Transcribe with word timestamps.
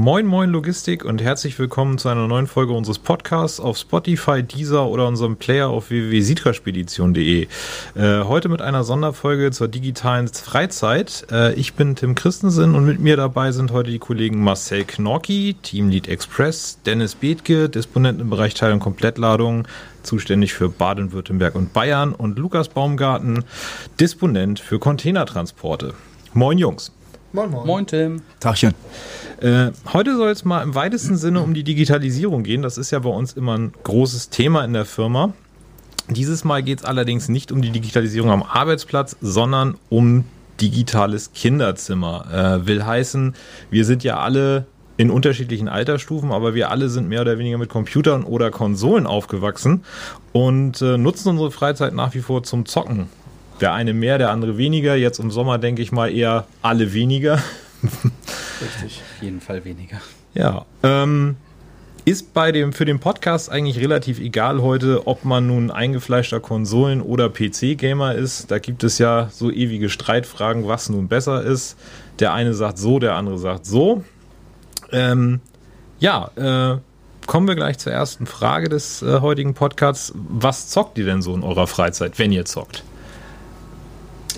Moin 0.00 0.24
Moin 0.24 0.48
Logistik 0.48 1.04
und 1.04 1.20
herzlich 1.20 1.58
willkommen 1.58 1.98
zu 1.98 2.08
einer 2.08 2.26
neuen 2.26 2.46
Folge 2.46 2.72
unseres 2.72 2.98
Podcasts 2.98 3.60
auf 3.60 3.76
Spotify, 3.76 4.42
Deezer 4.42 4.86
oder 4.86 5.06
unserem 5.06 5.36
Player 5.36 5.68
auf 5.68 5.90
www.sitraspedition.de. 5.90 7.42
Äh, 7.42 7.48
heute 8.24 8.48
mit 8.48 8.62
einer 8.62 8.82
Sonderfolge 8.82 9.50
zur 9.50 9.68
digitalen 9.68 10.28
Freizeit. 10.28 11.26
Äh, 11.30 11.52
ich 11.52 11.74
bin 11.74 11.96
Tim 11.96 12.14
Christensen 12.14 12.74
und 12.74 12.86
mit 12.86 12.98
mir 12.98 13.18
dabei 13.18 13.52
sind 13.52 13.72
heute 13.72 13.90
die 13.90 13.98
Kollegen 13.98 14.42
Marcel 14.42 14.84
Knorki, 14.86 15.56
Teamlead 15.60 16.08
Express, 16.08 16.78
Dennis 16.86 17.14
Bethke, 17.14 17.68
Disponent 17.68 18.22
im 18.22 18.30
Bereich 18.30 18.54
Teil- 18.54 18.72
und 18.72 18.80
Komplettladung, 18.80 19.68
zuständig 20.02 20.54
für 20.54 20.70
Baden-Württemberg 20.70 21.54
und 21.54 21.74
Bayern 21.74 22.14
und 22.14 22.38
Lukas 22.38 22.70
Baumgarten, 22.70 23.44
Disponent 24.00 24.60
für 24.60 24.78
Containertransporte. 24.78 25.92
Moin 26.32 26.56
Jungs. 26.56 26.90
Moin, 27.32 27.50
moin. 27.50 27.66
Moin, 27.66 27.86
Tim. 27.86 28.22
Tagchen. 28.40 28.74
Äh, 29.40 29.72
heute 29.92 30.16
soll 30.16 30.30
es 30.30 30.44
mal 30.44 30.62
im 30.62 30.74
weitesten 30.74 31.16
Sinne 31.16 31.40
um 31.40 31.54
die 31.54 31.64
Digitalisierung 31.64 32.42
gehen. 32.42 32.62
Das 32.62 32.76
ist 32.76 32.90
ja 32.90 32.98
bei 32.98 33.08
uns 33.08 33.32
immer 33.32 33.56
ein 33.56 33.72
großes 33.84 34.28
Thema 34.28 34.64
in 34.64 34.74
der 34.74 34.84
Firma. 34.84 35.32
Dieses 36.08 36.44
Mal 36.44 36.62
geht 36.62 36.80
es 36.80 36.84
allerdings 36.84 37.28
nicht 37.28 37.50
um 37.52 37.62
die 37.62 37.70
Digitalisierung 37.70 38.30
am 38.30 38.42
Arbeitsplatz, 38.42 39.16
sondern 39.20 39.76
um 39.88 40.24
digitales 40.60 41.32
Kinderzimmer. 41.32 42.60
Äh, 42.62 42.66
will 42.66 42.84
heißen, 42.84 43.34
wir 43.70 43.84
sind 43.84 44.04
ja 44.04 44.18
alle 44.18 44.66
in 44.98 45.10
unterschiedlichen 45.10 45.68
Altersstufen, 45.68 46.32
aber 46.32 46.54
wir 46.54 46.70
alle 46.70 46.90
sind 46.90 47.08
mehr 47.08 47.22
oder 47.22 47.38
weniger 47.38 47.56
mit 47.56 47.70
Computern 47.70 48.24
oder 48.24 48.50
Konsolen 48.50 49.06
aufgewachsen 49.06 49.84
und 50.32 50.82
äh, 50.82 50.98
nutzen 50.98 51.30
unsere 51.30 51.50
Freizeit 51.50 51.94
nach 51.94 52.12
wie 52.12 52.20
vor 52.20 52.42
zum 52.42 52.66
Zocken. 52.66 53.08
Der 53.62 53.72
eine 53.72 53.94
mehr, 53.94 54.18
der 54.18 54.30
andere 54.30 54.58
weniger. 54.58 54.96
Jetzt 54.96 55.18
im 55.18 55.30
Sommer 55.30 55.56
denke 55.56 55.80
ich 55.80 55.92
mal 55.92 56.12
eher 56.14 56.46
alle 56.60 56.92
weniger. 56.92 57.42
Richtig. 58.60 59.02
Jeden 59.20 59.40
Fall 59.40 59.64
weniger. 59.64 60.00
Ja. 60.34 60.64
Ähm, 60.82 61.36
ist 62.04 62.32
bei 62.32 62.50
dem 62.50 62.72
für 62.72 62.84
den 62.84 62.98
Podcast 62.98 63.50
eigentlich 63.50 63.78
relativ 63.78 64.18
egal 64.20 64.62
heute, 64.62 65.06
ob 65.06 65.24
man 65.24 65.46
nun 65.46 65.70
eingefleischter 65.70 66.40
Konsolen- 66.40 67.02
oder 67.02 67.28
PC-Gamer 67.28 68.14
ist. 68.14 68.50
Da 68.50 68.58
gibt 68.58 68.84
es 68.84 68.98
ja 68.98 69.28
so 69.30 69.50
ewige 69.50 69.90
Streitfragen, 69.90 70.66
was 70.66 70.88
nun 70.88 71.08
besser 71.08 71.42
ist. 71.42 71.76
Der 72.18 72.32
eine 72.32 72.54
sagt 72.54 72.78
so, 72.78 72.98
der 72.98 73.14
andere 73.14 73.38
sagt 73.38 73.66
so. 73.66 74.02
Ähm, 74.92 75.40
ja, 75.98 76.30
äh, 76.36 76.78
kommen 77.26 77.46
wir 77.46 77.54
gleich 77.54 77.78
zur 77.78 77.92
ersten 77.92 78.26
Frage 78.26 78.68
des 78.68 79.02
äh, 79.02 79.20
heutigen 79.20 79.54
Podcasts. 79.54 80.12
Was 80.14 80.68
zockt 80.68 80.98
ihr 80.98 81.04
denn 81.04 81.22
so 81.22 81.34
in 81.34 81.42
eurer 81.42 81.66
Freizeit, 81.66 82.18
wenn 82.18 82.32
ihr 82.32 82.44
zockt? 82.44 82.82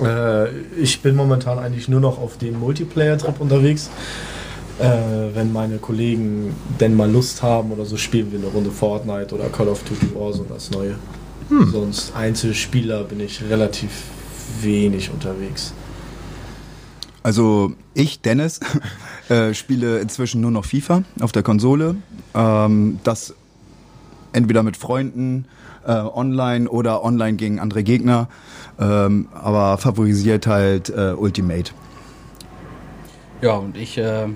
Äh, 0.02 0.50
ich 0.80 1.00
bin 1.00 1.14
momentan 1.14 1.58
eigentlich 1.58 1.88
nur 1.88 2.00
noch 2.00 2.18
auf 2.18 2.38
dem 2.38 2.58
Multiplayer-Trip 2.58 3.40
unterwegs. 3.40 3.90
Äh, 4.82 5.34
wenn 5.34 5.52
meine 5.52 5.78
Kollegen 5.78 6.54
denn 6.80 6.96
mal 6.96 7.10
Lust 7.10 7.42
haben 7.42 7.70
oder 7.70 7.84
so, 7.84 7.96
spielen 7.96 8.32
wir 8.32 8.40
eine 8.40 8.48
Runde 8.48 8.70
Fortnite 8.70 9.32
oder 9.32 9.48
Call 9.48 9.68
of 9.68 9.84
Duty 9.84 10.12
Warzone 10.14 10.48
das 10.48 10.72
neue. 10.72 10.96
Hm. 11.48 11.70
Sonst 11.70 12.16
Einzelspieler 12.16 13.04
bin 13.04 13.20
ich 13.20 13.42
relativ 13.48 13.90
wenig 14.60 15.10
unterwegs. 15.10 15.72
Also 17.22 17.74
ich, 17.94 18.22
Dennis, 18.22 18.58
äh, 19.28 19.54
spiele 19.54 20.00
inzwischen 20.00 20.40
nur 20.40 20.50
noch 20.50 20.64
FIFA 20.64 21.04
auf 21.20 21.30
der 21.30 21.44
Konsole. 21.44 21.94
Ähm, 22.34 22.98
das 23.04 23.34
entweder 24.32 24.64
mit 24.64 24.76
Freunden, 24.76 25.44
äh, 25.86 25.92
online 25.92 26.68
oder 26.68 27.04
online 27.04 27.36
gegen 27.36 27.60
andere 27.60 27.84
Gegner, 27.84 28.28
ähm, 28.80 29.28
aber 29.32 29.78
favorisiert 29.78 30.46
halt 30.48 30.90
äh, 30.90 31.14
Ultimate. 31.16 31.72
Ja, 33.42 33.54
und 33.54 33.76
ich, 33.76 33.98
äh, 33.98 34.26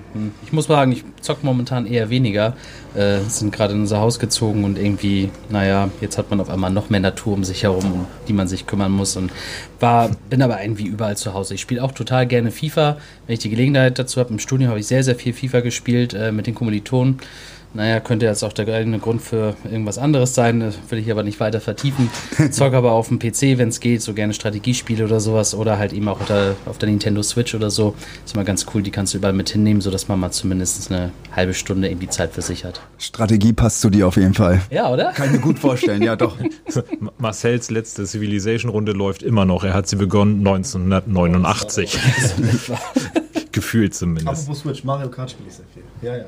ich 0.43 0.51
muss 0.51 0.65
sagen, 0.65 0.91
ich 0.91 1.05
zocke 1.21 1.45
momentan 1.45 1.85
eher 1.85 2.09
weniger. 2.09 2.57
Äh, 2.93 3.19
sind 3.21 3.53
gerade 3.53 3.73
in 3.73 3.79
unser 3.79 4.01
Haus 4.01 4.19
gezogen 4.19 4.65
und 4.65 4.77
irgendwie, 4.77 5.29
naja, 5.49 5.89
jetzt 6.01 6.17
hat 6.17 6.29
man 6.29 6.41
auf 6.41 6.49
einmal 6.49 6.71
noch 6.71 6.89
mehr 6.89 6.99
Natur 6.99 7.33
um 7.33 7.45
sich 7.45 7.63
herum, 7.63 7.85
um 7.85 8.05
die 8.27 8.33
man 8.33 8.49
sich 8.49 8.67
kümmern 8.67 8.91
muss. 8.91 9.15
Und 9.15 9.31
war, 9.79 10.11
bin 10.29 10.41
aber 10.41 10.61
irgendwie 10.61 10.87
überall 10.87 11.15
zu 11.15 11.33
Hause. 11.33 11.53
Ich 11.53 11.61
spiele 11.61 11.81
auch 11.81 11.93
total 11.93 12.27
gerne 12.27 12.51
FIFA. 12.51 12.97
Wenn 13.27 13.33
ich 13.33 13.39
die 13.39 13.49
Gelegenheit 13.49 13.97
dazu 13.97 14.19
habe, 14.19 14.31
im 14.31 14.39
Studio 14.39 14.67
habe 14.67 14.79
ich 14.79 14.87
sehr, 14.87 15.05
sehr 15.05 15.15
viel 15.15 15.31
FIFA 15.31 15.61
gespielt 15.61 16.13
äh, 16.13 16.33
mit 16.33 16.45
den 16.45 16.55
Kommilitonen. 16.55 17.19
Naja, 17.77 17.99
könnte 17.99 18.25
jetzt 18.25 18.41
auch 18.41 18.53
der 18.53 18.67
eigene 18.73 18.97
Grund 18.97 19.21
für 19.21 19.55
irgendwas 19.63 19.99
anderes 19.99 20.33
sein, 20.33 20.61
das 20.61 20.79
will 20.89 20.97
ich 20.97 21.11
aber 21.11 21.21
nicht 21.21 21.39
weiter 21.39 21.61
vertiefen. 21.61 22.09
Zock 22.49 22.73
aber 22.73 22.93
auf 22.93 23.09
dem 23.09 23.19
PC, 23.19 23.59
wenn 23.59 23.69
es 23.69 23.79
geht, 23.79 24.01
so 24.01 24.15
gerne 24.15 24.33
Strategiespiele 24.33 25.05
oder 25.05 25.19
sowas 25.19 25.53
oder 25.53 25.77
halt 25.77 25.93
eben 25.93 26.07
auch 26.07 26.19
auf 26.19 26.25
der, 26.25 26.55
auf 26.65 26.79
der, 26.79 26.89
Nintendo 26.89 27.21
Switch 27.21 27.53
oder 27.53 27.69
so. 27.69 27.93
Ist 28.25 28.33
immer 28.33 28.45
ganz 28.45 28.65
cool, 28.73 28.81
die 28.81 28.89
kannst 28.89 29.13
du 29.13 29.19
überall 29.19 29.35
mit 29.35 29.49
hinnehmen, 29.49 29.81
sodass 29.81 30.07
man 30.07 30.19
mal 30.19 30.31
zumindest 30.31 30.91
eine 30.91 31.11
halbe 31.35 31.53
Stunde 31.53 31.87
irgendwie 31.87 32.09
Zeit 32.09 32.33
für 32.33 32.41
sich 32.41 32.65
hat. 32.65 32.81
Strategie 32.97 33.53
passt 33.53 33.81
zu 33.81 33.91
dir 33.91 34.07
auf 34.07 34.15
jeden 34.15 34.33
Fall. 34.33 34.59
Ja, 34.71 34.91
oder? 34.91 35.11
Kann 35.11 35.27
ich 35.27 35.33
mir 35.33 35.39
gut 35.39 35.59
vorstellen, 35.59 36.01
ja 36.01 36.15
doch. 36.15 36.35
Marcells 37.19 37.69
letzte 37.69 38.07
Civilization-Runde 38.07 38.93
läuft 38.93 39.21
immer 39.21 39.45
noch. 39.45 39.63
Er 39.63 39.75
hat 39.75 39.87
sie 39.87 39.97
begonnen 39.97 40.39
1989. 40.39 41.99
Gefühlt 43.51 43.93
zumindest. 43.93 44.27
Apropos 44.27 44.61
Switch, 44.61 44.83
Mario 44.83 45.09
Kart 45.09 45.29
spiele 45.29 45.49
ich 45.49 45.53
sehr 45.53 45.65
viel. 45.75 45.83
Ja, 46.01 46.17
ja. 46.17 46.25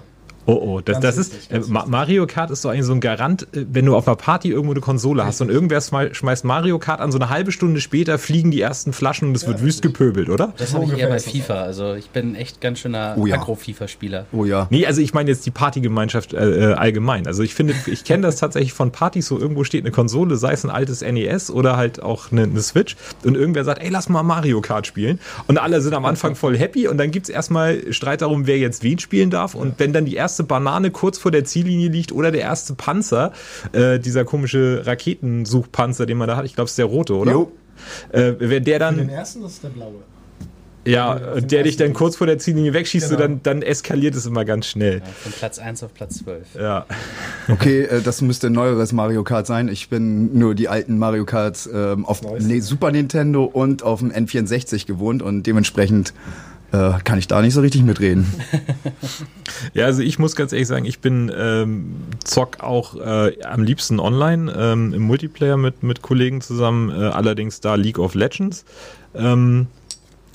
Oh, 0.50 0.60
oh, 0.62 0.82
das, 0.82 1.00
das 1.00 1.18
ist, 1.18 1.52
äh, 1.52 1.62
Mario 1.68 2.26
Kart 2.26 2.50
ist 2.50 2.64
so 2.64 2.70
eigentlich 2.70 2.86
so 2.86 2.94
ein 2.94 3.02
Garant, 3.02 3.44
äh, 3.54 3.66
wenn 3.72 3.86
du 3.86 3.96
auf 3.96 4.08
einer 4.08 4.16
Party 4.16 4.50
irgendwo 4.50 4.72
eine 4.72 4.82
Konsole 4.82 5.24
hast 5.24 5.42
und 5.42 5.50
irgendwer 5.50 5.80
schmeißt 5.80 6.44
Mario 6.44 6.80
Kart 6.80 7.02
an, 7.02 7.12
so 7.12 7.20
eine 7.20 7.30
halbe 7.30 7.52
Stunde 7.52 7.82
später 7.82 8.18
fliegen 8.18 8.50
die 8.50 8.60
ersten 8.60 8.92
Flaschen 8.92 9.30
und 9.30 9.36
es 9.36 9.44
ja, 9.44 9.50
wird 9.50 9.62
wüst 9.62 9.82
gepöbelt, 9.84 10.30
oder? 10.30 10.54
Das 10.58 10.74
habe 10.74 10.86
ich 10.86 10.98
eher 10.98 11.10
bei 11.10 11.20
FIFA, 11.20 11.62
also 11.62 11.94
ich 11.94 12.10
bin 12.10 12.34
echt 12.34 12.62
ganz 12.62 12.80
schöner 12.80 13.16
oh, 13.18 13.28
ja. 13.28 13.36
Agro-FIFA-Spieler. 13.36 14.26
Oh 14.32 14.46
ja. 14.46 14.68
Nee, 14.72 14.88
also 14.88 15.02
ich 15.02 15.14
meine 15.14 15.30
jetzt 15.30 15.46
die 15.46 15.52
Partygemeinschaft 15.52 16.34
äh, 16.34 16.72
äh, 16.72 16.74
allgemein. 16.74 17.28
Also 17.28 17.44
ich 17.44 17.54
finde, 17.54 17.76
ich 17.86 18.04
kenne 18.04 18.24
das 18.24 18.38
tatsächlich 18.38 18.74
von 18.74 18.92
Partys, 18.92 19.28
so 19.28 19.40
irgendwo 19.40 19.64
steht 19.64 19.84
eine 19.84 19.92
Konsole, 19.92 20.36
sei 20.36 20.54
es 20.54 20.64
ein 20.66 20.72
altes 20.72 21.02
NES 21.02 21.52
oder 21.52 21.78
halt 21.78 22.02
auch 22.02 22.32
eine, 22.32 22.44
eine 22.44 22.62
Switch 22.62 22.96
und 23.24 23.36
irgendwer 23.36 23.64
sagt, 23.64 23.84
ey, 23.84 23.90
lass 23.90 24.10
mal 24.10 24.24
Mario 24.24 24.62
Kart 24.62 24.88
spielen 24.88 25.20
und 25.48 25.60
alle 25.60 25.82
sind 25.82 25.94
am 25.94 26.06
Anfang 26.06 26.36
voll 26.36 26.58
happy 26.58 26.88
und 26.88 26.98
dann 26.98 27.12
gibt 27.12 27.28
es 27.28 27.30
erstmal 27.30 27.94
Streit 27.94 28.22
darum, 28.22 28.48
wer 28.48 28.58
jetzt 28.58 28.82
wen 28.82 28.98
spielen 28.98 29.30
darf 29.30 29.54
und 29.54 29.76
wenn 29.78 29.94
dann 29.94 30.06
die 30.06 30.16
erste 30.16 30.39
Banane 30.44 30.92
kurz 30.92 31.18
vor 31.18 31.32
der 31.32 31.46
Ziellinie 31.46 31.90
liegt 31.90 32.12
oder 32.12 32.32
der 32.32 32.42
erste 32.42 32.74
Panzer, 32.74 33.32
äh, 33.74 34.00
dieser 34.00 34.26
komische 34.26 34.84
Raketensuchpanzer, 34.86 36.06
den 36.06 36.18
man 36.18 36.28
da 36.28 36.36
hat. 36.36 36.46
Ich 36.46 36.56
glaube, 36.56 36.66
es 36.66 36.72
ist 36.72 36.80
der 36.80 36.86
rote, 36.86 37.16
oder? 37.16 37.32
Jo. 37.32 37.52
Äh, 38.12 38.34
wenn 38.40 38.64
der 38.64 38.80
dann. 38.80 38.98
Den 38.98 39.10
ersten 39.10 39.44
ist 39.44 39.64
der 39.64 39.70
blaue. 39.70 39.96
Ja, 40.86 41.14
und 41.36 41.52
der 41.52 41.64
dich 41.64 41.78
dann 41.78 41.94
kurz 41.94 42.16
vor 42.16 42.26
der 42.26 42.40
Ziellinie 42.40 42.74
wegschießt, 42.74 43.10
genau. 43.10 43.20
dann, 43.20 43.44
dann 43.44 43.62
eskaliert 43.62 44.16
es 44.16 44.26
immer 44.26 44.46
ganz 44.46 44.66
schnell. 44.66 45.00
Ja, 45.00 45.06
von 45.06 45.32
Platz 45.34 45.60
1 45.60 45.84
auf 45.84 45.94
Platz 45.94 46.20
12. 46.20 46.56
Ja. 46.56 46.86
Okay, 47.48 47.84
äh, 47.84 48.02
das 48.02 48.22
müsste 48.22 48.48
ein 48.48 48.54
neueres 48.54 48.94
Mario 48.94 49.24
Kart 49.24 49.46
sein. 49.46 49.68
Ich 49.68 49.90
bin 49.90 50.38
nur 50.38 50.56
die 50.56 50.68
alten 50.68 50.98
Mario 50.98 51.26
Karts 51.26 51.70
ähm, 51.72 52.06
auf 52.06 52.22
nee, 52.40 52.60
Super 52.62 52.92
Nintendo 52.92 53.44
und 53.44 53.84
auf 53.84 54.00
dem 54.00 54.12
N64 54.12 54.88
gewohnt 54.88 55.22
und 55.22 55.44
dementsprechend 55.44 56.14
äh, 56.72 56.94
kann 57.04 57.18
ich 57.18 57.28
da 57.28 57.42
nicht 57.42 57.54
so 57.54 57.62
richtig 57.62 57.84
mitreden. 57.84 58.26
ja, 59.74 59.86
also 59.86 60.02
ich 60.02 60.20
muss 60.20 60.36
ganz 60.36 60.54
ehrlich 60.54 60.68
sagen, 60.68 60.86
ich 60.86 61.00
bin 61.00 61.32
ähm, 61.36 61.96
zock 62.24 62.62
auch 62.62 62.96
äh, 62.96 63.42
am 63.44 63.64
liebsten 63.64 64.00
online 64.00 64.54
ähm, 64.56 64.94
im 64.94 65.02
Multiplayer 65.04 65.58
mit, 65.58 65.84
mit 65.84 66.02
Kollegen 66.02 66.42
zusammen, 66.42 66.90
äh, 66.90 67.06
allerdings 67.06 67.60
da 67.62 67.76
League 67.76 68.00
of 68.00 68.16
Legends. 68.16 68.66
Ähm, 69.16 69.68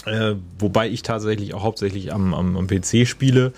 äh, 0.07 0.35
wobei 0.59 0.89
ich 0.89 1.03
tatsächlich 1.03 1.55
auch 1.55 1.63
hauptsächlich 1.63 2.13
am, 2.13 2.35
am, 2.35 2.57
am 2.57 2.67
PC 2.67 3.07
spiele. 3.07 3.53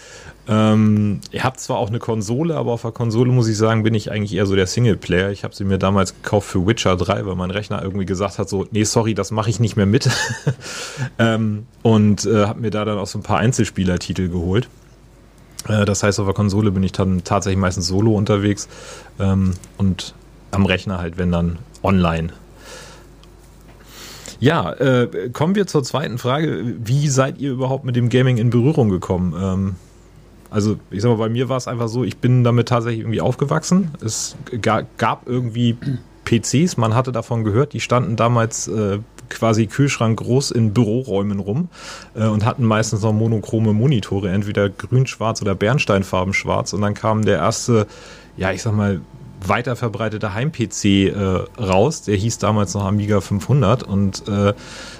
Ähm, 0.48 1.20
ihr 1.32 1.42
habt 1.42 1.58
zwar 1.58 1.78
auch 1.78 1.88
eine 1.88 1.98
Konsole, 1.98 2.56
aber 2.56 2.72
auf 2.72 2.82
der 2.82 2.92
Konsole 2.92 3.32
muss 3.32 3.48
ich 3.48 3.56
sagen, 3.56 3.82
bin 3.82 3.94
ich 3.94 4.12
eigentlich 4.12 4.34
eher 4.34 4.46
so 4.46 4.54
der 4.54 4.68
Singleplayer. 4.68 5.30
Ich 5.30 5.42
habe 5.42 5.54
sie 5.54 5.64
mir 5.64 5.78
damals 5.78 6.14
gekauft 6.14 6.48
für 6.48 6.66
Witcher 6.66 6.96
3, 6.96 7.26
weil 7.26 7.34
mein 7.34 7.50
Rechner 7.50 7.82
irgendwie 7.82 8.06
gesagt 8.06 8.38
hat, 8.38 8.48
so, 8.48 8.66
nee, 8.70 8.84
sorry, 8.84 9.14
das 9.14 9.32
mache 9.32 9.50
ich 9.50 9.58
nicht 9.58 9.76
mehr 9.76 9.86
mit. 9.86 10.08
ähm, 11.18 11.66
und 11.82 12.24
äh, 12.26 12.46
habe 12.46 12.60
mir 12.60 12.70
da 12.70 12.84
dann 12.84 12.98
auch 12.98 13.08
so 13.08 13.18
ein 13.18 13.22
paar 13.22 13.38
Einzelspielertitel 13.38 14.28
geholt. 14.28 14.68
Äh, 15.68 15.84
das 15.84 16.02
heißt, 16.02 16.20
auf 16.20 16.26
der 16.26 16.34
Konsole 16.34 16.70
bin 16.70 16.84
ich 16.84 16.92
dann 16.92 17.24
tatsächlich 17.24 17.58
meistens 17.58 17.88
solo 17.88 18.14
unterwegs 18.14 18.68
ähm, 19.18 19.54
und 19.78 20.14
am 20.52 20.64
Rechner 20.64 20.98
halt, 20.98 21.18
wenn 21.18 21.32
dann 21.32 21.58
online. 21.82 22.32
Ja, 24.38 24.72
äh, 24.72 25.30
kommen 25.32 25.54
wir 25.54 25.66
zur 25.66 25.82
zweiten 25.82 26.18
Frage. 26.18 26.62
Wie 26.84 27.08
seid 27.08 27.38
ihr 27.38 27.52
überhaupt 27.52 27.84
mit 27.84 27.96
dem 27.96 28.08
Gaming 28.08 28.36
in 28.36 28.50
Berührung 28.50 28.88
gekommen? 28.88 29.34
Ähm, 29.40 29.76
also 30.50 30.78
ich 30.90 31.02
sag 31.02 31.10
mal, 31.10 31.16
bei 31.16 31.28
mir 31.28 31.48
war 31.48 31.56
es 31.56 31.68
einfach 31.68 31.88
so, 31.88 32.04
ich 32.04 32.18
bin 32.18 32.44
damit 32.44 32.68
tatsächlich 32.68 33.00
irgendwie 33.00 33.20
aufgewachsen. 33.20 33.90
Es 34.04 34.36
gab 34.62 35.26
irgendwie 35.26 35.76
PCs, 36.24 36.76
man 36.76 36.94
hatte 36.94 37.12
davon 37.12 37.44
gehört, 37.44 37.72
die 37.72 37.80
standen 37.80 38.16
damals 38.16 38.68
äh, 38.68 38.98
quasi 39.28 39.66
Kühlschrank 39.66 40.18
groß 40.18 40.50
in 40.50 40.72
Büroräumen 40.72 41.40
rum 41.40 41.68
äh, 42.14 42.26
und 42.26 42.44
hatten 42.44 42.64
meistens 42.64 43.02
noch 43.02 43.12
monochrome 43.12 43.72
Monitore, 43.72 44.30
entweder 44.30 44.68
grün-schwarz 44.68 45.42
oder 45.42 45.54
bernsteinfarben 45.54 46.34
schwarz. 46.34 46.72
Und 46.72 46.82
dann 46.82 46.94
kam 46.94 47.24
der 47.24 47.38
erste, 47.38 47.86
ja, 48.36 48.52
ich 48.52 48.62
sag 48.62 48.74
mal, 48.74 49.00
weiter 49.48 49.76
verbreitete 49.76 50.34
Heim-PC 50.34 50.84
äh, 50.84 51.14
raus. 51.60 52.02
Der 52.02 52.16
hieß 52.16 52.38
damals 52.38 52.74
noch 52.74 52.84
Amiga 52.84 53.20
500 53.20 53.82
und 53.82 54.26
äh, 54.28 54.54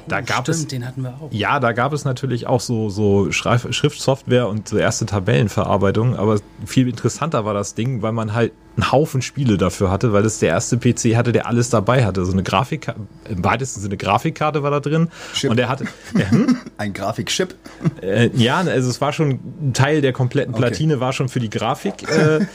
da 0.09 0.21
gab 0.21 0.43
Stimmt, 0.45 0.49
es 0.49 0.67
den 0.69 0.87
hatten 0.87 1.03
wir 1.03 1.11
auch. 1.21 1.29
ja, 1.33 1.59
da 1.59 1.73
gab 1.73 1.93
es 1.93 2.05
natürlich 2.05 2.47
auch 2.47 2.61
so, 2.61 2.91
so 2.91 3.33
Schreif 3.33 3.67
Schriftsoftware 3.73 4.49
und 4.49 4.69
so 4.69 4.77
erste 4.77 5.05
Tabellenverarbeitung, 5.07 6.17
aber 6.17 6.39
viel 6.65 6.89
interessanter 6.89 7.45
war 7.45 7.55
das 7.55 7.75
Ding, 7.75 8.03
weil 8.03 8.13
man 8.13 8.33
halt 8.33 8.53
einen 8.77 8.93
Haufen 8.93 9.23
Spiele 9.23 9.57
dafür 9.57 9.91
hatte, 9.91 10.13
weil 10.13 10.25
es 10.25 10.39
der 10.39 10.51
erste 10.51 10.77
PC 10.77 11.17
hatte, 11.17 11.33
der 11.33 11.47
alles 11.47 11.71
dabei 11.71 12.05
hatte. 12.05 12.25
So 12.25 12.33
eine 12.33 12.43
Grafik, 12.43 12.93
im 13.29 13.43
weitesten 13.43 13.81
Sinne 13.81 13.97
Grafikkarte 13.97 14.63
war 14.63 14.71
da 14.71 14.81
drin. 14.81 15.09
Chip. 15.33 15.51
Und 15.51 15.57
der 15.57 15.69
hatte, 15.69 15.87
ja, 16.17 16.31
hm? 16.31 16.59
Ein 16.77 16.93
Grafikchip. 16.93 17.55
äh, 18.03 18.29
ja, 18.35 18.59
also 18.59 18.91
es 18.91 19.01
war 19.01 19.13
schon 19.15 19.41
ein 19.61 19.73
Teil 19.73 20.03
der 20.03 20.13
kompletten 20.13 20.53
Okay. 20.55 20.63
Platine, 20.63 21.01
war 21.01 21.13
schon 21.15 21.29
für 21.31 21.41
die 21.41 21.49
Grafik 21.51 22.09
äh, 22.09 22.47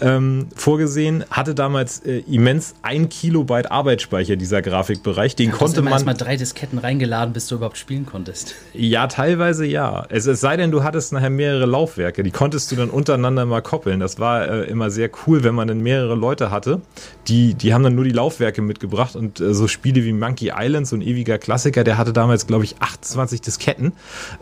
ähm, 0.00 0.48
vorgesehen, 0.54 1.24
hatte 1.30 1.54
damals 1.54 2.00
äh, 2.00 2.18
immens 2.20 2.74
ein 2.82 3.08
Kilobyte 3.08 3.70
Arbeitsspeicher, 3.70 4.36
dieser 4.36 4.62
Grafikbereich. 4.62 5.36
Den 5.36 5.48
Du 5.48 5.52
hast 5.52 5.58
konnte 5.58 5.82
man. 5.82 5.92
erstmal 5.92 6.14
drei 6.14 6.36
Disketten 6.36 6.78
reingeladen, 6.78 7.32
bis 7.32 7.46
du 7.46 7.56
überhaupt 7.56 7.78
spielen 7.78 8.06
konntest. 8.06 8.54
Ja, 8.72 9.06
teilweise 9.06 9.66
ja. 9.66 10.06
Es, 10.08 10.26
es 10.26 10.40
sei 10.40 10.56
denn, 10.56 10.70
du 10.70 10.82
hattest 10.82 11.12
nachher 11.12 11.30
mehrere 11.30 11.66
Laufwerke. 11.66 12.22
Die 12.22 12.30
konntest 12.30 12.70
du 12.72 12.76
dann 12.76 12.90
untereinander 12.90 13.46
mal 13.46 13.62
koppeln. 13.62 14.00
Das 14.00 14.18
war 14.18 14.48
äh, 14.48 14.64
immer 14.64 14.90
sehr 14.90 15.10
cool, 15.26 15.44
wenn 15.44 15.54
man 15.54 15.68
dann 15.68 15.80
mehrere 15.80 16.14
Leute 16.14 16.50
hatte. 16.50 16.80
Die, 17.28 17.54
die 17.54 17.74
haben 17.74 17.82
dann 17.82 17.94
nur 17.94 18.04
die 18.04 18.10
Laufwerke 18.10 18.62
mitgebracht 18.62 19.16
und 19.16 19.40
äh, 19.40 19.54
so 19.54 19.68
Spiele 19.68 20.04
wie 20.04 20.12
Monkey 20.12 20.52
Island, 20.56 20.86
so 20.86 20.96
ein 20.96 21.02
ewiger 21.02 21.38
Klassiker, 21.38 21.84
der 21.84 21.98
hatte 21.98 22.12
damals, 22.12 22.46
glaube 22.46 22.64
ich, 22.64 22.76
28 22.80 23.40
Disketten. 23.40 23.92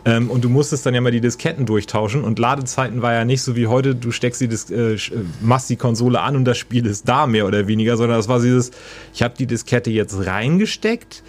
Ähm, 0.05 0.29
und 0.29 0.43
du 0.43 0.49
musstest 0.49 0.85
dann 0.85 0.93
ja 0.93 1.01
mal 1.01 1.11
die 1.11 1.21
Disketten 1.21 1.65
durchtauschen 1.65 2.23
und 2.23 2.39
Ladezeiten 2.39 3.01
war 3.01 3.13
ja 3.13 3.25
nicht 3.25 3.41
so 3.41 3.55
wie 3.55 3.67
heute, 3.67 3.95
du 3.95 4.11
steckst 4.11 4.41
die 4.41 4.47
Dis 4.47 4.69
äh, 4.69 4.93
äh, 4.93 4.99
machst 5.49 5.69
die 5.69 5.75
Konsole 5.75 6.21
an 6.21 6.37
und 6.37 6.45
das 6.45 6.57
Spiel 6.57 6.85
ist 6.85 7.09
da 7.09 7.27
mehr 7.27 7.45
oder 7.45 7.67
weniger, 7.67 7.97
sondern 7.97 8.17
das 8.17 8.29
war 8.29 8.39
dieses, 8.39 8.71
ich 9.13 9.21
habe 9.21 9.33
die 9.37 9.47
Diskette 9.47 9.89
jetzt 9.89 10.25
reingesteckt. 10.25 11.23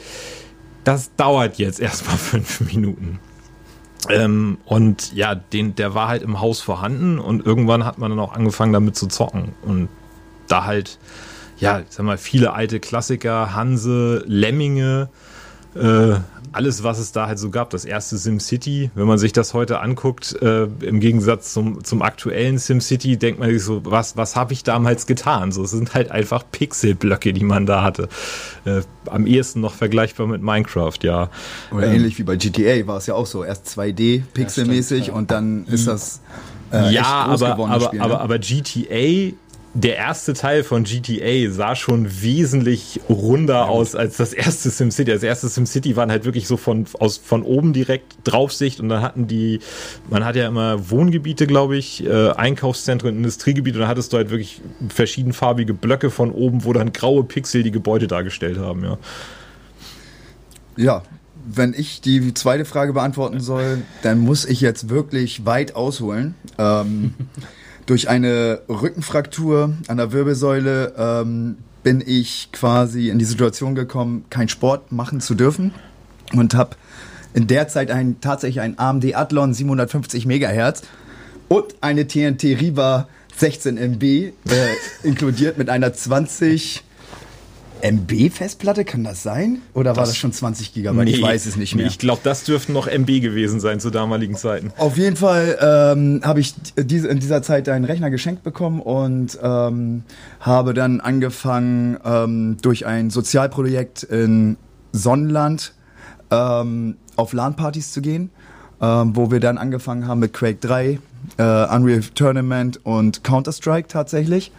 Das 0.84 1.14
dauert 1.17 1.58
jetzt 1.58 1.81
erstmal 1.81 2.17
fünf 2.19 2.61
Minuten. 2.61 3.19
Ähm, 4.08 4.58
und 4.64 5.12
ja, 5.12 5.34
den, 5.34 5.75
der 5.75 5.94
war 5.94 6.08
halt 6.08 6.22
im 6.22 6.40
Haus 6.40 6.61
vorhanden 6.61 7.19
und 7.19 7.44
irgendwann 7.44 7.84
hat 7.84 7.99
man 7.99 8.11
dann 8.11 8.20
auch 8.20 8.32
angefangen 8.32 8.72
damit 8.72 8.96
zu 8.96 9.08
zocken. 9.08 9.55
Und 9.62 9.88
da 10.49 10.64
halt, 10.64 10.99
ja, 11.58 11.81
ich 11.81 11.87
sag 11.90 12.06
mal, 12.06 12.19
viele 12.19 12.52
alte 12.52 12.81
Klassiker, 12.81 13.55
Hanse, 13.55 14.25
Lemminge, 14.26 15.08
äh, 15.75 16.14
alles, 16.52 16.82
was 16.82 16.99
es 16.99 17.12
da 17.12 17.26
halt 17.26 17.38
so 17.38 17.50
gab. 17.50 17.70
Das 17.70 17.85
erste 17.85 18.17
SimCity, 18.17 18.91
wenn 18.94 19.06
man 19.06 19.19
sich 19.19 19.32
das 19.32 19.55
heute 19.55 19.81
anguckt, 19.81 20.37
äh, 20.43 20.64
im 20.64 21.00
Gegensatz 21.00 21.52
zum, 21.52 21.85
zum 21.85 22.02
aktuellen 22.02 22.58
SimCity, 22.58 23.17
denkt 23.17 23.41
man 23.41 23.50
sich 23.50 23.62
so, 23.62 23.82
was, 23.85 24.17
was 24.17 24.37
habe 24.37 24.52
ich 24.52 24.64
damals 24.64 25.06
getan? 25.06 25.52
So, 25.52 25.62
es 25.62 25.70
sind 25.70 25.94
halt 25.94 26.11
einfach 26.11 26.44
Pixelblöcke, 26.50 27.32
die 27.32 27.44
man 27.44 27.67
da 27.67 27.82
hatte. 27.82 28.08
Äh, 28.64 28.82
am 29.06 29.26
ehesten 29.26 29.61
noch 29.61 29.75
vergleichbar 29.75 30.26
mit 30.26 30.43
Minecraft, 30.43 30.99
ja. 31.02 31.31
Oder 31.73 31.87
Ähm, 31.87 31.94
ähnlich 31.94 32.19
wie 32.19 32.25
bei 32.25 32.37
GTA 32.37 32.87
war 32.87 32.96
es 32.96 33.06
ja 33.06 33.14
auch 33.14 33.26
so. 33.26 33.44
Erst 33.44 33.67
2D, 33.69 34.23
pixelmäßig 34.35 35.08
ja. 35.08 35.12
und 35.14 35.31
dann 35.31 35.67
ist 35.67 35.87
das 35.87 36.20
äh, 36.73 36.93
ja, 36.93 37.05
aber, 37.05 37.58
aber, 37.58 37.81
Spiel. 37.87 38.00
aber, 38.00 38.14
ne? 38.14 38.20
aber 38.20 38.38
GTA, 38.38 39.35
der 39.72 39.96
erste 39.96 40.32
Teil 40.32 40.64
von 40.64 40.82
GTA 40.82 41.50
sah 41.50 41.76
schon 41.76 42.22
wesentlich 42.22 43.00
runder 43.08 43.69
aus 43.69 43.94
als 43.94 44.17
das 44.17 44.32
erste 44.32 44.69
SimCity. 44.69 45.12
Das 45.12 45.22
erste 45.22 45.49
SimCity 45.49 45.94
waren 45.94 46.11
halt 46.11 46.25
wirklich 46.25 46.49
so 46.49 46.56
von, 46.56 46.87
aus, 46.99 47.19
von 47.19 47.44
oben 47.44 47.72
direkt 47.72 48.17
Draufsicht 48.25 48.81
und 48.81 48.88
dann 48.88 49.00
hatten 49.00 49.28
die, 49.28 49.61
man 50.08 50.25
hat 50.25 50.34
ja 50.34 50.49
immer 50.49 50.90
Wohngebiete, 50.90 51.46
glaube 51.46 51.76
ich, 51.76 52.05
äh, 52.05 52.31
Einkaufszentren, 52.31 53.17
Industriegebiete 53.17 53.78
und 53.78 53.82
dann 53.82 53.88
hattest 53.88 54.12
du 54.12 54.17
halt 54.17 54.31
wirklich 54.31 54.61
verschiedenfarbige 54.88 55.72
Blöcke 55.72 56.11
von 56.11 56.32
oben, 56.32 56.64
wo 56.64 56.72
dann 56.72 56.93
graue 56.93 57.22
Pixel 57.22 57.62
die 57.62 57.70
Gebäude 57.70 58.08
dargestellt 58.08 58.58
haben, 58.58 58.82
ja. 58.84 58.99
Ja, 60.76 61.02
wenn 61.46 61.75
ich 61.76 62.00
die 62.00 62.34
zweite 62.34 62.64
Frage 62.64 62.93
beantworten 62.93 63.40
soll, 63.40 63.82
dann 64.02 64.19
muss 64.19 64.44
ich 64.44 64.61
jetzt 64.61 64.88
wirklich 64.88 65.46
weit 65.46 65.76
ausholen. 65.76 66.34
Ähm, 66.58 67.14
durch 67.90 68.08
eine 68.08 68.60
Rückenfraktur 68.69 69.75
an 69.88 69.96
der 69.96 70.12
Wirbelsäule 70.12 70.94
ähm, 70.96 71.56
bin 71.82 72.00
ich 72.06 72.50
quasi 72.52 73.08
in 73.08 73.19
die 73.19 73.25
Situation 73.25 73.75
gekommen, 73.75 74.26
keinen 74.31 74.48
Sport 74.48 74.92
machen 74.92 75.20
zu 75.20 75.34
dürfen 75.34 75.75
und 76.32 76.54
habe 76.54 76.76
in 77.34 77.48
der 77.48 77.66
Zeit 77.66 77.90
ein, 77.90 78.20
tatsächlich 78.20 78.60
ein 78.60 78.78
AMD 78.78 79.16
Athlon 79.16 79.52
750 79.52 80.25
Megahertz 80.25 80.82
und 81.48 81.75
eine 81.81 82.06
TNT 82.06 82.44
Riva 82.60 83.08
16 83.37 83.76
MB 83.76 84.04
äh, 84.04 84.32
inkludiert 85.02 85.58
mit 85.58 85.69
einer 85.69 85.93
20 85.93 86.84
MB 87.82 88.31
Festplatte, 88.31 88.85
kann 88.85 89.05
das 89.05 89.23
sein? 89.23 89.62
Oder 89.75 89.97
war 89.97 90.05
das 90.05 90.17
schon 90.17 90.32
20 90.32 90.75
Gigabyte? 90.75 91.09
ich 91.09 91.17
Nee, 91.17 91.23
weiß 91.23 91.47
es 91.47 91.56
nicht 91.56 91.75
mehr. 91.75 91.87
Ich 91.87 91.99
glaube, 91.99 92.21
das 92.25 92.44
dürften 92.44 92.73
noch 92.73 92.87
MB 92.87 93.06
gewesen 93.21 93.61
sein 93.61 93.81
zu 93.81 93.91
damaligen 93.91 94.37
Zeiten. 94.37 94.73
Auf 94.77 94.97
jeden 94.97 95.17
Fall 95.17 95.59
ähm, 95.61 96.21
habe 96.25 96.41
ich 96.41 96.55
diese, 96.77 97.09
in 97.09 97.21
dieser 97.21 97.43
Zeit 97.43 97.69
einen 97.69 97.85
Rechner 97.85 98.11
geschenkt 98.11 98.43
bekommen 98.43 98.81
und 98.81 99.38
ähm, 99.43 100.03
habe 100.41 100.75
dann 100.75 101.00
angefangen, 101.00 101.99
ähm, 102.05 102.56
durch 102.62 102.87
ein 102.87 103.11
Sozialprojekt 103.11 104.03
in 104.05 104.56
Sonnenland 104.93 105.75
ähm, 106.31 106.97
auf 107.17 107.32
LAN-Partys 107.32 107.93
zu 107.93 108.00
gehen, 108.00 108.31
ähm, 108.81 109.15
wo 109.15 109.31
wir 109.31 109.41
dann 109.41 109.59
angefangen 109.59 110.06
haben 110.06 110.21
mit 110.21 110.32
Quake 110.32 110.59
3, 110.61 110.99
äh, 111.37 111.43
Unreal 111.43 112.03
Tournament 112.15 112.81
und 112.85 113.25
Counter-Strike 113.25 113.88
tatsächlich. 113.88 114.53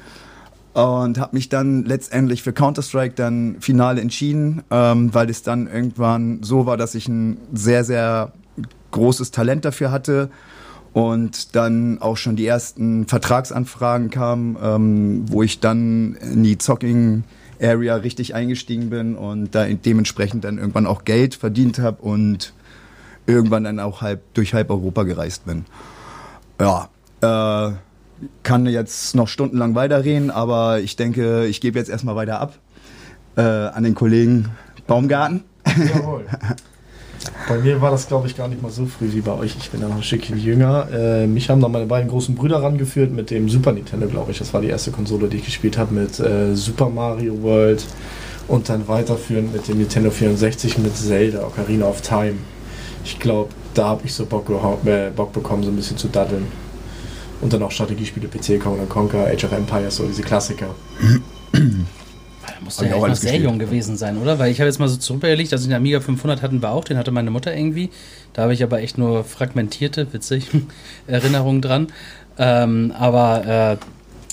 Und 0.73 1.19
habe 1.19 1.35
mich 1.35 1.49
dann 1.49 1.83
letztendlich 1.83 2.43
für 2.43 2.53
Counter-Strike 2.53 3.15
dann 3.15 3.57
final 3.59 3.97
entschieden, 3.97 4.63
ähm, 4.71 5.13
weil 5.13 5.29
es 5.29 5.43
dann 5.43 5.67
irgendwann 5.67 6.43
so 6.43 6.65
war, 6.65 6.77
dass 6.77 6.95
ich 6.95 7.09
ein 7.09 7.37
sehr, 7.51 7.83
sehr 7.83 8.31
großes 8.91 9.31
Talent 9.31 9.65
dafür 9.65 9.91
hatte 9.91 10.29
und 10.93 11.55
dann 11.55 12.01
auch 12.01 12.17
schon 12.17 12.35
die 12.35 12.45
ersten 12.45 13.05
Vertragsanfragen 13.05 14.09
kamen, 14.09 14.57
ähm, 14.61 15.25
wo 15.27 15.43
ich 15.43 15.59
dann 15.59 16.15
in 16.15 16.43
die 16.43 16.57
Zocking 16.57 17.23
Area 17.61 17.95
richtig 17.95 18.33
eingestiegen 18.33 18.89
bin 18.89 19.15
und 19.15 19.53
da 19.53 19.65
dementsprechend 19.65 20.43
dann 20.43 20.57
irgendwann 20.57 20.85
auch 20.85 21.05
Geld 21.05 21.35
verdient 21.35 21.79
habe 21.79 22.01
und 22.01 22.53
irgendwann 23.27 23.63
dann 23.63 23.79
auch 23.79 24.01
halb 24.01 24.21
durch 24.33 24.53
halb 24.53 24.69
Europa 24.69 25.03
gereist 25.03 25.45
bin. 25.45 25.65
Ja, 26.59 26.89
äh, 27.21 27.73
kann 28.43 28.65
jetzt 28.65 29.15
noch 29.15 29.27
stundenlang 29.27 29.75
weiterreden, 29.75 30.31
aber 30.31 30.79
ich 30.79 30.95
denke, 30.95 31.45
ich 31.45 31.61
gebe 31.61 31.77
jetzt 31.79 31.89
erstmal 31.89 32.15
weiter 32.15 32.39
ab 32.39 32.53
äh, 33.35 33.41
an 33.41 33.83
den 33.83 33.95
Kollegen 33.95 34.49
Baumgarten. 34.87 35.43
Jawohl. 35.65 36.25
Bei 37.47 37.57
mir 37.57 37.81
war 37.81 37.91
das, 37.91 38.07
glaube 38.07 38.27
ich, 38.27 38.35
gar 38.35 38.47
nicht 38.47 38.61
mal 38.61 38.71
so 38.71 38.85
früh 38.85 39.11
wie 39.13 39.21
bei 39.21 39.33
euch. 39.33 39.55
Ich 39.55 39.69
bin 39.69 39.79
ja 39.81 39.87
noch 39.87 39.97
ein 39.97 40.03
Stückchen 40.03 40.39
jünger. 40.39 40.87
Äh, 40.91 41.27
mich 41.27 41.49
haben 41.49 41.61
dann 41.61 41.71
meine 41.71 41.85
beiden 41.85 42.09
großen 42.09 42.33
Brüder 42.33 42.63
rangeführt 42.63 43.11
mit 43.11 43.29
dem 43.29 43.47
Super 43.47 43.73
Nintendo, 43.73 44.07
glaube 44.07 44.31
ich. 44.31 44.39
Das 44.39 44.53
war 44.53 44.61
die 44.61 44.69
erste 44.69 44.91
Konsole, 44.91 45.27
die 45.27 45.37
ich 45.37 45.45
gespielt 45.45 45.77
habe 45.77 45.93
mit 45.93 46.19
äh, 46.19 46.55
Super 46.55 46.89
Mario 46.89 47.41
World 47.43 47.85
und 48.47 48.69
dann 48.69 48.87
weiterführend 48.87 49.53
mit 49.53 49.67
dem 49.67 49.77
Nintendo 49.77 50.09
64 50.09 50.79
mit 50.79 50.95
Zelda, 50.97 51.45
Ocarina 51.45 51.85
of 51.85 52.01
Time. 52.01 52.35
Ich 53.03 53.19
glaube, 53.19 53.49
da 53.73 53.89
habe 53.89 54.01
ich 54.05 54.13
so 54.13 54.25
Bock, 54.25 54.49
äh, 54.85 55.11
Bock 55.15 55.31
bekommen, 55.31 55.63
so 55.63 55.69
ein 55.69 55.75
bisschen 55.75 55.97
zu 55.97 56.07
daddeln. 56.07 56.47
Und 57.41 57.53
dann 57.53 57.63
auch 57.63 57.71
Strategiespiele, 57.71 58.27
PC, 58.27 58.61
Command 58.61 58.89
Conquer, 58.89 59.27
Age 59.27 59.45
of 59.45 59.51
Empires, 59.51 59.95
so 59.95 60.05
diese 60.05 60.21
Klassiker. 60.21 60.75
Da 62.41 62.53
musst 62.63 62.79
Hab 62.79 62.85
du 62.85 62.89
ich 62.89 62.91
ja 62.91 62.97
auch 62.97 63.07
echt 63.07 63.15
noch 63.15 63.21
sehr 63.21 63.37
jung 63.37 63.59
gewesen 63.59 63.97
sein, 63.97 64.17
oder? 64.17 64.39
Weil 64.39 64.51
ich 64.51 64.59
habe 64.59 64.67
jetzt 64.67 64.79
mal 64.79 64.87
so 64.87 64.97
zurücküberlegt, 64.97 65.53
also 65.53 65.67
den 65.67 65.75
Amiga 65.75 65.99
500 65.99 66.41
hatten 66.41 66.61
wir 66.61 66.71
auch, 66.71 66.83
den 66.83 66.97
hatte 66.97 67.11
meine 67.11 67.29
Mutter 67.29 67.55
irgendwie. 67.55 67.91
Da 68.33 68.43
habe 68.43 68.53
ich 68.53 68.63
aber 68.63 68.81
echt 68.81 68.97
nur 68.97 69.23
fragmentierte, 69.23 70.11
witzig, 70.11 70.47
Erinnerungen 71.07 71.61
dran. 71.61 71.87
Ähm, 72.39 72.93
aber 72.97 73.77
äh, 73.77 73.77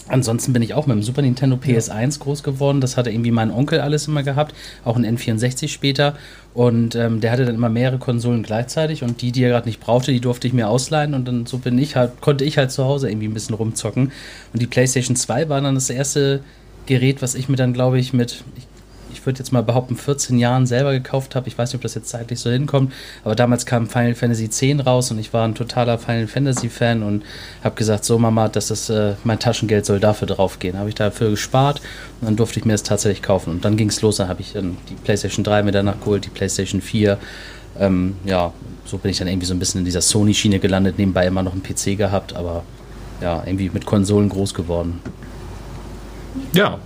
ansonsten 0.09 0.53
bin 0.53 0.63
ich 0.63 0.75
auch 0.75 0.87
mit 0.87 0.97
dem 0.97 1.03
Super 1.03 1.23
Nintendo 1.23 1.57
PS1 1.57 2.19
groß 2.21 2.43
geworden. 2.43 2.81
Das 2.81 2.97
hatte 2.97 3.11
irgendwie 3.11 3.31
mein 3.31 3.51
Onkel 3.51 3.81
alles 3.81 4.09
immer 4.09 4.23
gehabt, 4.23 4.55
auch 4.85 4.97
ein 4.97 5.05
N64 5.05 5.69
später. 5.69 6.15
Und 6.55 6.95
ähm, 6.95 7.21
der 7.21 7.31
hatte 7.31 7.45
dann 7.45 7.55
immer 7.55 7.69
mehrere 7.69 7.99
Konsolen 7.99 8.43
gleichzeitig 8.43 9.03
und 9.03 9.23
die, 9.23 9.33
die 9.33 9.43
er 9.45 9.51
gerade 9.51 9.69
nicht 9.69 9.81
brauchte, 9.81 10.13
die 10.13 10.21
durfte 10.21 10.49
ich 10.49 10.53
mir 10.53 10.69
ausleihen 10.69 11.15
und 11.15 11.29
dann 11.29 11.47
so 11.47 11.59
bin 11.59 11.79
ich 11.79 11.95
halt, 11.95 12.21
konnte 12.21 12.45
ich 12.45 12.59
halt 12.59 12.73
zu 12.73 12.85
Hause 12.85 13.09
irgendwie 13.09 13.29
ein 13.29 13.35
bisschen 13.35 13.55
rumzocken. 13.55 14.13
Und 14.53 14.63
die 14.63 14.67
PlayStation 14.67 15.15
2 15.15 15.49
war 15.49 15.61
dann 15.61 15.75
das 15.75 15.91
erste 15.91 16.41
Gerät, 16.87 17.23
was 17.23 17.35
ich 17.35 17.49
mir 17.49 17.57
dann, 17.57 17.75
glaube 17.75 17.99
ich, 17.99 18.13
mit, 18.13 18.45
ich, 18.57 18.67
ich 19.19 19.27
würde 19.27 19.39
jetzt 19.39 19.53
mal 19.53 19.63
behaupten, 19.63 19.97
14 19.97 20.39
Jahren 20.39 20.67
selber 20.67 20.93
gekauft 20.93 21.35
habe. 21.35 21.49
Ich 21.49 21.59
weiß 21.59 21.71
nicht, 21.71 21.77
ob 21.77 21.83
das 21.83 21.95
jetzt 21.95 22.09
zeitlich 22.09 22.39
so 22.39 22.51
hinkommt, 22.51 22.93
aber 23.25 23.35
damals 23.35 23.67
kam 23.67 23.89
Final 23.89 24.15
Fantasy 24.15 24.45
X 24.45 24.63
raus 24.87 25.11
und 25.11 25.19
ich 25.19 25.33
war 25.33 25.47
ein 25.47 25.55
totaler 25.55 25.99
Final 25.99 26.27
Fantasy 26.27 26.69
Fan 26.69 27.03
und 27.03 27.25
habe 27.65 27.75
gesagt, 27.75 28.05
so 28.05 28.19
Mama, 28.19 28.49
das 28.49 28.71
ist 28.71 28.91
äh, 28.91 29.15
mein 29.25 29.39
Taschengeld 29.39 29.87
soll 29.87 30.01
dafür 30.01 30.29
draufgehen. 30.29 30.79
Habe 30.79 30.89
ich 30.89 30.95
dafür 30.95 31.31
gespart 31.31 31.81
und 32.21 32.27
dann 32.27 32.37
durfte 32.37 32.61
ich 32.61 32.65
mir 32.65 32.73
das 32.73 32.83
tatsächlich 32.83 33.23
kaufen 33.23 33.51
und 33.51 33.65
dann 33.65 33.77
ging 33.77 33.89
es 33.89 34.01
los. 34.03 34.17
Dann 34.17 34.29
habe 34.29 34.41
ich 34.41 34.53
dann 34.53 34.77
die 34.89 34.95
PlayStation 34.95 35.45
3 35.45 35.65
mir 35.65 35.73
danach 35.73 35.99
geholt, 35.99 36.25
die 36.25 36.31
PlayStation 36.31 36.81
4. 36.81 37.19
Ähm, 37.79 38.17
ja, 38.25 38.53
so 38.85 38.99
bin 38.99 39.11
ich 39.11 39.19
dann 39.19 39.29
irgendwie 39.29 39.47
so 39.47 39.55
ein 39.55 39.59
bisschen 39.59 39.81
in 39.81 39.85
dieser 39.85 40.01
Sony-Schiene 40.01 40.59
gelandet, 40.59 40.99
nebenbei 40.99 41.27
immer 41.27 41.43
noch 41.43 41.53
einen 41.53 41.63
PC 41.63 41.97
gehabt, 41.97 42.35
aber 42.35 42.63
ja, 43.21 43.43
irgendwie 43.45 43.71
mit 43.71 43.85
Konsolen 43.85 44.29
groß 44.29 44.55
geworden. 44.55 45.01
Ja. 46.53 46.79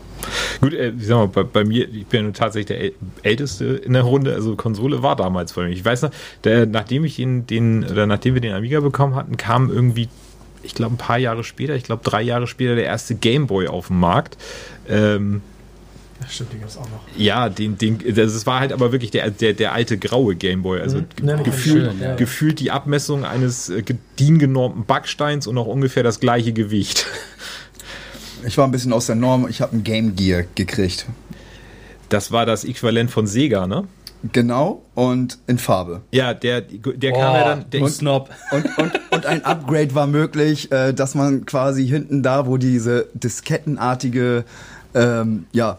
Gut, 0.60 0.74
äh, 0.74 0.92
ich 0.96 1.06
sag 1.06 1.16
mal, 1.16 1.28
bei, 1.28 1.42
bei, 1.42 1.64
mir, 1.64 1.88
ich 1.88 2.06
bin 2.06 2.32
tatsächlich 2.32 2.66
der 2.78 2.92
Älteste 3.22 3.64
in 3.64 3.92
der 3.92 4.02
Runde, 4.02 4.34
also 4.34 4.56
Konsole 4.56 5.02
war 5.02 5.16
damals 5.16 5.52
bei 5.52 5.64
mir. 5.64 5.70
Ich 5.70 5.84
weiß 5.84 6.02
noch, 6.02 6.10
der, 6.44 6.66
nachdem 6.66 7.04
ich 7.04 7.16
den, 7.16 7.46
den, 7.46 7.84
oder 7.84 8.06
nachdem 8.06 8.34
wir 8.34 8.40
den 8.40 8.54
Amiga 8.54 8.80
bekommen 8.80 9.14
hatten, 9.14 9.36
kam 9.36 9.70
irgendwie, 9.70 10.08
ich 10.62 10.74
glaube, 10.74 10.94
ein 10.94 10.98
paar 10.98 11.18
Jahre 11.18 11.44
später, 11.44 11.74
ich 11.74 11.84
glaube 11.84 12.02
drei 12.04 12.22
Jahre 12.22 12.46
später, 12.46 12.74
der 12.74 12.84
erste 12.84 13.14
Gameboy 13.14 13.68
auf 13.68 13.88
den 13.88 13.98
Markt. 13.98 14.36
Ähm, 14.88 15.42
ja, 16.22 16.28
stimmt, 16.28 16.52
den 16.52 16.60
gab's 16.60 16.76
auch 16.76 16.88
noch. 16.88 17.00
Ja, 17.16 17.48
den, 17.48 17.78
den, 17.78 17.98
das 18.14 18.46
war 18.46 18.60
halt 18.60 18.72
aber 18.72 18.92
wirklich 18.92 19.10
der, 19.10 19.30
der, 19.30 19.54
der 19.54 19.72
alte 19.72 19.98
graue 19.98 20.36
Gameboy. 20.36 20.80
Also 20.80 20.98
mhm. 20.98 21.06
nee, 21.20 21.42
gefühlt, 21.42 21.90
schön, 21.90 22.00
ja. 22.00 22.14
gefühlt 22.14 22.60
die 22.60 22.70
Abmessung 22.70 23.24
eines 23.24 23.68
äh, 23.68 23.82
DIN 24.18 24.38
genormten 24.38 24.84
Backsteins 24.84 25.46
und 25.46 25.58
auch 25.58 25.66
ungefähr 25.66 26.02
das 26.02 26.20
gleiche 26.20 26.52
Gewicht. 26.52 27.06
Ich 28.46 28.58
war 28.58 28.66
ein 28.66 28.70
bisschen 28.70 28.92
aus 28.92 29.06
der 29.06 29.16
Norm. 29.16 29.46
Ich 29.48 29.60
habe 29.60 29.76
ein 29.76 29.84
Game 29.84 30.16
Gear 30.16 30.44
gekriegt. 30.54 31.06
Das 32.08 32.32
war 32.32 32.46
das 32.46 32.64
Äquivalent 32.64 33.10
von 33.10 33.26
Sega, 33.26 33.66
ne? 33.66 33.84
Genau, 34.32 34.82
und 34.94 35.38
in 35.48 35.58
Farbe. 35.58 36.02
Ja, 36.12 36.32
der, 36.32 36.60
der 36.60 37.12
oh, 37.12 37.18
kam 37.18 37.34
ja 37.34 37.44
dann. 37.44 37.70
Der 37.70 37.82
und, 37.82 37.90
Snob. 37.90 38.30
Und, 38.52 38.78
und, 38.78 39.00
und 39.10 39.26
ein 39.26 39.44
Upgrade 39.44 39.94
war 39.94 40.06
möglich, 40.06 40.70
äh, 40.70 40.92
dass 40.92 41.14
man 41.14 41.44
quasi 41.44 41.86
hinten 41.86 42.22
da, 42.22 42.46
wo 42.46 42.56
diese 42.56 43.08
diskettenartige, 43.14 44.44
ähm, 44.94 45.46
ja, 45.52 45.78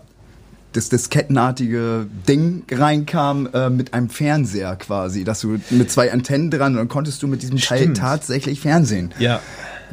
das 0.74 0.89
diskettenartige 0.89 2.08
Ding 2.27 2.63
reinkam, 2.70 3.48
äh, 3.53 3.70
mit 3.70 3.93
einem 3.93 4.10
Fernseher 4.10 4.75
quasi, 4.75 5.24
dass 5.24 5.39
du 5.39 5.60
mit 5.70 5.91
zwei 5.91 6.12
Antennen 6.12 6.51
dran 6.51 6.74
und 6.74 6.79
dann 6.79 6.88
konntest 6.89 7.24
du 7.24 7.27
mit 7.27 7.43
diesem 7.43 7.60
Teil 7.60 7.93
tatsächlich 7.93 8.60
Fernsehen. 8.60 9.13
Ja 9.20 9.39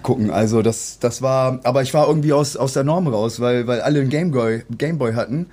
gucken. 0.02 0.30
Also 0.30 0.62
das, 0.62 0.98
das 0.98 1.22
war, 1.22 1.60
aber 1.64 1.82
ich 1.82 1.94
war 1.94 2.08
irgendwie 2.08 2.32
aus, 2.32 2.56
aus 2.56 2.72
der 2.72 2.84
Norm 2.84 3.06
raus, 3.08 3.40
weil, 3.40 3.66
weil 3.66 3.80
alle 3.80 4.00
einen 4.00 4.10
Gameboy, 4.10 4.64
Gameboy 4.76 5.14
hatten. 5.14 5.46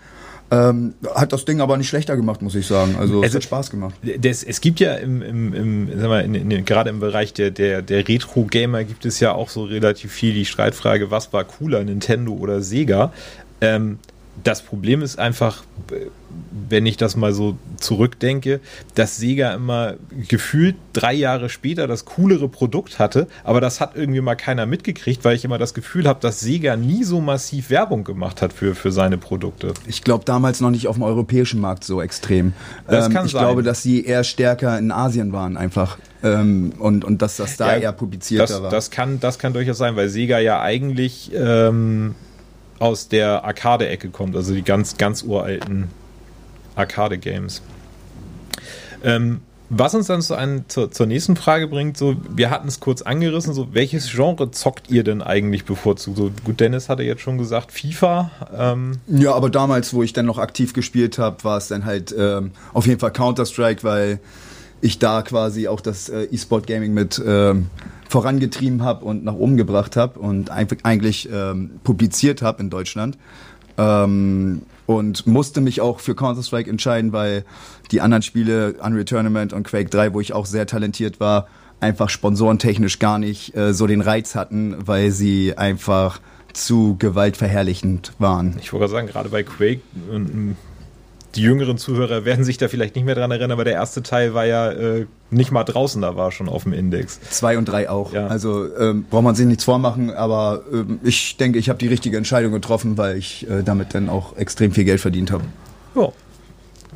Ähm, 0.50 0.94
hat 1.14 1.34
das 1.34 1.44
Ding 1.44 1.60
aber 1.60 1.76
nicht 1.76 1.90
schlechter 1.90 2.16
gemacht, 2.16 2.42
muss 2.42 2.56
ich 2.56 2.66
sagen. 2.66 2.96
Also, 2.98 3.16
also 3.16 3.24
es 3.24 3.36
hat 3.36 3.44
Spaß 3.44 3.70
gemacht. 3.70 3.96
Das, 4.20 4.44
es 4.44 4.62
gibt 4.62 4.80
ja 4.80 4.96
im, 4.96 5.22
im, 5.22 5.54
im 5.54 6.00
sag 6.00 6.08
mal, 6.08 6.24
in, 6.24 6.36
in, 6.36 6.64
gerade 6.64 6.90
im 6.90 7.02
Bereich 7.02 7.34
der, 7.34 7.52
der, 7.52 7.82
der 7.82 8.08
Retro-Gamer 8.08 8.86
gibt 8.86 9.06
es 9.06 9.20
ja 9.20 9.34
auch 9.34 9.50
so 9.50 9.66
relativ 9.66 10.14
viel 10.14 10.34
die 10.34 10.46
Streitfrage, 10.46 11.12
was 11.12 11.34
war 11.34 11.44
cooler, 11.44 11.84
Nintendo 11.84 12.32
oder 12.32 12.62
Sega? 12.62 13.12
Ähm, 13.60 14.00
das 14.44 14.62
Problem 14.62 15.02
ist 15.02 15.20
einfach, 15.20 15.64
wenn 16.70 16.86
ich 16.86 16.98
das 16.98 17.16
mal 17.16 17.34
so 17.34 17.58
zurückdenke, 17.78 18.60
dass 18.96 19.18
Sega 19.18 19.54
immer 19.54 19.96
gefühlt 20.28 20.76
drei 20.94 21.14
Jahre 21.14 21.50
später 21.50 21.88
das 21.88 22.06
coolere 22.06 22.48
Produkt 22.48 23.00
hatte, 23.00 23.28
aber 23.44 23.62
das 23.62 23.80
hat 23.80 23.96
irgendwie 23.96 24.22
mal 24.22 24.36
keiner 24.36 24.66
mitgekriegt, 24.66 25.24
weil 25.24 25.36
ich 25.36 25.46
immer 25.46 25.58
das 25.58 25.74
Gefühl 25.74 26.08
habe, 26.08 26.20
dass 26.22 26.40
Sega 26.40 26.76
nie 26.76 27.04
so 27.04 27.22
massiv 27.22 27.70
Werbung 27.70 28.04
gemacht 28.04 28.42
hat 28.42 28.54
für, 28.54 28.76
für 28.76 28.92
seine 28.92 29.18
Produkte. 29.18 29.74
Ich 29.88 30.04
glaube 30.04 30.26
damals 30.26 30.62
noch 30.62 30.72
nicht 30.72 30.88
auf 30.88 30.96
dem 30.96 31.04
europäischen 31.04 31.60
Markt 31.60 31.84
so 31.84 32.02
extrem. 32.02 32.54
Das 32.88 33.08
ähm, 33.08 33.14
kann 33.14 33.26
ich 33.26 33.32
sein. 33.32 33.42
glaube, 33.42 33.64
dass 33.64 33.82
sie 33.82 34.06
eher 34.06 34.24
stärker 34.24 34.78
in 34.78 34.92
Asien 34.92 35.34
waren 35.34 35.58
einfach. 35.58 35.98
Ähm, 36.24 36.74
und, 36.80 37.06
und 37.06 37.22
dass 37.22 37.38
das 37.38 37.58
da 37.58 37.76
ja, 37.76 37.84
eher 37.84 37.92
publizierter 37.92 38.54
das, 38.54 38.64
war. 38.64 38.72
Das 38.72 38.92
kann, 38.92 39.20
das 39.20 39.38
kann 39.38 39.54
durchaus 39.54 39.78
sein, 39.78 39.96
weil 39.96 40.10
Sega 40.10 40.40
ja 40.40 40.62
eigentlich 40.62 41.32
ähm, 41.36 42.16
aus 42.80 43.08
der 43.08 43.44
Arcade-Ecke 43.44 44.10
kommt, 44.10 44.36
also 44.36 44.54
die 44.54 44.64
ganz, 44.64 44.98
ganz 44.98 45.24
uralten 45.24 45.90
Arcade-Games. 46.76 47.62
Ähm, 49.04 49.42
was 49.70 49.94
uns 49.94 50.08
dann 50.08 50.22
zu 50.22 50.36
ein, 50.36 50.64
zur, 50.70 50.92
zur, 50.92 51.08
nächsten 51.08 51.36
Frage 51.36 51.68
bringt, 51.68 51.98
so, 51.98 52.16
wir 52.30 52.50
hatten 52.50 52.70
es 52.70 52.80
kurz 52.80 53.02
angerissen, 53.02 53.54
so, 53.54 53.74
welches 53.74 54.10
Genre 54.12 54.50
zockt 54.52 54.90
ihr 54.90 55.04
denn 55.04 55.22
eigentlich 55.22 55.66
bevorzugt? 55.66 56.18
So, 56.18 56.32
gut, 56.46 56.62
Dennis 56.62 56.88
hatte 56.88 57.04
jetzt 57.04 57.22
schon 57.22 57.38
gesagt, 57.38 57.74
FIFA. 57.74 58.32
Ähm. 58.56 59.00
Ja, 59.08 59.34
aber 59.34 59.50
damals, 59.50 59.94
wo 59.94 60.04
ich 60.04 60.14
dann 60.14 60.26
noch 60.26 60.38
aktiv 60.38 60.74
gespielt 60.74 61.18
habe, 61.18 61.44
war 61.44 61.58
es 61.58 61.68
dann 61.68 61.84
halt 61.84 62.16
ähm, 62.18 62.52
auf 62.74 62.88
jeden 62.88 63.00
Fall 63.00 63.12
Counter-Strike, 63.12 63.84
weil 63.84 64.20
ich 64.82 65.00
da 65.00 65.22
quasi 65.22 65.68
auch 65.68 65.82
das 65.82 66.10
äh, 66.10 66.24
E-Sport-Gaming 66.24 66.94
mit 66.94 67.22
ähm, 67.26 67.68
vorangetrieben 68.10 68.84
habe 68.84 69.06
und 69.06 69.24
nach 69.24 69.34
oben 69.34 69.58
gebracht 69.58 69.96
habe 69.96 70.20
und 70.20 70.50
eigentlich 70.50 71.30
ähm, 71.32 71.72
publiziert 71.84 72.42
habe 72.42 72.62
in 72.62 72.70
Deutschland. 72.70 73.18
Ähm, 73.78 74.62
und 74.86 75.28
musste 75.28 75.60
mich 75.60 75.82
auch 75.82 76.00
für 76.00 76.16
Counter-Strike 76.16 76.70
entscheiden, 76.70 77.12
weil 77.12 77.44
die 77.92 78.00
anderen 78.00 78.24
Spiele, 78.24 78.76
Unreal 78.82 79.04
Tournament 79.04 79.52
und 79.52 79.64
Quake 79.68 79.90
3, 79.90 80.14
wo 80.14 80.22
ich 80.22 80.32
auch 80.32 80.46
sehr 80.46 80.66
talentiert 80.66 81.20
war, 81.20 81.48
einfach 81.82 82.10
sponsorentechnisch 82.10 82.98
gar 82.98 83.20
nicht 83.20 83.56
äh, 83.56 83.74
so 83.74 83.86
den 83.86 84.02
Reiz 84.02 84.34
hatten, 84.34 84.76
weil 84.80 85.12
sie 85.12 85.58
einfach 85.58 86.22
zu 86.54 86.96
gewaltverherrlichend 86.98 88.14
waren. 88.18 88.58
Ich 88.62 88.74
wollte 88.74 88.88
sagen, 88.88 89.08
gerade 89.08 89.30
bei 89.30 89.44
Quake 89.44 89.82
die 91.38 91.44
jüngeren 91.44 91.78
Zuhörer 91.78 92.26
werden 92.26 92.44
sich 92.44 92.58
da 92.58 92.68
vielleicht 92.68 92.96
nicht 92.96 93.06
mehr 93.06 93.14
dran 93.14 93.30
erinnern, 93.30 93.52
aber 93.52 93.64
der 93.64 93.74
erste 93.74 94.02
Teil 94.02 94.34
war 94.34 94.46
ja 94.46 94.72
äh, 94.72 95.06
nicht 95.30 95.52
mal 95.52 95.64
draußen, 95.64 96.02
da 96.02 96.16
war 96.16 96.32
schon 96.32 96.50
auf 96.50 96.64
dem 96.64 96.74
Index. 96.74 97.22
Zwei 97.30 97.60
und 97.60 97.66
drei 97.66 97.90
auch. 97.90 98.12
Ja. 98.12 98.26
Also 98.26 98.76
ähm, 98.76 99.06
braucht 99.08 99.24
man 99.24 99.36
sich 99.36 99.46
nichts 99.46 99.64
vormachen, 99.64 100.10
aber 100.10 100.64
ähm, 100.74 101.00
ich 101.04 101.38
denke, 101.38 101.60
ich 101.60 101.70
habe 101.70 101.78
die 101.78 101.88
richtige 101.88 102.18
Entscheidung 102.18 102.54
getroffen, 102.54 102.98
weil 102.98 103.18
ich 103.18 103.48
äh, 103.50 103.62
damit 103.64 103.94
dann 103.94 104.10
auch 104.10 104.36
extrem 104.36 104.72
viel 104.72 104.84
Geld 104.84 105.00
verdient 105.00 105.32
habe. 105.32 105.44
Ja. 105.96 106.10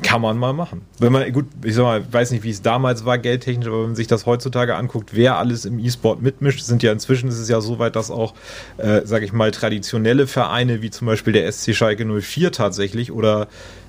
Kann 0.02 0.22
man 0.22 0.36
mal 0.36 0.52
machen. 0.52 0.82
Wenn 0.98 1.12
man, 1.12 1.30
gut, 1.32 1.46
ich 1.62 1.74
sag 1.74 1.84
mal, 1.84 2.02
weiß 2.12 2.32
nicht, 2.32 2.42
wie 2.42 2.50
es 2.50 2.62
damals 2.62 3.04
war, 3.04 3.18
geldtechnisch, 3.18 3.68
aber 3.68 3.82
wenn 3.82 3.88
man 3.88 3.94
sich 3.94 4.08
das 4.08 4.26
heutzutage 4.26 4.74
anguckt, 4.74 5.10
wer 5.12 5.36
alles 5.36 5.64
im 5.64 5.78
E-Sport 5.78 6.22
mitmischt, 6.22 6.62
sind 6.62 6.82
ja 6.82 6.90
inzwischen 6.90 7.28
ist 7.28 7.38
es 7.38 7.48
ja 7.48 7.60
so 7.60 7.78
weit, 7.78 7.94
dass 7.94 8.10
auch, 8.10 8.34
äh, 8.78 9.02
sage 9.04 9.24
ich 9.24 9.32
mal, 9.32 9.52
traditionelle 9.52 10.26
Vereine 10.26 10.82
wie 10.82 10.90
zum 10.90 11.06
Beispiel 11.06 11.32
der 11.32 11.50
SC 11.52 11.74
Schalke 11.74 12.04
04 12.04 12.50
tatsächlich 12.50 13.12
oder 13.12 13.46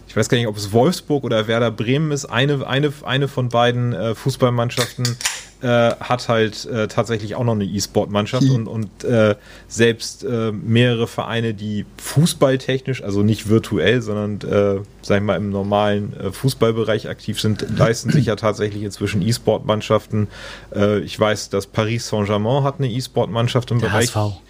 ich 0.07 0.15
weiß 0.15 0.29
gar 0.29 0.37
nicht, 0.37 0.47
ob 0.47 0.57
es 0.57 0.71
Wolfsburg 0.71 1.23
oder 1.23 1.47
Werder 1.47 1.71
Bremen 1.71 2.11
ist, 2.11 2.25
eine, 2.25 2.67
eine, 2.67 2.93
eine 3.03 3.27
von 3.27 3.49
beiden 3.49 3.93
äh, 3.93 4.15
Fußballmannschaften 4.15 5.17
äh, 5.63 5.95
hat 5.99 6.27
halt 6.27 6.65
äh, 6.65 6.87
tatsächlich 6.87 7.35
auch 7.35 7.43
noch 7.45 7.53
eine 7.53 7.63
E-Sport-Mannschaft 7.63 8.49
und, 8.49 8.67
und 8.67 9.03
äh, 9.05 9.35
selbst 9.69 10.23
äh, 10.25 10.51
mehrere 10.51 11.07
Vereine, 11.07 11.53
die 11.53 11.85
fußballtechnisch, 11.97 13.01
also 13.01 13.23
nicht 13.23 13.47
virtuell, 13.47 14.01
sondern, 14.01 14.41
äh, 14.41 14.81
sag 15.01 15.17
ich 15.17 15.23
mal, 15.23 15.37
im 15.37 15.51
normalen 15.51 16.13
äh, 16.19 16.31
Fußballbereich 16.31 17.07
aktiv 17.07 17.39
sind, 17.39 17.65
leisten 17.77 18.11
sich 18.11 18.25
ja 18.25 18.35
tatsächlich 18.35 18.83
inzwischen 18.83 19.21
E-Sport-Mannschaften. 19.21 20.27
Äh, 20.75 20.99
ich 20.99 21.17
weiß, 21.17 21.49
dass 21.49 21.65
Paris 21.65 22.09
Saint-Germain 22.09 22.63
hat 22.63 22.75
eine 22.79 22.89
E-Sport-Mannschaft 22.89 23.71
im 23.71 23.79
Der 23.79 23.87
Bereich. 23.87 24.13
HSV. 24.13 24.42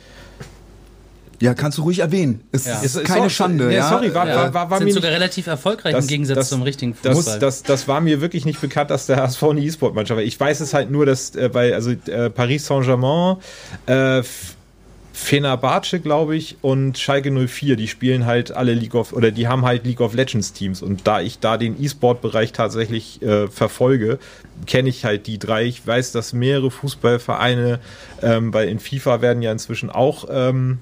Ja, 1.44 1.54
kannst 1.54 1.78
du 1.78 1.82
ruhig 1.82 2.00
erwähnen. 2.00 2.40
Es 2.54 2.66
ja. 2.66 2.80
ist, 2.80 3.04
keine 3.04 3.26
ist 3.26 3.34
Schande. 3.34 3.66
Nee, 3.66 3.76
ja. 3.76 3.90
Sorry, 3.90 4.14
war, 4.14 4.26
ja. 4.26 4.36
war, 4.36 4.54
war, 4.54 4.70
war 4.70 4.78
Sind 4.78 4.88
mir 4.88 4.94
sogar 4.94 5.12
nicht, 5.12 5.20
relativ 5.20 5.48
erfolgreich 5.48 5.92
das, 5.92 6.06
im 6.06 6.08
Gegensatz 6.08 6.38
das, 6.38 6.50
zum 6.50 6.62
richtigen 6.62 6.94
Fußball. 6.94 7.14
Das, 7.14 7.40
das, 7.40 7.64
das, 7.64 7.88
war 7.90 8.00
mir 8.00 8.22
wirklich 8.22 8.46
nicht 8.46 8.62
bekannt, 8.62 8.90
dass 8.90 9.08
der 9.08 9.18
HSV 9.18 9.44
eine 9.44 9.60
E-Sport-Mannschaft 9.60 10.16
war. 10.16 10.24
Ich 10.24 10.40
weiß 10.40 10.62
es 10.62 10.74
halt 10.74 10.90
nur, 10.90 11.06
dass, 11.06 11.36
äh, 11.36 11.54
weil, 11.54 11.74
also 11.74 11.92
äh, 11.92 12.30
Paris 12.30 12.66
Saint-Germain, 12.66 13.40
äh, 13.88 14.24
Fenerbahce, 15.12 16.00
glaube 16.00 16.38
ich, 16.38 16.56
und 16.62 16.98
Schalke 16.98 17.30
04, 17.30 17.76
die 17.76 17.90
spielen 17.90 18.26
halt 18.26 18.54
alle 18.54 18.74
League 18.74 18.96
of, 18.96 19.12
oder 19.12 19.32
die 19.32 19.50
haben 19.50 19.66
halt 19.66 19.86
League 19.86 20.00
of 20.00 20.14
Legends 20.14 20.54
Teams. 20.54 20.82
Und 20.82 21.06
da 21.06 21.20
ich 21.20 21.40
da 21.40 21.58
den 21.58 21.76
E-Sport-Bereich 21.84 22.54
tatsächlich 22.54 23.22
äh, 23.22 23.50
verfolge, 23.50 24.18
kenne 24.66 24.88
ich 24.88 25.04
halt 25.04 25.28
die 25.28 25.40
drei. 25.40 25.66
Ich 25.66 25.86
weiß, 25.86 26.14
dass 26.14 26.32
mehrere 26.32 26.72
Fußballvereine, 26.72 27.82
ähm, 28.22 28.54
weil 28.54 28.70
in 28.70 28.80
FIFA 28.80 29.22
werden 29.22 29.44
ja 29.44 29.52
inzwischen 29.52 29.90
auch 29.90 30.30
ähm, 30.32 30.80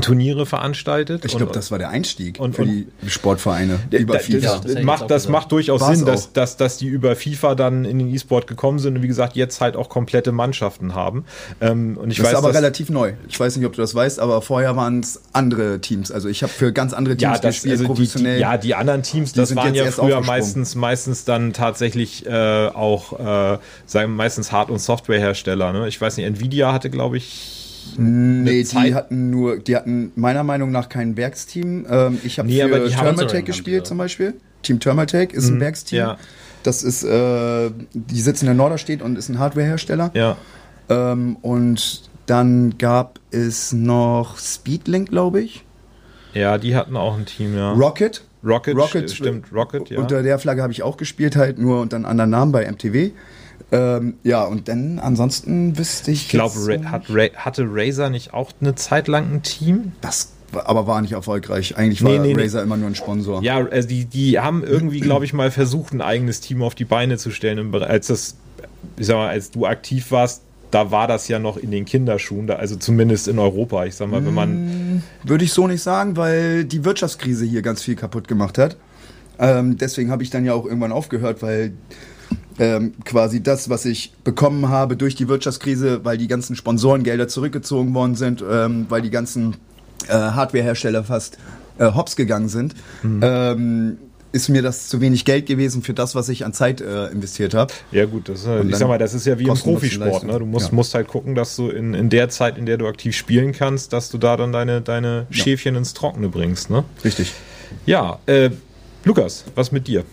Turniere 0.00 0.44
veranstaltet. 0.44 1.24
Ich 1.24 1.36
glaube, 1.36 1.52
das 1.52 1.70
war 1.70 1.78
der 1.78 1.88
Einstieg 1.88 2.40
und, 2.40 2.56
für 2.56 2.66
die 2.66 2.86
Sportvereine 3.06 3.78
über 3.90 4.18
FIFA. 4.18 4.58
Das, 4.58 4.60
das 4.62 4.82
macht, 4.82 5.10
das 5.10 5.28
macht 5.28 5.52
durchaus 5.52 5.80
War's 5.80 5.98
Sinn, 5.98 6.06
dass, 6.06 6.32
dass, 6.32 6.56
dass 6.56 6.78
die 6.78 6.86
über 6.86 7.14
FIFA 7.14 7.54
dann 7.54 7.84
in 7.84 8.00
den 8.00 8.12
E-Sport 8.12 8.48
gekommen 8.48 8.80
sind 8.80 8.96
und 8.96 9.02
wie 9.02 9.08
gesagt 9.08 9.36
jetzt 9.36 9.60
halt 9.60 9.76
auch 9.76 9.88
komplette 9.88 10.32
Mannschaften 10.32 10.94
haben. 10.94 11.24
Ähm, 11.60 11.96
und 11.96 12.10
ich 12.10 12.16
das 12.16 12.26
weiß, 12.26 12.32
ist 12.32 12.38
aber 12.38 12.54
relativ 12.54 12.90
neu. 12.90 13.12
Ich 13.28 13.38
weiß 13.38 13.56
nicht, 13.56 13.66
ob 13.66 13.72
du 13.74 13.82
das 13.82 13.94
weißt, 13.94 14.18
aber 14.18 14.42
vorher 14.42 14.74
waren 14.74 14.98
es 14.98 15.20
andere 15.32 15.80
Teams. 15.80 16.10
Also 16.10 16.28
ich 16.28 16.42
habe 16.42 16.52
für 16.52 16.72
ganz 16.72 16.92
andere 16.92 17.16
Teams 17.16 17.36
ja, 17.36 17.38
das, 17.38 17.54
gespielt, 17.54 17.74
also 17.74 17.84
professionell. 17.84 18.32
Die, 18.32 18.38
die, 18.38 18.42
ja, 18.42 18.56
die 18.56 18.74
anderen 18.74 19.02
Teams, 19.04 19.32
das 19.32 19.54
waren 19.54 19.74
ja 19.74 19.90
früher 19.92 20.20
meistens, 20.22 20.74
meistens 20.74 21.24
dann 21.24 21.52
tatsächlich 21.52 22.26
äh, 22.26 22.66
auch, 22.68 23.18
äh, 23.54 23.58
sagen 23.86 24.16
meistens 24.16 24.50
Hard- 24.50 24.70
und 24.70 24.80
Softwarehersteller. 24.80 25.72
Ne? 25.72 25.86
Ich 25.86 26.00
weiß 26.00 26.16
nicht, 26.16 26.26
Nvidia 26.26 26.72
hatte, 26.72 26.90
glaube 26.90 27.16
ich, 27.16 27.63
Nee, 27.96 28.64
die 28.64 28.94
hatten 28.94 29.30
nur, 29.30 29.58
die 29.58 29.76
hatten 29.76 30.12
meiner 30.16 30.42
Meinung 30.42 30.70
nach 30.70 30.88
kein 30.88 31.16
Werksteam. 31.16 31.86
Ähm, 31.88 32.18
ich 32.24 32.38
habe 32.38 32.48
nee, 32.48 32.62
für 32.62 32.88
Thermaltake 32.88 33.44
gespielt 33.44 33.86
zum 33.86 33.98
Beispiel. 33.98 34.34
Team 34.62 34.80
Thermaltake 34.80 35.34
ist 35.34 35.48
mhm, 35.50 35.56
ein 35.56 35.60
Werksteam. 35.60 35.98
Ja. 35.98 36.18
Das 36.62 36.82
ist, 36.82 37.04
äh, 37.04 37.70
die 37.92 38.20
sitzen 38.20 38.48
in 38.48 38.56
Norderstedt 38.56 39.02
und 39.02 39.18
ist 39.18 39.28
ein 39.28 39.38
Hardwarehersteller. 39.38 40.10
Ja. 40.14 40.36
Ähm, 40.88 41.36
und 41.42 42.08
dann 42.26 42.78
gab 42.78 43.20
es 43.30 43.72
noch 43.72 44.38
Speedlink, 44.38 45.10
glaube 45.10 45.42
ich. 45.42 45.64
Ja, 46.32 46.58
die 46.58 46.74
hatten 46.74 46.96
auch 46.96 47.16
ein 47.16 47.26
Team, 47.26 47.56
ja. 47.56 47.72
Rocket. 47.72 48.24
Rocket, 48.44 48.76
Rocket 48.76 49.10
stimmt, 49.10 49.52
Rocket, 49.52 49.88
ja. 49.88 49.98
Unter 49.98 50.22
der 50.22 50.38
Flagge 50.38 50.62
habe 50.62 50.72
ich 50.72 50.82
auch 50.82 50.98
gespielt, 50.98 51.34
halt 51.34 51.58
nur 51.58 51.80
unter 51.80 51.96
einem 51.96 52.04
anderen 52.04 52.30
Namen 52.30 52.52
bei 52.52 52.70
MTV. 52.70 53.12
Ähm, 53.72 54.14
ja, 54.22 54.44
und 54.44 54.68
dann 54.68 54.98
ansonsten 54.98 55.76
wüsste 55.78 56.10
ich. 56.10 56.22
Ich 56.22 56.28
glaube, 56.28 56.54
Ra 56.56 56.90
hat 56.90 57.04
Ra 57.08 57.28
hatte 57.36 57.66
Razer 57.68 58.10
nicht 58.10 58.34
auch 58.34 58.52
eine 58.60 58.74
Zeit 58.74 59.08
lang 59.08 59.32
ein 59.32 59.42
Team? 59.42 59.92
Das 60.00 60.32
aber 60.52 60.86
war 60.86 61.00
nicht 61.00 61.12
erfolgreich. 61.12 61.76
Eigentlich 61.76 62.02
war 62.02 62.12
Nee, 62.12 62.18
nee, 62.18 62.34
nee. 62.34 62.42
Razer 62.42 62.62
immer 62.62 62.76
nur 62.76 62.88
ein 62.88 62.94
Sponsor. 62.94 63.42
Ja, 63.42 63.56
also 63.66 63.88
die, 63.88 64.04
die 64.04 64.38
haben 64.38 64.62
irgendwie, 64.62 65.00
glaube 65.00 65.24
ich, 65.24 65.32
mal 65.32 65.50
versucht, 65.50 65.92
ein 65.92 66.00
eigenes 66.00 66.40
Team 66.40 66.62
auf 66.62 66.74
die 66.74 66.84
Beine 66.84 67.18
zu 67.18 67.30
stellen. 67.30 67.74
Als 67.74 68.06
das, 68.06 68.36
ich 68.96 69.06
sag 69.06 69.16
mal, 69.16 69.28
als 69.28 69.50
du 69.50 69.66
aktiv 69.66 70.10
warst, 70.10 70.42
da 70.70 70.90
war 70.90 71.06
das 71.06 71.28
ja 71.28 71.38
noch 71.38 71.56
in 71.56 71.70
den 71.70 71.84
Kinderschuhen, 71.84 72.50
also 72.50 72.76
zumindest 72.76 73.28
in 73.28 73.38
Europa. 73.38 73.84
Ich 73.84 73.94
sag 73.94 74.08
mal, 74.10 74.24
wenn 74.24 74.34
man. 74.34 75.02
Würde 75.22 75.44
ich 75.44 75.52
so 75.52 75.66
nicht 75.66 75.82
sagen, 75.82 76.16
weil 76.16 76.64
die 76.64 76.84
Wirtschaftskrise 76.84 77.44
hier 77.44 77.62
ganz 77.62 77.82
viel 77.82 77.94
kaputt 77.94 78.28
gemacht 78.28 78.58
hat. 78.58 78.76
Ähm, 79.38 79.76
deswegen 79.76 80.10
habe 80.10 80.22
ich 80.22 80.30
dann 80.30 80.44
ja 80.44 80.54
auch 80.54 80.64
irgendwann 80.64 80.92
aufgehört, 80.92 81.42
weil 81.42 81.72
ähm, 82.58 82.94
quasi 83.04 83.42
das, 83.42 83.68
was 83.68 83.84
ich 83.84 84.12
bekommen 84.24 84.68
habe 84.68 84.96
durch 84.96 85.14
die 85.14 85.28
Wirtschaftskrise, 85.28 86.04
weil 86.04 86.18
die 86.18 86.28
ganzen 86.28 86.56
Sponsorengelder 86.56 87.28
zurückgezogen 87.28 87.94
worden 87.94 88.14
sind, 88.14 88.44
ähm, 88.48 88.86
weil 88.88 89.02
die 89.02 89.10
ganzen 89.10 89.56
äh, 90.08 90.12
Hardwarehersteller 90.12 91.04
fast 91.04 91.38
äh, 91.78 91.86
hops 91.92 92.14
gegangen 92.16 92.48
sind, 92.48 92.74
ähm, 93.02 93.98
ist 94.32 94.48
mir 94.48 94.62
das 94.62 94.88
zu 94.88 95.00
wenig 95.00 95.24
Geld 95.24 95.46
gewesen 95.46 95.82
für 95.82 95.94
das, 95.94 96.14
was 96.16 96.28
ich 96.28 96.44
an 96.44 96.52
Zeit 96.52 96.80
äh, 96.80 97.06
investiert 97.06 97.54
habe. 97.54 97.72
Ja, 97.92 98.04
gut, 98.04 98.28
das, 98.28 98.40
ist, 98.40 98.46
Und 98.48 98.68
ich 98.68 98.76
sag 98.76 98.88
mal, 98.88 98.98
das 98.98 99.14
ist 99.14 99.26
ja 99.26 99.38
wie 99.38 99.44
im 99.46 99.54
Profisport. 99.54 100.24
Ne? 100.24 100.38
Du 100.40 100.44
musst, 100.46 100.68
Ja. 100.70 100.74
musst 100.74 100.94
halt 100.94 101.06
gucken, 101.06 101.36
dass 101.36 101.54
du 101.54 101.68
in, 101.68 101.94
in 101.94 102.10
der 102.10 102.28
Zeit, 102.30 102.58
in 102.58 102.66
der 102.66 102.76
du 102.76 102.86
aktiv 102.88 103.16
spielen 103.16 103.52
kannst, 103.52 103.92
dass 103.92 104.10
du 104.10 104.18
da 104.18 104.36
dann 104.36 104.52
deine, 104.52 104.80
deine 104.80 105.26
Schäfchen 105.30 105.76
ins 105.76 105.94
Trockene 105.94 106.28
bringst. 106.28 106.68
Ne? 106.68 106.84
Richtig. 107.04 107.32
Ja, 107.86 108.18
äh, 108.26 108.50
Lukas, 109.04 109.44
was 109.54 109.70
mit 109.70 109.86
dir? 109.86 110.04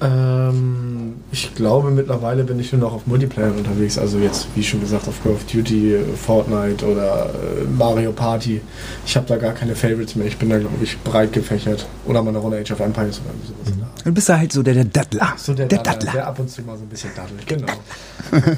Ähm, 0.00 1.14
ich 1.32 1.54
glaube, 1.54 1.90
mittlerweile 1.90 2.44
bin 2.44 2.60
ich 2.60 2.72
nur 2.72 2.82
noch 2.82 2.92
auf 2.92 3.06
Multiplayer 3.06 3.52
unterwegs. 3.52 3.96
Also 3.98 4.18
jetzt, 4.18 4.48
wie 4.54 4.62
schon 4.62 4.80
gesagt, 4.80 5.08
auf 5.08 5.22
Call 5.22 5.32
of 5.32 5.44
Duty, 5.44 5.98
Fortnite 6.16 6.84
oder 6.86 7.30
äh, 7.30 7.64
Mario 7.64 8.12
Party. 8.12 8.60
Ich 9.06 9.16
habe 9.16 9.26
da 9.26 9.36
gar 9.36 9.52
keine 9.52 9.74
Favorites 9.74 10.14
mehr. 10.14 10.26
Ich 10.26 10.36
bin 10.36 10.50
da, 10.50 10.58
glaube 10.58 10.76
ich, 10.82 10.98
breit 11.02 11.32
gefächert. 11.32 11.86
Oder 12.06 12.22
mal 12.22 12.30
eine 12.30 12.38
Runde 12.38 12.58
Age 12.58 12.72
of 12.72 12.80
Empires 12.80 13.20
oder 13.24 13.34
sowas. 13.46 13.82
Art. 13.82 14.06
Du 14.06 14.12
bist 14.12 14.28
da 14.28 14.38
halt 14.38 14.52
so 14.52 14.62
der, 14.62 14.74
der 14.74 14.84
Dattler. 14.84 15.34
So 15.36 15.54
der, 15.54 15.66
der 15.66 15.78
Daddler, 15.78 15.92
Dattler. 15.92 16.12
der 16.12 16.26
ab 16.26 16.38
und 16.38 16.50
zu 16.50 16.62
mal 16.62 16.76
so 16.76 16.82
ein 16.82 16.88
bisschen 16.88 17.10
daddelt. 17.16 17.46
Genau. 17.46 17.72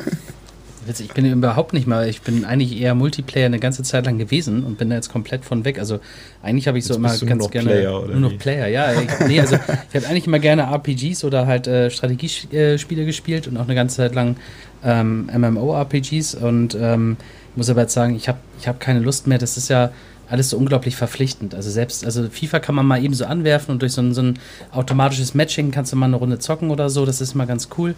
Witzig, 0.88 1.06
ich 1.08 1.12
bin 1.12 1.26
überhaupt 1.26 1.74
nicht 1.74 1.86
mal, 1.86 2.08
ich 2.08 2.22
bin 2.22 2.44
eigentlich 2.44 2.80
eher 2.80 2.94
Multiplayer 2.94 3.46
eine 3.46 3.58
ganze 3.58 3.82
Zeit 3.82 4.06
lang 4.06 4.16
gewesen 4.16 4.64
und 4.64 4.78
bin 4.78 4.88
da 4.88 4.96
jetzt 4.96 5.12
komplett 5.12 5.44
von 5.44 5.64
weg. 5.64 5.78
Also 5.78 6.00
eigentlich 6.42 6.66
habe 6.66 6.78
ich 6.78 6.84
so 6.84 6.94
Jetzt 6.94 6.98
immer 6.98 7.10
du 7.10 7.24
nur 7.24 7.28
ganz 7.28 7.44
noch 7.44 7.50
gerne 7.50 7.68
Player, 7.68 8.02
oder 8.02 8.12
nur 8.12 8.20
noch 8.20 8.32
wie? 8.32 8.36
Player, 8.38 8.66
ja. 8.68 8.92
Ich, 8.92 9.26
nee, 9.26 9.38
also 9.40 9.56
ich 9.56 9.96
habe 9.96 10.06
eigentlich 10.06 10.26
immer 10.26 10.38
gerne 10.38 10.62
RPGs 10.62 11.24
oder 11.24 11.46
halt 11.46 11.66
äh, 11.66 11.90
Strategiespiele 11.90 13.04
gespielt 13.04 13.46
und 13.46 13.58
auch 13.58 13.64
eine 13.64 13.74
ganze 13.74 13.96
Zeit 13.96 14.14
lang 14.14 14.36
ähm, 14.82 15.28
MMO-RPGs 15.36 16.34
und 16.36 16.74
ähm, 16.80 17.18
muss 17.54 17.68
aber 17.68 17.82
jetzt 17.82 17.92
sagen, 17.92 18.16
ich 18.16 18.28
habe 18.28 18.38
ich 18.58 18.66
hab 18.66 18.80
keine 18.80 19.00
Lust 19.00 19.26
mehr. 19.26 19.38
Das 19.38 19.56
ist 19.56 19.68
ja 19.68 19.90
alles 20.30 20.50
so 20.50 20.56
unglaublich 20.56 20.96
verpflichtend. 20.96 21.54
Also 21.54 21.70
selbst, 21.70 22.04
also 22.04 22.28
FIFA 22.28 22.60
kann 22.60 22.74
man 22.74 22.86
mal 22.86 23.02
eben 23.02 23.14
so 23.14 23.24
anwerfen 23.24 23.72
und 23.72 23.82
durch 23.82 23.92
so 23.92 24.02
ein, 24.02 24.14
so 24.14 24.22
ein 24.22 24.38
automatisches 24.72 25.34
Matching 25.34 25.70
kannst 25.70 25.92
du 25.92 25.96
mal 25.96 26.06
eine 26.06 26.16
Runde 26.16 26.38
zocken 26.38 26.70
oder 26.70 26.90
so. 26.90 27.06
Das 27.06 27.20
ist 27.20 27.34
mal 27.34 27.46
ganz 27.46 27.68
cool. 27.76 27.94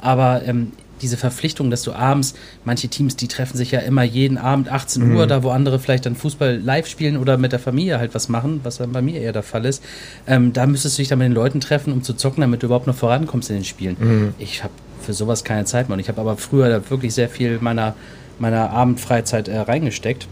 Aber 0.00 0.42
ähm, 0.44 0.72
diese 1.02 1.16
Verpflichtung, 1.16 1.70
dass 1.70 1.82
du 1.82 1.92
abends, 1.92 2.34
manche 2.64 2.88
Teams, 2.88 3.16
die 3.16 3.28
treffen 3.28 3.56
sich 3.56 3.72
ja 3.72 3.80
immer 3.80 4.02
jeden 4.02 4.38
Abend 4.38 4.70
18 4.70 5.12
Uhr, 5.12 5.26
da 5.26 5.42
wo 5.42 5.50
andere 5.50 5.78
vielleicht 5.78 6.06
dann 6.06 6.14
Fußball 6.14 6.58
live 6.58 6.86
spielen 6.86 7.16
oder 7.16 7.36
mit 7.36 7.52
der 7.52 7.58
Familie 7.58 7.98
halt 7.98 8.14
was 8.14 8.28
machen, 8.28 8.60
was 8.62 8.78
dann 8.78 8.92
bei 8.92 9.02
mir 9.02 9.20
eher 9.20 9.32
der 9.32 9.42
Fall 9.42 9.64
ist. 9.66 9.82
Ähm, 10.26 10.52
da 10.52 10.66
müsstest 10.66 10.96
du 10.96 11.02
dich 11.02 11.08
dann 11.08 11.18
mit 11.18 11.26
den 11.26 11.34
Leuten 11.34 11.60
treffen, 11.60 11.92
um 11.92 12.02
zu 12.02 12.14
zocken, 12.14 12.40
damit 12.40 12.62
du 12.62 12.66
überhaupt 12.66 12.86
noch 12.86 12.96
vorankommst 12.96 13.50
in 13.50 13.56
den 13.56 13.64
Spielen. 13.64 13.96
Ich 14.38 14.62
habe 14.62 14.72
für 15.02 15.12
sowas 15.12 15.44
keine 15.44 15.64
Zeit 15.64 15.88
mehr. 15.88 15.94
Und 15.94 16.00
ich 16.00 16.08
habe 16.08 16.20
aber 16.20 16.36
früher 16.36 16.68
da 16.68 16.90
wirklich 16.90 17.12
sehr 17.14 17.28
viel 17.28 17.58
meiner, 17.60 17.94
meiner 18.38 18.70
Abendfreizeit 18.70 19.48
äh, 19.48 19.58
reingesteckt. 19.58 20.26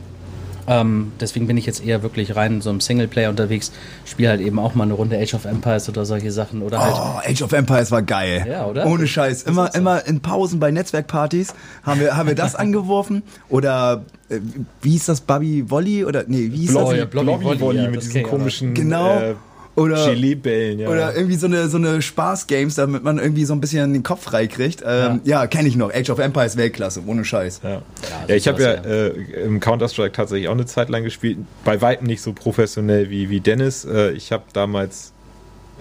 Ähm, 0.70 1.10
deswegen 1.20 1.48
bin 1.48 1.56
ich 1.56 1.66
jetzt 1.66 1.84
eher 1.84 2.04
wirklich 2.04 2.36
rein 2.36 2.60
so 2.60 2.70
im 2.70 2.80
Singleplayer 2.80 3.28
unterwegs. 3.28 3.72
Spiele 4.04 4.28
halt 4.28 4.40
eben 4.40 4.60
auch 4.60 4.76
mal 4.76 4.84
eine 4.84 4.92
Runde 4.94 5.18
Age 5.18 5.34
of 5.34 5.44
Empires 5.44 5.88
oder 5.88 6.04
solche 6.04 6.30
Sachen. 6.30 6.62
Oder 6.62 6.78
halt. 6.80 6.94
Oh, 6.96 7.28
Age 7.28 7.42
of 7.42 7.52
Empires 7.52 7.90
war 7.90 8.02
geil. 8.02 8.46
Ja, 8.48 8.66
oder? 8.66 8.86
Ohne 8.86 9.08
Scheiß. 9.08 9.42
Immer, 9.42 9.66
so. 9.72 9.78
immer 9.78 10.06
in 10.06 10.20
Pausen 10.20 10.60
bei 10.60 10.70
Netzwerkpartys 10.70 11.54
haben 11.82 12.00
wir, 12.00 12.16
haben 12.16 12.28
wir 12.28 12.36
das 12.36 12.54
angeworfen. 12.54 13.24
Oder 13.48 14.04
äh, 14.28 14.38
wie 14.80 14.90
hieß 14.92 15.06
das? 15.06 15.20
Bobby 15.22 15.68
Volley? 15.68 16.04
Oder 16.04 16.24
nee, 16.28 16.50
wie 16.52 16.58
hieß 16.58 16.70
Blobby- 16.70 16.90
das? 16.90 16.98
ja, 16.98 17.04
Blobby 17.06 17.36
Blobby 17.38 17.60
Volley, 17.60 17.88
mit 17.88 18.14
noch. 18.14 18.30
komischen 18.30 18.74
Genau. 18.74 19.18
äh, 19.18 19.34
Oder, 19.80 20.06
Gelee-Bällen. 20.06 20.78
Ja. 20.80 20.88
oder 20.88 21.14
irgendwie 21.16 21.36
so 21.36 21.46
eine, 21.46 21.68
so 21.68 21.78
eine 21.78 22.02
Spaß-Games, 22.02 22.74
damit 22.74 23.02
man 23.02 23.18
irgendwie 23.18 23.46
so 23.46 23.54
ein 23.54 23.60
bisschen 23.60 23.92
den 23.94 24.02
Kopf 24.02 24.24
frei 24.24 24.46
kriegt. 24.46 24.82
Ähm, 24.86 25.20
ja, 25.24 25.46
kenne 25.46 25.68
ich 25.68 25.76
noch. 25.76 25.90
Age 25.92 26.10
of 26.10 26.18
Empires 26.18 26.58
Weltklasse. 26.58 27.02
Ohne 27.06 27.24
Scheiß. 27.24 27.60
Ja, 27.62 27.82
ja 28.28 28.34
ich 28.34 28.46
habe 28.46 28.62
ja, 28.62 28.72
Äh, 28.74 29.08
im 29.44 29.58
Counter-Strike 29.58 30.12
tatsächlich 30.12 30.48
auch 30.48 30.52
eine 30.52 30.66
Zeit 30.66 30.90
lang 30.90 31.02
gespielt. 31.02 31.38
Bei 31.64 31.80
weitem 31.80 32.06
nicht 32.06 32.20
so 32.20 32.34
professionell 32.34 33.08
wie, 33.08 33.30
wie 33.30 33.40
Dennis. 33.40 33.86
Äh, 33.86 34.10
ich 34.12 34.32
habe 34.32 34.44
damals 34.52 35.12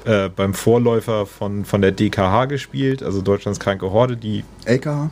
äh, 0.05 0.29
beim 0.29 0.53
Vorläufer 0.53 1.25
von, 1.25 1.65
von 1.65 1.81
der 1.81 1.91
DKH 1.91 2.45
gespielt, 2.45 3.03
also 3.03 3.21
Deutschlands 3.21 3.59
Kranke 3.59 3.91
Horde, 3.91 4.15
die 4.15 4.45
LKH? 4.63 5.09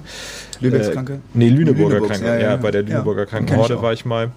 Lübecks 0.62 0.88
äh, 0.88 0.92
Kranke? 0.94 1.20
Nee, 1.34 1.50
Lüneburger 1.50 2.00
Kranke. 2.00 2.42
Ja, 2.42 2.56
bei 2.56 2.72
der 2.72 2.84
Lüneburger 2.84 3.24
Ja, 3.24 3.26
Kranken 3.26 3.54
ich 3.54 3.60
Horde 3.60 3.82
war 3.82 3.92
ich 3.92 4.06
mal. 4.06 4.32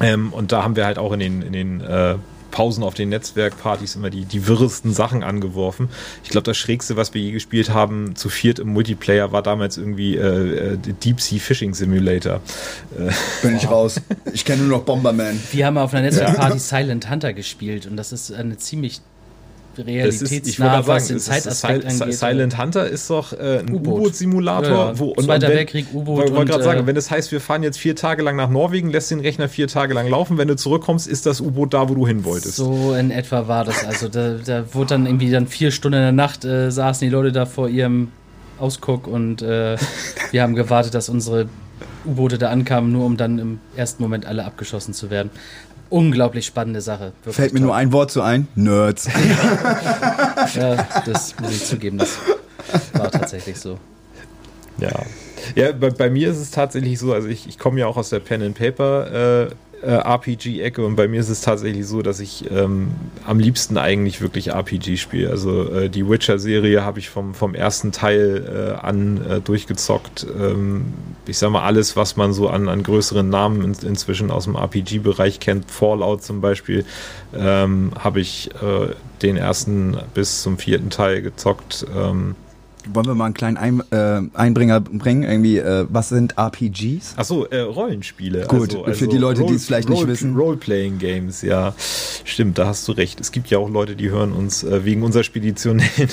Ähm, 0.00 0.32
und 0.32 0.50
da 0.50 0.64
haben 0.64 0.74
wir 0.74 0.86
halt 0.86 0.98
auch 0.98 1.12
in 1.12 1.20
den, 1.20 1.42
in 1.42 1.52
den 1.52 1.80
äh, 1.80 2.16
Pausen 2.56 2.82
auf 2.84 2.94
den 2.94 3.10
Netzwerkpartys 3.10 3.96
immer 3.96 4.08
die, 4.08 4.24
die 4.24 4.46
wirresten 4.46 4.94
Sachen 4.94 5.22
angeworfen. 5.22 5.90
Ich 6.24 6.30
glaube, 6.30 6.44
das 6.44 6.56
Schrägste, 6.56 6.96
was 6.96 7.12
wir 7.12 7.20
je 7.20 7.32
gespielt 7.32 7.68
haben, 7.68 8.16
zu 8.16 8.30
viert 8.30 8.58
im 8.58 8.68
Multiplayer, 8.68 9.30
war 9.30 9.42
damals 9.42 9.76
irgendwie 9.76 10.16
äh, 10.16 10.72
äh, 10.72 10.78
Deep 10.78 11.20
Sea 11.20 11.38
Fishing 11.38 11.74
Simulator. 11.74 12.40
Bin 13.42 13.56
ich 13.56 13.68
raus. 13.68 14.00
Ich 14.32 14.44
kenne 14.44 14.62
nur 14.62 14.78
noch 14.78 14.84
Bomberman. 14.84 15.38
Wir 15.52 15.66
haben 15.66 15.78
auf 15.78 15.92
einer 15.92 16.02
Netzwerkparty 16.02 16.58
Silent 16.58 17.10
Hunter 17.10 17.32
gespielt 17.32 17.86
und 17.86 17.96
das 17.96 18.12
ist 18.12 18.32
eine 18.32 18.56
ziemlich 18.56 19.00
realitätsnah, 19.78 20.86
was 20.86 21.08
den 21.08 21.16
ist 21.16 21.26
Zeitaspekt 21.26 21.84
Sil- 21.90 22.02
angeht. 22.02 22.18
Silent 22.18 22.58
Hunter 22.58 22.88
ist 22.88 23.10
doch 23.10 23.32
äh, 23.32 23.58
ein 23.60 23.70
U-Boot. 23.72 23.98
U-Boot-Simulator. 23.98 24.70
Ja, 24.70 24.86
ja. 24.92 24.98
wo 24.98 25.06
und 25.08 25.24
Zweiter 25.24 25.48
wenn- 25.48 25.56
Weltkrieg, 25.56 25.86
U-Boot 25.92 26.16
Wollte 26.18 26.34
wollte 26.34 26.50
gerade 26.52 26.64
sagen, 26.64 26.80
äh, 26.80 26.86
wenn 26.86 26.94
das 26.94 27.10
heißt, 27.10 27.32
wir 27.32 27.40
fahren 27.40 27.62
jetzt 27.62 27.78
vier 27.78 27.96
Tage 27.96 28.22
lang 28.22 28.36
nach 28.36 28.48
Norwegen, 28.50 28.90
lässt 28.90 29.10
den 29.10 29.20
Rechner 29.20 29.48
vier 29.48 29.68
Tage 29.68 29.94
lang 29.94 30.08
laufen, 30.08 30.38
wenn 30.38 30.48
du 30.48 30.56
zurückkommst, 30.56 31.06
ist 31.06 31.26
das 31.26 31.40
U-Boot 31.40 31.74
da, 31.74 31.88
wo 31.88 31.94
du 31.94 32.06
hin 32.06 32.24
wolltest. 32.24 32.56
So 32.56 32.94
in 32.94 33.10
etwa 33.10 33.48
war 33.48 33.64
das. 33.64 33.84
Also 33.84 34.08
da, 34.08 34.36
da 34.44 34.64
wurde 34.74 34.88
dann 34.90 35.06
irgendwie 35.06 35.30
dann 35.30 35.46
vier 35.46 35.70
Stunden 35.70 35.96
in 35.98 36.02
der 36.04 36.12
Nacht 36.12 36.44
äh, 36.44 36.70
saßen 36.70 37.06
die 37.06 37.12
Leute 37.12 37.32
da 37.32 37.46
vor 37.46 37.68
ihrem 37.68 38.08
Ausguck 38.58 39.06
und 39.06 39.42
äh, 39.42 39.76
wir 40.30 40.42
haben 40.42 40.54
gewartet, 40.54 40.94
dass 40.94 41.08
unsere 41.08 41.48
U-Boote 42.06 42.38
da 42.38 42.50
ankamen, 42.50 42.92
nur 42.92 43.04
um 43.04 43.16
dann 43.16 43.38
im 43.38 43.58
ersten 43.74 44.02
Moment 44.02 44.26
alle 44.26 44.44
abgeschossen 44.44 44.94
zu 44.94 45.10
werden. 45.10 45.30
Unglaublich 45.88 46.46
spannende 46.46 46.80
Sache. 46.80 47.12
Fällt 47.22 47.52
mir 47.52 47.60
toll. 47.60 47.66
nur 47.66 47.76
ein 47.76 47.92
Wort 47.92 48.10
zu 48.10 48.22
ein. 48.22 48.48
Nerds. 48.54 49.08
Ja, 50.54 50.86
das 51.04 51.34
muss 51.40 51.50
ich 51.50 51.64
zugeben, 51.64 51.98
das 51.98 52.18
war 52.92 53.10
tatsächlich 53.10 53.58
so. 53.58 53.78
Ja. 54.78 54.90
Ja, 55.54 55.72
bei, 55.72 55.90
bei 55.90 56.08
mir 56.08 56.30
ist 56.30 56.38
es 56.38 56.50
tatsächlich 56.50 56.98
so, 56.98 57.12
also 57.12 57.28
ich, 57.28 57.48
ich 57.48 57.58
komme 57.58 57.80
ja 57.80 57.86
auch 57.86 57.96
aus 57.96 58.10
der 58.10 58.20
Pen 58.20 58.42
and 58.42 58.56
Paper 58.56 59.48
äh, 59.82 59.90
RPG-Ecke 59.90 60.84
und 60.84 60.96
bei 60.96 61.08
mir 61.08 61.20
ist 61.20 61.28
es 61.28 61.40
tatsächlich 61.40 61.86
so, 61.86 62.02
dass 62.02 62.20
ich 62.20 62.50
ähm, 62.50 62.88
am 63.24 63.38
liebsten 63.38 63.78
eigentlich 63.78 64.20
wirklich 64.20 64.48
RPG 64.48 64.96
spiele. 64.96 65.30
Also 65.30 65.70
äh, 65.70 65.90
die 65.90 66.08
Witcher-Serie 66.08 66.82
habe 66.82 66.98
ich 66.98 67.10
vom, 67.10 67.34
vom 67.34 67.54
ersten 67.54 67.92
Teil 67.92 68.76
äh, 68.80 68.86
an 68.86 69.24
äh, 69.28 69.40
durchgezockt. 69.40 70.26
Ähm, 70.38 70.94
ich 71.26 71.38
sag 71.38 71.50
mal, 71.50 71.62
alles, 71.62 71.96
was 71.96 72.16
man 72.16 72.32
so 72.32 72.48
an, 72.48 72.68
an 72.68 72.82
größeren 72.82 73.28
Namen 73.28 73.62
in, 73.62 73.88
inzwischen 73.88 74.30
aus 74.30 74.44
dem 74.44 74.56
RPG-Bereich 74.56 75.40
kennt, 75.40 75.70
Fallout 75.70 76.22
zum 76.22 76.40
Beispiel, 76.40 76.84
ähm, 77.34 77.92
habe 77.98 78.20
ich 78.20 78.50
äh, 78.62 78.94
den 79.22 79.36
ersten 79.36 79.96
bis 80.14 80.42
zum 80.42 80.58
vierten 80.58 80.90
Teil 80.90 81.22
gezockt. 81.22 81.86
Ähm, 81.94 82.34
Wollen 82.92 83.06
wir 83.06 83.14
mal 83.14 83.26
einen 83.26 83.34
kleinen 83.34 83.56
ein, 83.56 83.82
äh, 83.90 84.22
Einbringer 84.34 84.80
bringen? 84.80 85.22
Irgendwie, 85.22 85.58
äh, 85.58 85.86
was 85.88 86.08
sind 86.08 86.38
RPGs? 86.38 87.14
Achso, 87.16 87.44
äh, 87.44 87.60
Rollenspiele. 87.60 88.46
Gut, 88.46 88.76
für 88.92 89.08
die 89.08 89.18
Leute, 89.18 89.44
die 89.44 89.54
es 89.54 89.66
vielleicht 89.66 89.88
nicht 89.88 90.06
wissen. 90.06 90.36
Roleplaying 90.36 90.98
Games, 90.98 91.42
ja. 91.42 91.74
Stimmt, 92.24 92.58
da 92.58 92.66
hast 92.66 92.86
du 92.88 92.92
recht. 92.92 93.20
Es 93.20 93.32
gibt 93.32 93.50
ja 93.50 93.58
auch 93.58 93.68
Leute, 93.68 93.96
die 93.96 94.10
hören 94.10 94.32
uns 94.32 94.62
äh, 94.62 94.84
wegen 94.84 95.02
unserer 95.02 95.24
speditionellen, 95.24 96.08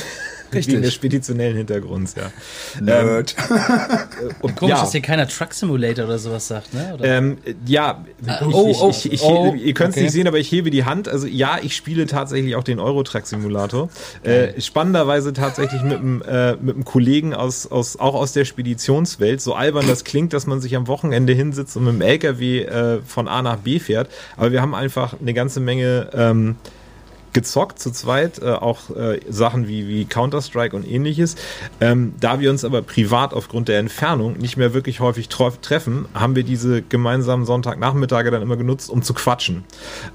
Richtig. 0.55 0.73
wegen 0.73 0.83
des 0.83 0.93
speditionellen 0.93 1.57
Hintergrunds, 1.57 2.15
ja. 2.15 2.31
Nerd. 2.81 3.35
Und 4.41 4.55
Komisch, 4.55 4.75
ja, 4.75 4.81
dass 4.81 4.91
hier 4.91 5.01
keiner 5.01 5.27
Truck 5.27 5.53
Simulator 5.53 6.05
oder 6.05 6.19
sowas 6.19 6.47
sagt, 6.47 6.73
ne? 6.73 6.93
Oder? 6.93 7.05
ähm, 7.05 7.37
ja, 7.65 8.03
ich, 8.21 8.53
oh, 8.53 8.67
ich, 8.69 8.77
oh, 8.77 8.89
ich, 8.89 9.11
ich, 9.11 9.21
oh, 9.23 9.53
ihr 9.53 9.73
könnt 9.73 9.91
es 9.91 9.95
okay. 9.95 10.03
nicht 10.03 10.13
sehen, 10.13 10.27
aber 10.27 10.39
ich 10.39 10.51
hebe 10.51 10.71
die 10.71 10.85
Hand. 10.85 11.07
Also 11.07 11.27
ja, 11.27 11.57
ich 11.61 11.75
spiele 11.75 12.05
tatsächlich 12.05 12.55
auch 12.55 12.63
den 12.63 12.79
Eurotruck 12.79 13.25
Simulator. 13.25 13.89
Äh, 14.23 14.59
spannenderweise 14.61 15.33
tatsächlich 15.33 15.81
mit 15.83 15.99
einem 15.99 16.21
äh, 16.21 16.55
mit 16.55 16.75
einem 16.75 16.85
Kollegen 16.85 17.33
aus, 17.33 17.67
aus 17.67 17.99
auch 17.99 18.15
aus 18.15 18.33
der 18.33 18.45
Speditionswelt. 18.45 19.41
So 19.41 19.53
albern 19.53 19.87
das 19.87 20.03
klingt, 20.03 20.33
dass 20.33 20.47
man 20.47 20.61
sich 20.61 20.75
am 20.75 20.87
Wochenende 20.87 21.33
hinsitzt 21.33 21.77
und 21.77 21.85
mit 21.85 21.93
dem 21.93 22.01
LKW 22.01 22.63
äh, 22.63 23.01
von 23.05 23.27
A 23.27 23.41
nach 23.41 23.57
B 23.57 23.79
fährt. 23.79 24.09
Aber 24.37 24.51
wir 24.51 24.61
haben 24.61 24.75
einfach 24.75 25.15
eine 25.19 25.33
ganze 25.33 25.59
Menge 25.59 26.09
ähm, 26.13 26.55
gezockt 27.33 27.79
zu 27.79 27.91
zweit, 27.91 28.41
äh, 28.41 28.51
auch 28.51 28.95
äh, 28.95 29.19
Sachen 29.29 29.67
wie, 29.67 29.87
wie 29.87 30.05
Counter-Strike 30.05 30.75
und 30.75 30.87
ähnliches. 30.87 31.35
Ähm, 31.81 32.13
da 32.19 32.39
wir 32.39 32.49
uns 32.49 32.63
aber 32.63 32.81
privat 32.81 33.33
aufgrund 33.33 33.67
der 33.67 33.79
Entfernung 33.79 34.37
nicht 34.37 34.57
mehr 34.57 34.73
wirklich 34.73 34.99
häufig 34.99 35.29
treffen, 35.29 36.05
haben 36.13 36.35
wir 36.35 36.43
diese 36.43 36.81
gemeinsamen 36.81 37.45
Sonntagnachmittage 37.45 38.31
dann 38.31 38.41
immer 38.41 38.57
genutzt, 38.57 38.89
um 38.89 39.01
zu 39.01 39.13
quatschen. 39.13 39.63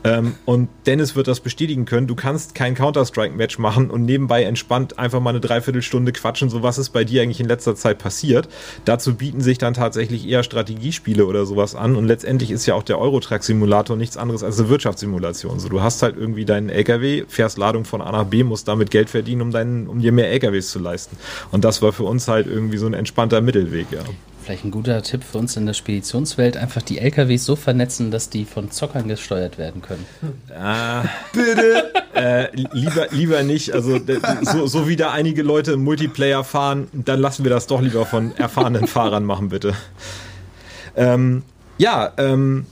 Ähm, 0.04 0.34
und 0.44 0.68
Dennis 0.86 1.16
wird 1.16 1.28
das 1.28 1.40
bestätigen 1.40 1.84
können, 1.84 2.06
du 2.06 2.14
kannst 2.14 2.54
kein 2.54 2.74
Counter-Strike-Match 2.74 3.58
machen 3.58 3.90
und 3.90 4.04
nebenbei 4.04 4.44
entspannt 4.44 4.98
einfach 4.98 5.20
mal 5.20 5.30
eine 5.30 5.40
Dreiviertelstunde 5.40 6.12
quatschen, 6.12 6.48
so 6.50 6.62
was 6.62 6.78
ist 6.78 6.90
bei 6.90 7.04
dir 7.04 7.22
eigentlich 7.22 7.40
in 7.40 7.48
letzter 7.48 7.74
Zeit 7.74 7.98
passiert. 7.98 8.48
Dazu 8.84 9.14
bieten 9.14 9.40
sich 9.40 9.58
dann 9.58 9.74
tatsächlich 9.74 10.28
eher 10.28 10.42
Strategiespiele 10.42 11.26
oder 11.26 11.46
sowas 11.46 11.74
an 11.74 11.96
und 11.96 12.06
letztendlich 12.06 12.50
ist 12.50 12.66
ja 12.66 12.74
auch 12.74 12.82
der 12.82 12.98
Eurotruck-Simulator 12.98 13.96
nichts 13.96 14.16
anderes 14.16 14.42
als 14.42 14.58
eine 14.58 14.68
Wirtschaftssimulation. 14.68 15.58
So, 15.58 15.68
du 15.68 15.82
hast 15.82 16.02
halt 16.02 16.16
irgendwie 16.16 16.44
deinen 16.44 16.68
LKW, 17.08 17.24
fährst 17.28 17.58
Ladung 17.58 17.84
von 17.84 18.00
A 18.00 18.12
nach 18.12 18.24
B, 18.24 18.44
musst 18.44 18.68
damit 18.68 18.90
Geld 18.90 19.10
verdienen, 19.10 19.42
um, 19.42 19.50
deinen, 19.50 19.86
um 19.86 20.00
dir 20.00 20.12
mehr 20.12 20.30
LKWs 20.30 20.70
zu 20.70 20.78
leisten. 20.78 21.16
Und 21.50 21.64
das 21.64 21.82
war 21.82 21.92
für 21.92 22.04
uns 22.04 22.28
halt 22.28 22.46
irgendwie 22.46 22.78
so 22.78 22.86
ein 22.86 22.94
entspannter 22.94 23.40
Mittelweg, 23.40 23.86
ja. 23.90 24.00
Vielleicht 24.44 24.64
ein 24.64 24.70
guter 24.70 25.02
Tipp 25.02 25.24
für 25.24 25.36
uns 25.36 25.58
in 25.58 25.66
der 25.66 25.74
Speditionswelt, 25.74 26.56
einfach 26.56 26.80
die 26.80 26.98
LKWs 26.98 27.44
so 27.44 27.54
vernetzen, 27.54 28.10
dass 28.10 28.30
die 28.30 28.46
von 28.46 28.70
Zockern 28.70 29.06
gesteuert 29.06 29.58
werden 29.58 29.82
können. 29.82 30.06
Ah, 30.58 31.04
bitte. 31.34 31.92
äh, 32.14 32.48
lieber, 32.72 33.08
lieber 33.10 33.42
nicht. 33.42 33.74
Also 33.74 34.00
so, 34.42 34.66
so 34.66 34.88
wie 34.88 34.96
da 34.96 35.10
einige 35.10 35.42
Leute 35.42 35.72
im 35.72 35.84
Multiplayer 35.84 36.44
fahren, 36.44 36.88
dann 36.92 37.20
lassen 37.20 37.44
wir 37.44 37.50
das 37.50 37.66
doch 37.66 37.82
lieber 37.82 38.06
von 38.06 38.34
erfahrenen 38.36 38.86
Fahrern 38.86 39.24
machen, 39.24 39.50
bitte. 39.50 39.74
Ähm, 40.96 41.42
ja, 41.76 42.12
ähm, 42.16 42.66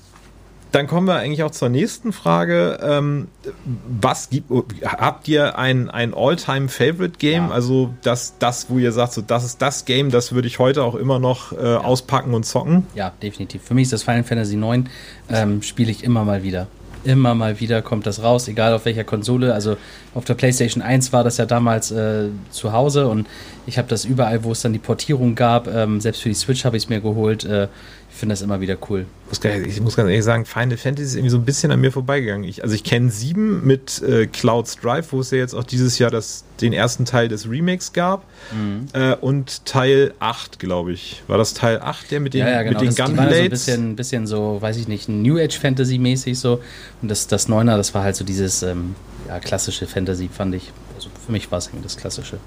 dann 0.72 0.86
kommen 0.86 1.06
wir 1.06 1.14
eigentlich 1.16 1.42
auch 1.42 1.50
zur 1.50 1.68
nächsten 1.68 2.12
Frage. 2.12 2.78
Ähm, 2.82 3.28
was 3.64 4.30
gibt, 4.30 4.50
habt 4.84 5.28
ihr 5.28 5.58
ein, 5.58 5.90
ein 5.90 6.12
All-Time-Favorite-Game? 6.14 7.48
Ja. 7.48 7.50
Also 7.50 7.94
das, 8.02 8.34
das, 8.38 8.68
wo 8.68 8.78
ihr 8.78 8.92
sagt, 8.92 9.12
so, 9.12 9.22
das 9.22 9.44
ist 9.44 9.62
das 9.62 9.84
Game, 9.84 10.10
das 10.10 10.32
würde 10.32 10.48
ich 10.48 10.58
heute 10.58 10.82
auch 10.82 10.94
immer 10.94 11.18
noch 11.18 11.52
äh, 11.52 11.64
ja. 11.64 11.78
auspacken 11.78 12.34
und 12.34 12.44
zocken? 12.44 12.86
Ja, 12.94 13.12
definitiv. 13.22 13.62
Für 13.62 13.74
mich 13.74 13.84
ist 13.84 13.92
das 13.92 14.02
Final 14.02 14.24
Fantasy 14.24 14.56
IX, 14.56 14.84
ähm, 15.30 15.62
spiele 15.62 15.90
ich 15.90 16.04
immer 16.04 16.24
mal 16.24 16.42
wieder. 16.42 16.66
Immer 17.04 17.36
mal 17.36 17.60
wieder 17.60 17.82
kommt 17.82 18.04
das 18.04 18.22
raus, 18.22 18.48
egal 18.48 18.74
auf 18.74 18.84
welcher 18.84 19.04
Konsole. 19.04 19.54
Also 19.54 19.76
auf 20.14 20.24
der 20.24 20.34
PlayStation 20.34 20.82
1 20.82 21.12
war 21.12 21.22
das 21.22 21.36
ja 21.36 21.46
damals 21.46 21.92
äh, 21.92 22.30
zu 22.50 22.72
Hause 22.72 23.06
und 23.06 23.28
ich 23.66 23.78
habe 23.78 23.86
das 23.86 24.04
überall, 24.04 24.42
wo 24.42 24.50
es 24.50 24.62
dann 24.62 24.72
die 24.72 24.80
Portierung 24.80 25.36
gab, 25.36 25.68
ähm, 25.68 26.00
selbst 26.00 26.22
für 26.22 26.28
die 26.28 26.34
Switch 26.34 26.64
habe 26.64 26.76
ich 26.76 26.84
es 26.84 26.88
mir 26.88 27.00
geholt. 27.00 27.44
Äh, 27.44 27.68
ich 28.16 28.20
finde 28.20 28.32
das 28.32 28.40
immer 28.40 28.62
wieder 28.62 28.78
cool. 28.88 29.04
Ich 29.30 29.78
muss 29.82 29.94
ganz 29.94 30.08
ehrlich 30.08 30.24
sagen, 30.24 30.46
Final 30.46 30.78
Fantasy 30.78 31.08
ist 31.08 31.14
irgendwie 31.16 31.28
so 31.28 31.36
ein 31.36 31.44
bisschen 31.44 31.70
an 31.70 31.82
mir 31.82 31.92
vorbeigegangen. 31.92 32.48
Ich, 32.48 32.62
also 32.62 32.74
ich 32.74 32.82
kenne 32.82 33.10
sieben 33.10 33.66
mit 33.66 34.00
äh, 34.00 34.26
Cloud's 34.26 34.76
Drive, 34.76 35.12
wo 35.12 35.20
es 35.20 35.32
ja 35.32 35.36
jetzt 35.36 35.52
auch 35.52 35.64
dieses 35.64 35.98
Jahr 35.98 36.10
das, 36.10 36.44
den 36.62 36.72
ersten 36.72 37.04
Teil 37.04 37.28
des 37.28 37.46
Remakes 37.46 37.92
gab. 37.92 38.24
Mhm. 38.52 38.86
Äh, 38.94 39.16
und 39.16 39.66
Teil 39.66 40.14
8, 40.18 40.58
glaube 40.58 40.94
ich. 40.94 41.24
War 41.26 41.36
das 41.36 41.52
Teil 41.52 41.78
8, 41.78 42.10
der 42.10 42.20
mit 42.20 42.32
den, 42.32 42.40
ja, 42.40 42.52
ja, 42.52 42.62
genau. 42.62 42.80
mit 42.80 42.88
den 42.88 42.96
das, 42.96 43.06
Gunblades? 43.06 43.36
So 43.36 43.42
ein 43.42 43.50
bisschen, 43.50 43.96
bisschen 43.96 44.26
so, 44.26 44.62
weiß 44.62 44.78
ich 44.78 44.88
nicht, 44.88 45.10
New 45.10 45.36
Age 45.36 45.58
Fantasy 45.58 45.98
mäßig 45.98 46.38
so. 46.38 46.62
Und 47.02 47.10
das, 47.10 47.26
das 47.26 47.48
Neuner, 47.48 47.76
das 47.76 47.92
war 47.92 48.02
halt 48.02 48.16
so 48.16 48.24
dieses 48.24 48.62
ähm, 48.62 48.94
ja, 49.28 49.40
klassische 49.40 49.86
Fantasy, 49.86 50.30
fand 50.32 50.54
ich. 50.54 50.72
Also 50.94 51.10
für 51.26 51.32
mich 51.32 51.50
war 51.50 51.58
es 51.58 51.68
das 51.82 51.98
klassische. 51.98 52.38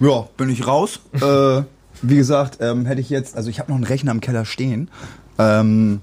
Ja, 0.00 0.26
bin 0.38 0.48
ich 0.48 0.66
raus. 0.66 1.00
äh, 1.20 1.64
wie 2.02 2.16
gesagt, 2.16 2.58
ähm, 2.60 2.86
hätte 2.86 3.00
ich 3.00 3.10
jetzt, 3.10 3.36
also 3.36 3.50
ich 3.50 3.58
habe 3.58 3.70
noch 3.70 3.76
einen 3.76 3.84
Rechner 3.84 4.12
im 4.12 4.20
Keller 4.20 4.44
stehen. 4.44 4.90
Ähm, 5.38 6.00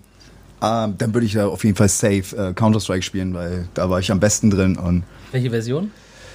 ähm, 0.62 0.96
dann 0.98 1.14
würde 1.14 1.26
ich 1.26 1.34
ja 1.34 1.48
auf 1.48 1.64
jeden 1.64 1.76
Fall 1.76 1.90
safe 1.90 2.36
äh, 2.36 2.54
Counter-Strike 2.54 3.04
spielen, 3.04 3.34
weil 3.34 3.68
da 3.74 3.90
war 3.90 4.00
ich 4.00 4.12
am 4.12 4.20
besten 4.20 4.50
drin. 4.50 4.78
Und, 4.78 5.04
Welche 5.32 5.50
Version? 5.50 5.92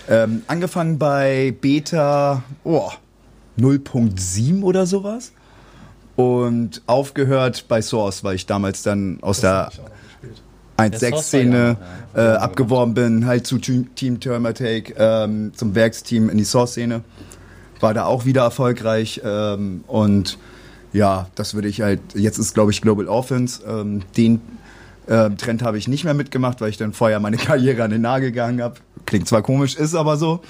Ähm, 0.09 0.43
angefangen 0.47 0.99
bei 0.99 1.55
Beta 1.61 2.43
oh, 2.65 2.91
0.7 3.59 4.63
oder 4.63 4.87
sowas. 4.87 5.33
Und 6.15 6.83
aufgehört 6.87 7.67
bei 7.69 7.81
Source, 7.81 8.23
weil 8.23 8.37
ich 8.37 8.47
damals 8.47 8.83
dann 8.83 9.19
aus 9.23 9.41
das 9.41 9.77
der 10.79 10.91
1.6-Szene 10.91 11.77
äh, 12.15 12.21
abgeworben 12.21 12.95
bin, 12.95 13.27
halt 13.27 13.47
zu 13.47 13.59
Team 13.59 14.21
Thermatake, 14.21 14.95
ähm, 14.97 15.53
zum 15.55 15.75
Werksteam 15.75 16.29
in 16.29 16.39
die 16.39 16.45
Source-Szene 16.45 17.03
war 17.83 17.95
da 17.95 18.05
auch 18.05 18.25
wieder 18.25 18.43
erfolgreich 18.43 19.21
ähm, 19.25 19.85
und 19.87 20.39
ja, 20.93 21.29
das 21.35 21.55
würde 21.55 21.69
ich 21.69 21.81
halt, 21.81 22.01
jetzt 22.15 22.39
ist 22.39 22.55
glaube 22.55 22.71
ich 22.71 22.81
Global 22.81 23.09
Offense, 23.09 23.63
ähm, 23.67 24.03
den 24.17 24.41
äh, 25.07 25.31
Trend 25.31 25.63
habe 25.63 25.79
ich 25.79 25.89
nicht 25.89 26.05
mehr 26.05 26.15
mitgemacht, 26.15 26.61
weil 26.61 26.71
ich 26.71 26.77
dann 26.77 26.93
vorher 26.93 27.21
meine 27.21 27.37
Karriere 27.39 27.83
an 27.83 27.91
den 27.91 28.03
Nagel 28.03 28.31
gegangen 28.31 28.63
habe. 28.63 28.77
Klingt 29.07 29.27
zwar 29.27 29.43
komisch, 29.43 29.75
ist 29.75 29.95
aber 29.95 30.17
so 30.17 30.41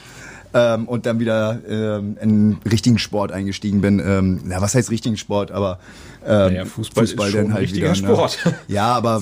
ähm, 0.55 0.87
und 0.87 1.07
dann 1.07 1.19
wieder 1.19 1.61
ähm, 1.69 2.17
in 2.21 2.59
richtigen 2.71 2.99
Sport 2.99 3.33
eingestiegen 3.33 3.81
bin. 3.81 4.01
Ähm, 4.05 4.41
ja, 4.51 4.61
was 4.61 4.75
heißt 4.75 4.91
richtigen 4.91 5.17
Sport, 5.17 5.51
aber 5.51 5.79
ähm, 6.25 6.29
naja, 6.29 6.65
Fußball, 6.65 7.07
Fußball 7.07 7.29
ist 7.29 7.37
dann 7.37 7.53
halt 7.53 7.73
wieder. 7.73 7.89
Ne? 7.89 7.97
Sport. 7.97 8.39
Ne? 8.45 8.55
Ja, 8.69 8.93
aber 8.95 9.21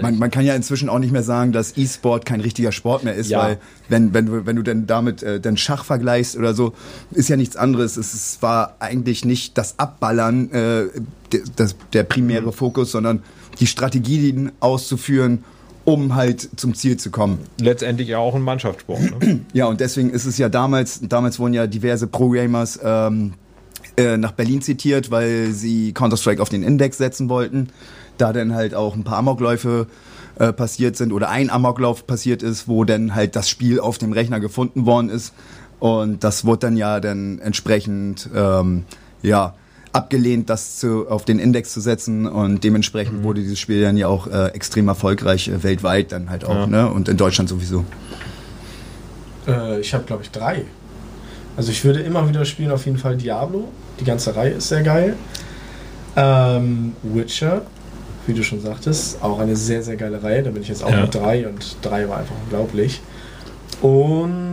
man, 0.00 0.18
man, 0.18 0.30
kann 0.30 0.44
ja 0.44 0.54
inzwischen 0.54 0.88
auch 0.88 0.98
nicht 0.98 1.12
mehr 1.12 1.22
sagen, 1.22 1.52
dass 1.52 1.76
E-Sport 1.76 2.24
kein 2.24 2.40
richtiger 2.40 2.72
Sport 2.72 3.04
mehr 3.04 3.14
ist, 3.14 3.30
ja. 3.30 3.42
weil 3.42 3.58
wenn, 3.88 4.14
wenn, 4.14 4.26
du, 4.26 4.46
wenn 4.46 4.56
du 4.56 4.62
denn 4.62 4.86
damit 4.86 5.22
äh, 5.22 5.40
den 5.40 5.56
Schach 5.56 5.84
vergleichst 5.84 6.36
oder 6.36 6.54
so, 6.54 6.72
ist 7.10 7.28
ja 7.28 7.36
nichts 7.36 7.56
anderes. 7.56 7.96
Es, 7.96 8.38
war 8.40 8.76
eigentlich 8.78 9.24
nicht 9.24 9.58
das 9.58 9.78
Abballern 9.78 10.50
äh, 10.50 10.84
der, 11.32 11.40
das, 11.56 11.76
der 11.92 12.04
primäre. 12.04 12.52
Fokus, 12.52 12.90
sondern 12.90 13.22
die 13.58 13.66
Strategien 13.66 14.52
auszuführen 14.60 15.44
um 15.92 16.14
halt 16.14 16.48
zum 16.56 16.74
Ziel 16.74 16.96
zu 16.96 17.10
kommen. 17.10 17.38
Letztendlich 17.60 18.08
ja 18.08 18.18
auch 18.18 18.34
ein 18.34 18.42
Mannschaftssport. 18.42 19.00
Ne? 19.00 19.40
Ja, 19.52 19.66
und 19.66 19.80
deswegen 19.80 20.10
ist 20.10 20.24
es 20.24 20.38
ja 20.38 20.48
damals, 20.48 21.00
damals 21.02 21.38
wurden 21.38 21.54
ja 21.54 21.66
diverse 21.66 22.06
Pro-Gamers 22.06 22.78
ähm, 22.82 23.34
äh, 23.96 24.16
nach 24.16 24.32
Berlin 24.32 24.62
zitiert, 24.62 25.10
weil 25.10 25.52
sie 25.52 25.92
Counter-Strike 25.92 26.40
auf 26.40 26.48
den 26.48 26.62
Index 26.62 26.98
setzen 26.98 27.28
wollten. 27.28 27.70
Da 28.18 28.32
dann 28.32 28.54
halt 28.54 28.74
auch 28.74 28.94
ein 28.94 29.02
paar 29.02 29.18
Amokläufe 29.18 29.86
äh, 30.38 30.52
passiert 30.52 30.96
sind 30.96 31.12
oder 31.12 31.30
ein 31.30 31.50
Amoklauf 31.50 32.06
passiert 32.06 32.42
ist, 32.42 32.68
wo 32.68 32.84
dann 32.84 33.14
halt 33.14 33.34
das 33.34 33.48
Spiel 33.48 33.80
auf 33.80 33.98
dem 33.98 34.12
Rechner 34.12 34.40
gefunden 34.40 34.86
worden 34.86 35.10
ist. 35.10 35.34
Und 35.80 36.22
das 36.22 36.44
wurde 36.44 36.60
dann 36.60 36.76
ja 36.76 37.00
dann 37.00 37.38
entsprechend, 37.40 38.28
ähm, 38.34 38.84
ja, 39.22 39.54
abgelehnt, 39.92 40.48
das 40.50 40.78
zu, 40.78 41.08
auf 41.08 41.24
den 41.24 41.38
Index 41.38 41.72
zu 41.72 41.80
setzen 41.80 42.26
und 42.26 42.62
dementsprechend 42.62 43.18
mhm. 43.18 43.22
wurde 43.24 43.40
dieses 43.40 43.58
Spiel 43.58 43.82
dann 43.82 43.96
ja 43.96 44.06
auch 44.08 44.26
äh, 44.26 44.48
extrem 44.48 44.88
erfolgreich 44.88 45.48
äh, 45.48 45.62
weltweit 45.62 46.12
dann 46.12 46.30
halt 46.30 46.44
auch 46.44 46.54
ja. 46.54 46.66
ne? 46.66 46.90
und 46.90 47.08
in 47.08 47.16
Deutschland 47.16 47.48
sowieso. 47.48 47.84
Äh, 49.48 49.80
ich 49.80 49.92
habe 49.94 50.04
glaube 50.04 50.22
ich 50.22 50.30
drei. 50.30 50.64
Also 51.56 51.72
ich 51.72 51.84
würde 51.84 52.00
immer 52.00 52.28
wieder 52.28 52.44
spielen 52.44 52.70
auf 52.70 52.86
jeden 52.86 52.98
Fall 52.98 53.16
Diablo. 53.16 53.68
Die 53.98 54.04
ganze 54.04 54.34
Reihe 54.36 54.52
ist 54.52 54.68
sehr 54.68 54.82
geil. 54.82 55.16
Ähm, 56.16 56.94
Witcher, 57.02 57.62
wie 58.26 58.34
du 58.34 58.42
schon 58.42 58.60
sagtest, 58.60 59.22
auch 59.22 59.38
eine 59.40 59.56
sehr 59.56 59.82
sehr 59.82 59.96
geile 59.96 60.22
Reihe. 60.22 60.42
Da 60.42 60.50
bin 60.50 60.62
ich 60.62 60.68
jetzt 60.68 60.84
auch 60.84 60.90
ja. 60.90 61.02
mit 61.02 61.14
drei 61.14 61.48
und 61.48 61.76
drei 61.82 62.08
war 62.08 62.18
einfach 62.18 62.34
unglaublich. 62.44 63.00
Und 63.82 64.49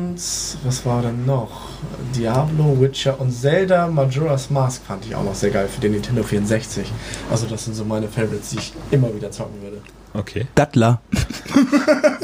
was 0.64 0.86
war 0.86 1.02
dann 1.02 1.26
noch? 1.26 1.70
Diablo, 2.16 2.80
Witcher 2.80 3.20
und 3.20 3.32
Zelda 3.32 3.88
Majora's 3.88 4.50
Mask 4.50 4.82
fand 4.84 5.06
ich 5.06 5.16
auch 5.16 5.24
noch 5.24 5.36
sehr 5.36 5.52
geil 5.52 5.68
für 5.68 5.80
den 5.80 5.92
Nintendo 5.92 6.24
64. 6.24 6.92
Also 7.30 7.46
das 7.46 7.66
sind 7.66 7.76
so 7.76 7.86
meine 7.86 8.08
Favorites, 8.08 8.50
die 8.50 8.58
ich 8.58 8.74
immer 8.92 9.14
wieder 9.14 9.32
zocken 9.32 9.62
würde. 9.62 9.82
Okay. 10.14 10.48
Dattler. 10.56 11.02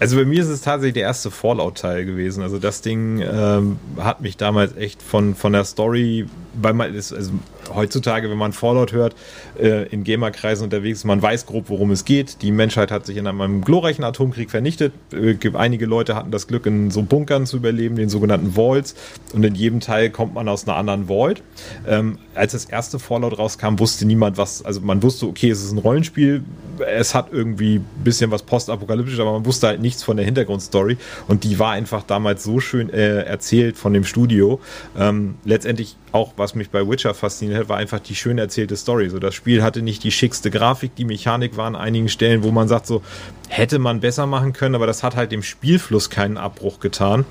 Also 0.00 0.16
bei 0.16 0.24
mir 0.24 0.40
ist 0.40 0.48
es 0.48 0.60
tatsächlich 0.60 0.94
der 0.94 1.02
erste 1.02 1.30
Fallout-Teil 1.30 2.04
gewesen. 2.04 2.42
Also 2.42 2.58
das 2.58 2.82
Ding 2.82 3.20
ähm, 3.20 3.78
hat 3.98 4.20
mich 4.20 4.36
damals 4.36 4.76
echt 4.76 5.02
von, 5.02 5.34
von 5.34 5.52
der 5.52 5.64
Story, 5.64 6.26
weil 6.54 6.72
man 6.72 6.94
ist, 6.94 7.12
also 7.12 7.32
heutzutage, 7.74 8.30
wenn 8.30 8.38
man 8.38 8.52
Fallout 8.52 8.92
hört, 8.92 9.16
äh, 9.58 9.88
in 9.88 10.04
Gamerkreisen 10.04 10.64
unterwegs, 10.64 11.04
man 11.04 11.20
weiß 11.20 11.46
grob, 11.46 11.64
worum 11.68 11.90
es 11.90 12.04
geht. 12.04 12.42
Die 12.42 12.52
Menschheit 12.52 12.90
hat 12.92 13.06
sich 13.06 13.16
in 13.16 13.26
einem 13.26 13.62
glorreichen 13.62 14.04
Atomkrieg 14.04 14.50
vernichtet. 14.50 14.92
Äh, 15.12 15.36
einige 15.54 15.86
Leute 15.86 16.14
hatten 16.14 16.30
das 16.30 16.46
Glück, 16.46 16.66
in 16.66 16.90
so 16.90 17.02
Bunkern 17.02 17.46
zu 17.46 17.56
überleben, 17.56 17.96
den 17.96 18.08
sogenannten 18.08 18.54
Vaults. 18.56 18.94
Und 19.32 19.44
in 19.44 19.56
jedem 19.56 19.80
Teil 19.80 20.10
kommt 20.10 20.34
man 20.34 20.48
aus 20.48 20.66
einer 20.66 20.76
anderen 20.76 21.08
Vault. 21.08 21.42
Ähm, 21.86 22.18
als 22.34 22.52
das 22.52 22.66
erste 22.66 23.00
Fallout 23.00 23.36
rauskam, 23.36 23.78
wusste 23.78 24.06
niemand 24.06 24.38
was. 24.38 24.64
Also 24.64 24.80
man 24.80 25.02
wusste, 25.02 25.26
okay, 25.26 25.50
es 25.50 25.62
ist 25.62 25.72
ein 25.72 25.78
Rollenspiel. 25.78 26.44
Es 26.80 27.14
hat 27.14 27.28
irgendwie 27.32 27.76
ein 27.76 28.04
bisschen 28.04 28.30
was 28.30 28.42
postapokalyptisch, 28.42 29.18
aber 29.20 29.32
man 29.32 29.46
wusste 29.46 29.68
halt 29.68 29.80
nichts 29.80 30.02
von 30.02 30.16
der 30.16 30.26
Hintergrundstory. 30.26 30.96
Und 31.26 31.44
die 31.44 31.58
war 31.58 31.72
einfach 31.72 32.02
damals 32.02 32.44
so 32.44 32.60
schön 32.60 32.90
äh, 32.90 33.22
erzählt 33.22 33.76
von 33.76 33.92
dem 33.92 34.04
Studio. 34.04 34.60
Ähm, 34.98 35.36
letztendlich 35.44 35.96
auch, 36.12 36.32
was 36.36 36.54
mich 36.54 36.70
bei 36.70 36.88
Witcher 36.88 37.14
fasziniert 37.14 37.60
hat, 37.60 37.68
war 37.68 37.76
einfach 37.76 38.00
die 38.00 38.14
schön 38.14 38.38
erzählte 38.38 38.76
Story. 38.76 39.10
So, 39.10 39.18
das 39.18 39.34
Spiel 39.34 39.62
hatte 39.62 39.82
nicht 39.82 40.04
die 40.04 40.10
schickste 40.10 40.50
Grafik, 40.50 40.94
die 40.96 41.04
Mechanik 41.04 41.56
war 41.56 41.66
an 41.66 41.76
einigen 41.76 42.08
Stellen, 42.08 42.42
wo 42.42 42.50
man 42.50 42.68
sagt, 42.68 42.86
so 42.86 43.02
hätte 43.48 43.78
man 43.78 44.00
besser 44.00 44.26
machen 44.26 44.52
können, 44.52 44.74
aber 44.74 44.86
das 44.86 45.02
hat 45.02 45.16
halt 45.16 45.32
dem 45.32 45.42
Spielfluss 45.42 46.10
keinen 46.10 46.36
Abbruch 46.36 46.80
getan, 46.80 47.24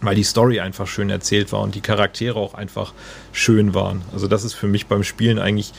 weil 0.00 0.14
die 0.14 0.22
Story 0.22 0.60
einfach 0.60 0.86
schön 0.86 1.10
erzählt 1.10 1.52
war 1.52 1.60
und 1.60 1.74
die 1.74 1.80
Charaktere 1.80 2.38
auch 2.38 2.54
einfach 2.54 2.92
schön 3.32 3.74
waren. 3.74 4.02
Also 4.12 4.26
das 4.26 4.44
ist 4.44 4.54
für 4.54 4.68
mich 4.68 4.86
beim 4.86 5.02
Spielen 5.02 5.38
eigentlich 5.38 5.72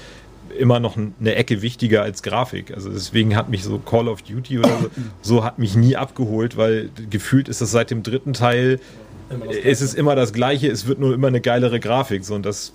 immer 0.61 0.79
noch 0.79 0.95
eine 0.95 1.35
Ecke 1.35 1.61
wichtiger 1.61 2.03
als 2.03 2.23
Grafik. 2.23 2.73
Also 2.73 2.89
deswegen 2.89 3.35
hat 3.35 3.49
mich 3.49 3.63
so 3.63 3.79
Call 3.79 4.07
of 4.07 4.21
Duty 4.21 4.59
oder 4.59 4.69
so, 4.69 4.89
so 5.21 5.43
hat 5.43 5.59
mich 5.59 5.75
nie 5.75 5.97
abgeholt, 5.97 6.55
weil 6.55 6.89
gefühlt 7.09 7.49
ist 7.49 7.59
das 7.59 7.71
seit 7.71 7.91
dem 7.91 8.03
dritten 8.03 8.33
Teil 8.33 8.79
es 9.63 9.81
ist 9.81 9.93
immer 9.93 10.15
das 10.15 10.33
Gleiche, 10.33 10.67
es 10.69 10.87
wird 10.87 10.99
nur 10.99 11.13
immer 11.13 11.27
eine 11.27 11.41
geilere 11.41 11.79
Grafik, 11.79 12.25
so 12.25 12.35
und 12.35 12.45
das 12.45 12.71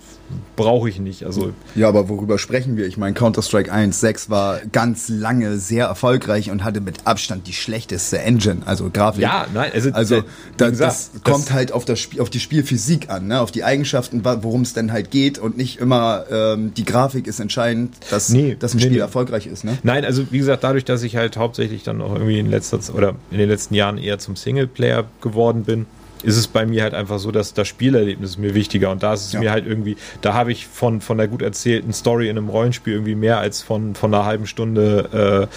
brauche 0.57 0.89
ich 0.89 0.99
nicht. 0.99 1.25
Also 1.25 1.53
ja, 1.75 1.89
aber 1.89 2.09
worüber 2.09 2.39
sprechen 2.39 2.77
wir? 2.77 2.87
Ich 2.87 2.97
meine, 2.97 3.15
Counter-Strike 3.15 3.73
1.6 3.73 4.31
war 4.31 4.61
ganz 4.73 5.09
lange 5.09 5.59
sehr 5.59 5.87
erfolgreich 5.87 6.51
und 6.51 6.65
hatte 6.65 6.81
mit 6.81 7.07
Abstand 7.07 7.47
die 7.47 7.53
schlechteste 7.53 8.19
Engine, 8.19 8.63
also 8.65 8.91
Grafik. 8.93 9.23
Ja, 9.23 9.47
nein, 9.53 9.71
also, 9.75 9.91
also 9.93 10.23
da, 10.57 10.71
gesagt, 10.71 10.91
das, 10.91 11.11
das 11.13 11.23
kommt 11.23 11.53
halt 11.53 11.73
auf, 11.73 11.85
das 11.85 12.01
Spiel, 12.01 12.21
auf 12.21 12.31
die 12.31 12.41
Spielphysik 12.41 13.11
an, 13.11 13.29
ne? 13.29 13.41
auf 13.41 13.53
die 13.53 13.65
Eigenschaften, 13.65 14.25
worum 14.25 14.63
es 14.63 14.73
denn 14.73 14.93
halt 14.93 15.11
geht 15.11 15.39
und 15.39 15.57
nicht 15.57 15.79
immer 15.79 16.25
ähm, 16.31 16.73
die 16.75 16.85
Grafik 16.85 17.27
ist 17.27 17.41
entscheidend, 17.41 17.95
dass, 18.11 18.31
nee, 18.31 18.57
dass 18.59 18.75
ein 18.75 18.81
Spiel 18.81 18.93
nee. 18.93 18.99
erfolgreich 18.99 19.47
ist. 19.47 19.65
Ne? 19.65 19.79
Nein, 19.83 20.05
also 20.05 20.31
wie 20.31 20.39
gesagt, 20.39 20.65
dadurch, 20.65 20.85
dass 20.85 21.03
ich 21.03 21.17
halt 21.17 21.37
hauptsächlich 21.37 21.83
dann 21.83 22.01
auch 22.01 22.15
irgendwie 22.15 22.39
in 22.39 22.51
letzter 22.51 22.79
oder 22.95 23.15
in 23.31 23.39
den 23.39 23.49
letzten 23.49 23.75
Jahren 23.75 23.99
eher 23.99 24.19
zum 24.19 24.37
Singleplayer 24.37 25.05
geworden 25.21 25.65
bin, 25.65 25.87
ist 26.27 26.37
es 26.37 26.49
bei 26.49 26.67
mir 26.67 26.83
halt 26.83 26.93
einfach 26.93 27.21
so, 27.21 27.31
dass 27.31 27.55
das 27.55 27.69
Spielerlebnis 27.69 28.37
mir 28.37 28.53
wichtiger 28.55 28.91
und 28.91 29.03
da 29.05 29.15
ist 29.15 29.27
es 29.27 29.33
ja. 29.33 29.41
mir 29.41 29.53
halt 29.53 29.65
irgendwie, 29.65 29.97
da 30.23 30.35
habe 30.35 30.51
ich 30.51 30.67
von, 30.67 31.01
von 31.01 31.19
der 31.19 31.29
gut 31.29 31.41
erzählten 31.41 31.93
Story 31.93 32.29
in 32.29 32.37
einem 32.37 32.49
Rollenspiel 32.49 32.95
irgendwie 32.95 33.15
mehr 33.15 33.39
als 33.39 33.63
von, 33.63 33.95
von 33.95 34.13
einer 34.13 34.25
halben 34.25 34.49
Stunde 34.49 35.49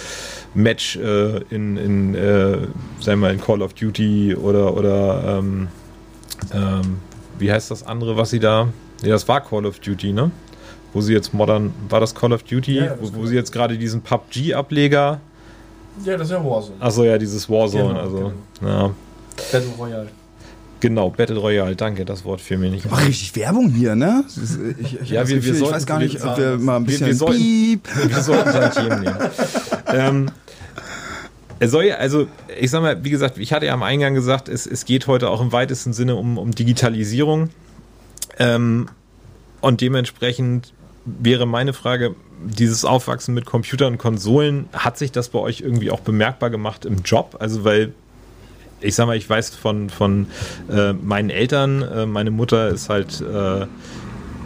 äh, 0.54 0.58
Match 0.58 0.94
äh, 0.96 1.38
in, 1.50 1.76
in 1.76 2.14
äh, 2.14 2.52
sagen 2.52 2.68
wir 3.00 3.16
mal, 3.16 3.34
in 3.34 3.40
Call 3.40 3.62
of 3.62 3.74
Duty 3.74 4.36
oder, 4.36 4.76
oder 4.76 5.38
ähm, 5.38 5.68
ähm, 6.54 6.98
wie 7.40 7.50
heißt 7.50 7.72
das 7.72 7.84
andere, 7.84 8.16
was 8.16 8.30
sie 8.30 8.38
da, 8.38 8.68
nee, 9.02 9.08
das 9.08 9.26
war 9.26 9.40
Call 9.40 9.66
of 9.66 9.80
Duty, 9.80 10.12
ne? 10.12 10.30
Wo 10.92 11.00
sie 11.00 11.12
jetzt 11.12 11.34
modern, 11.34 11.74
war 11.88 11.98
das 11.98 12.14
Call 12.14 12.32
of 12.32 12.44
Duty, 12.44 12.76
ja, 12.76 12.96
wo, 13.00 13.12
wo 13.14 13.26
sie 13.26 13.34
jetzt 13.34 13.52
gerade 13.52 13.76
diesen 13.76 14.02
PUBG-Ableger 14.02 15.20
ja, 16.04 16.16
das 16.16 16.28
ist 16.28 16.32
ja 16.32 16.44
Warzone. 16.44 16.76
Achso, 16.80 17.04
ja, 17.04 17.18
dieses 17.18 17.50
Warzone, 17.50 17.88
genau, 17.88 18.00
also, 18.00 18.32
genau. 18.60 18.70
ja. 18.70 18.94
Battle 19.52 19.70
Royale. 19.78 20.08
Genau, 20.80 21.10
Battle 21.10 21.36
Royale, 21.36 21.76
danke, 21.76 22.04
das 22.04 22.24
Wort 22.24 22.40
für 22.40 22.56
mich 22.56 22.72
nicht. 22.72 22.90
Mach 22.90 23.06
richtig 23.06 23.36
Werbung 23.36 23.70
hier, 23.70 23.94
ne? 23.94 24.24
Ich, 24.80 25.00
ich, 25.00 25.10
ja, 25.10 25.28
wir, 25.28 25.36
Gefühl, 25.36 25.52
wir 25.52 25.58
sollten, 25.58 25.64
ich 25.64 25.76
weiß 25.76 25.86
gar 25.86 25.98
nicht, 25.98 26.24
ob 26.24 26.38
wir 26.38 26.56
mal 26.58 26.76
ein 26.76 26.84
bisschen 26.84 27.06
wir, 27.06 27.12
wir 27.12 27.16
sollten. 27.16 27.40
Wir 28.08 28.22
sollten 28.22 28.50
Tantiemen 28.50 29.00
nehmen. 29.00 29.18
ähm, 29.88 30.30
es 31.58 31.70
soll 31.70 31.84
ja, 31.84 31.96
also 31.96 32.26
ich 32.58 32.70
sag 32.70 32.80
mal, 32.80 33.04
wie 33.04 33.10
gesagt, 33.10 33.36
ich 33.36 33.52
hatte 33.52 33.66
ja 33.66 33.74
am 33.74 33.82
Eingang 33.82 34.14
gesagt, 34.14 34.48
es, 34.48 34.66
es 34.66 34.86
geht 34.86 35.06
heute 35.06 35.28
auch 35.28 35.42
im 35.42 35.52
weitesten 35.52 35.92
Sinne 35.92 36.16
um, 36.16 36.38
um 36.38 36.52
Digitalisierung. 36.52 37.50
Ähm, 38.38 38.88
und 39.60 39.82
dementsprechend 39.82 40.72
wäre 41.04 41.46
meine 41.46 41.74
Frage, 41.74 42.14
dieses 42.42 42.86
Aufwachsen 42.86 43.34
mit 43.34 43.44
Computern 43.44 43.92
und 43.94 43.98
Konsolen, 43.98 44.70
hat 44.72 44.96
sich 44.96 45.12
das 45.12 45.28
bei 45.28 45.38
euch 45.38 45.60
irgendwie 45.60 45.90
auch 45.90 46.00
bemerkbar 46.00 46.48
gemacht 46.48 46.86
im 46.86 47.02
Job? 47.02 47.36
Also, 47.38 47.64
weil 47.64 47.92
ich 48.80 48.94
sag 48.94 49.06
mal, 49.06 49.16
ich 49.16 49.28
weiß 49.28 49.50
von, 49.50 49.90
von 49.90 50.26
äh, 50.70 50.92
meinen 50.92 51.30
Eltern, 51.30 51.82
äh, 51.82 52.06
meine 52.06 52.30
Mutter 52.30 52.68
ist 52.68 52.88
halt, 52.88 53.20
äh, 53.20 53.66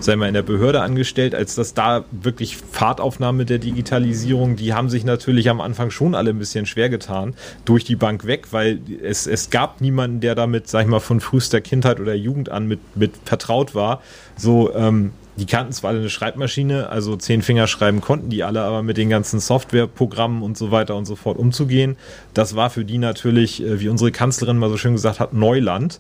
sei 0.01 0.17
mal, 0.17 0.29
in 0.29 0.35
der 0.35 0.43
Behörde 0.43 0.83
angestellt, 0.83 1.35
als 1.35 1.55
das 1.55 1.75
da 1.75 2.05
wirklich 2.11 2.57
Fahrtaufnahme 2.57 3.45
der 3.45 3.59
Digitalisierung, 3.59 4.57
die 4.57 4.75
haben 4.75 4.91
sich 4.91 5.05
natürlich 5.05 5.49
am 5.49 5.61
Anfang 5.61 5.91
schon 5.91 6.15
alle 6.15 6.31
ein 6.31 6.39
bisschen 6.39 6.67
schwer 6.67 6.91
getan, 6.91 7.35
durch 7.65 7.85
die 7.85 7.97
Bank 7.97 8.27
weg, 8.27 8.49
weil 8.51 8.81
es, 9.03 9.27
es 9.27 9.51
gab 9.51 9.81
niemanden, 9.81 10.21
der 10.21 10.35
damit, 10.35 10.69
sag 10.69 10.83
ich 10.83 10.89
mal, 10.89 11.01
von 11.01 11.21
frühester 11.21 11.61
Kindheit 11.61 12.01
oder 12.01 12.15
Jugend 12.15 12.49
an 12.51 12.67
mit, 12.67 12.81
mit 12.95 13.13
vertraut 13.25 13.75
war. 13.75 14.03
So, 14.37 14.75
ähm, 14.75 15.13
die 15.37 15.47
kannten 15.47 15.73
zwar 15.73 15.91
alle 15.91 16.01
eine 16.01 16.11
Schreibmaschine, 16.11 16.89
also 16.89 17.17
zehn 17.17 17.43
Finger 17.43 17.67
schreiben 17.67 18.01
konnten 18.01 18.31
die 18.31 18.45
alle, 18.45 18.63
aber 18.63 18.83
mit 18.83 18.97
den 18.97 19.09
ganzen 19.09 19.41
Softwareprogrammen 19.41 20.43
und 20.43 20.57
so 20.57 20.71
weiter 20.71 20.97
und 20.97 21.07
so 21.07 21.17
fort 21.17 21.39
umzugehen, 21.39 21.97
das 22.35 22.55
war 22.55 22.71
für 22.71 22.85
die 22.85 22.99
natürlich, 22.99 23.63
äh, 23.63 23.81
wie 23.81 23.89
unsere 23.89 24.13
Kanzlerin 24.13 24.59
mal 24.59 24.71
so 24.71 24.77
schön 24.77 24.93
gesagt 24.93 25.21
hat, 25.21 25.33
Neuland. 25.33 25.99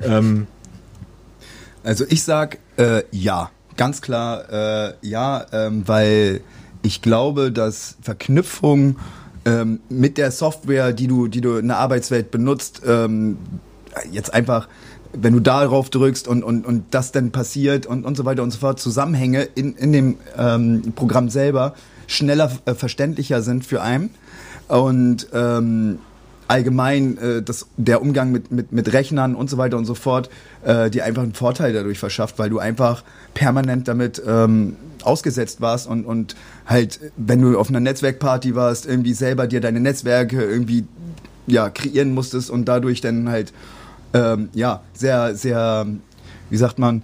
Ähm, 0.00 0.46
also 1.84 2.04
ich 2.08 2.22
sag 2.22 2.58
äh, 2.76 3.02
ja, 3.10 3.50
ganz 3.76 4.02
klar 4.02 4.50
äh, 4.50 4.94
ja, 5.02 5.46
ähm, 5.52 5.86
weil 5.86 6.40
ich 6.82 7.02
glaube, 7.02 7.52
dass 7.52 7.96
Verknüpfung 8.02 8.96
ähm, 9.44 9.80
mit 9.88 10.18
der 10.18 10.30
Software, 10.30 10.92
die 10.92 11.06
du, 11.06 11.28
die 11.28 11.40
du 11.40 11.56
in 11.56 11.68
der 11.68 11.78
Arbeitswelt 11.78 12.30
benutzt, 12.30 12.82
ähm, 12.86 13.38
jetzt 14.10 14.32
einfach 14.32 14.68
wenn 15.12 15.32
du 15.32 15.40
darauf 15.40 15.90
drückst 15.90 16.26
und, 16.26 16.42
und, 16.42 16.64
und 16.64 16.84
das 16.90 17.12
dann 17.12 17.30
passiert 17.30 17.86
und, 17.86 18.04
und 18.04 18.16
so 18.16 18.24
weiter 18.24 18.42
und 18.42 18.50
so 18.50 18.58
fort, 18.58 18.80
Zusammenhänge 18.80 19.42
in, 19.54 19.74
in 19.74 19.92
dem 19.92 20.16
ähm, 20.36 20.92
Programm 20.94 21.28
selber 21.28 21.74
schneller 22.06 22.50
äh, 22.64 22.74
verständlicher 22.74 23.42
sind 23.42 23.64
für 23.64 23.82
einen. 23.82 24.10
Und 24.68 25.28
ähm, 25.34 25.98
allgemein 26.48 27.18
äh, 27.18 27.42
das, 27.42 27.66
der 27.76 28.02
Umgang 28.02 28.32
mit, 28.32 28.50
mit, 28.50 28.72
mit 28.72 28.92
Rechnern 28.92 29.34
und 29.34 29.50
so 29.50 29.58
weiter 29.58 29.76
und 29.76 29.84
so 29.84 29.94
fort, 29.94 30.30
äh, 30.64 30.90
dir 30.90 31.04
einfach 31.04 31.22
einen 31.22 31.34
Vorteil 31.34 31.72
dadurch 31.72 31.98
verschafft, 31.98 32.38
weil 32.38 32.50
du 32.50 32.58
einfach 32.58 33.04
permanent 33.34 33.88
damit 33.88 34.22
ähm, 34.26 34.76
ausgesetzt 35.02 35.60
warst 35.60 35.88
und, 35.88 36.04
und 36.04 36.36
halt, 36.66 37.00
wenn 37.16 37.40
du 37.40 37.58
auf 37.58 37.68
einer 37.68 37.80
Netzwerkparty 37.80 38.54
warst, 38.54 38.86
irgendwie 38.86 39.14
selber 39.14 39.46
dir 39.46 39.60
deine 39.60 39.80
Netzwerke 39.80 40.42
irgendwie 40.42 40.84
ja, 41.46 41.70
kreieren 41.70 42.14
musstest 42.14 42.50
und 42.50 42.66
dadurch 42.66 43.00
dann 43.00 43.28
halt 43.28 43.52
ähm, 44.14 44.48
ja, 44.54 44.82
sehr, 44.92 45.34
sehr, 45.34 45.86
wie 46.50 46.56
sagt 46.56 46.78
man, 46.78 47.02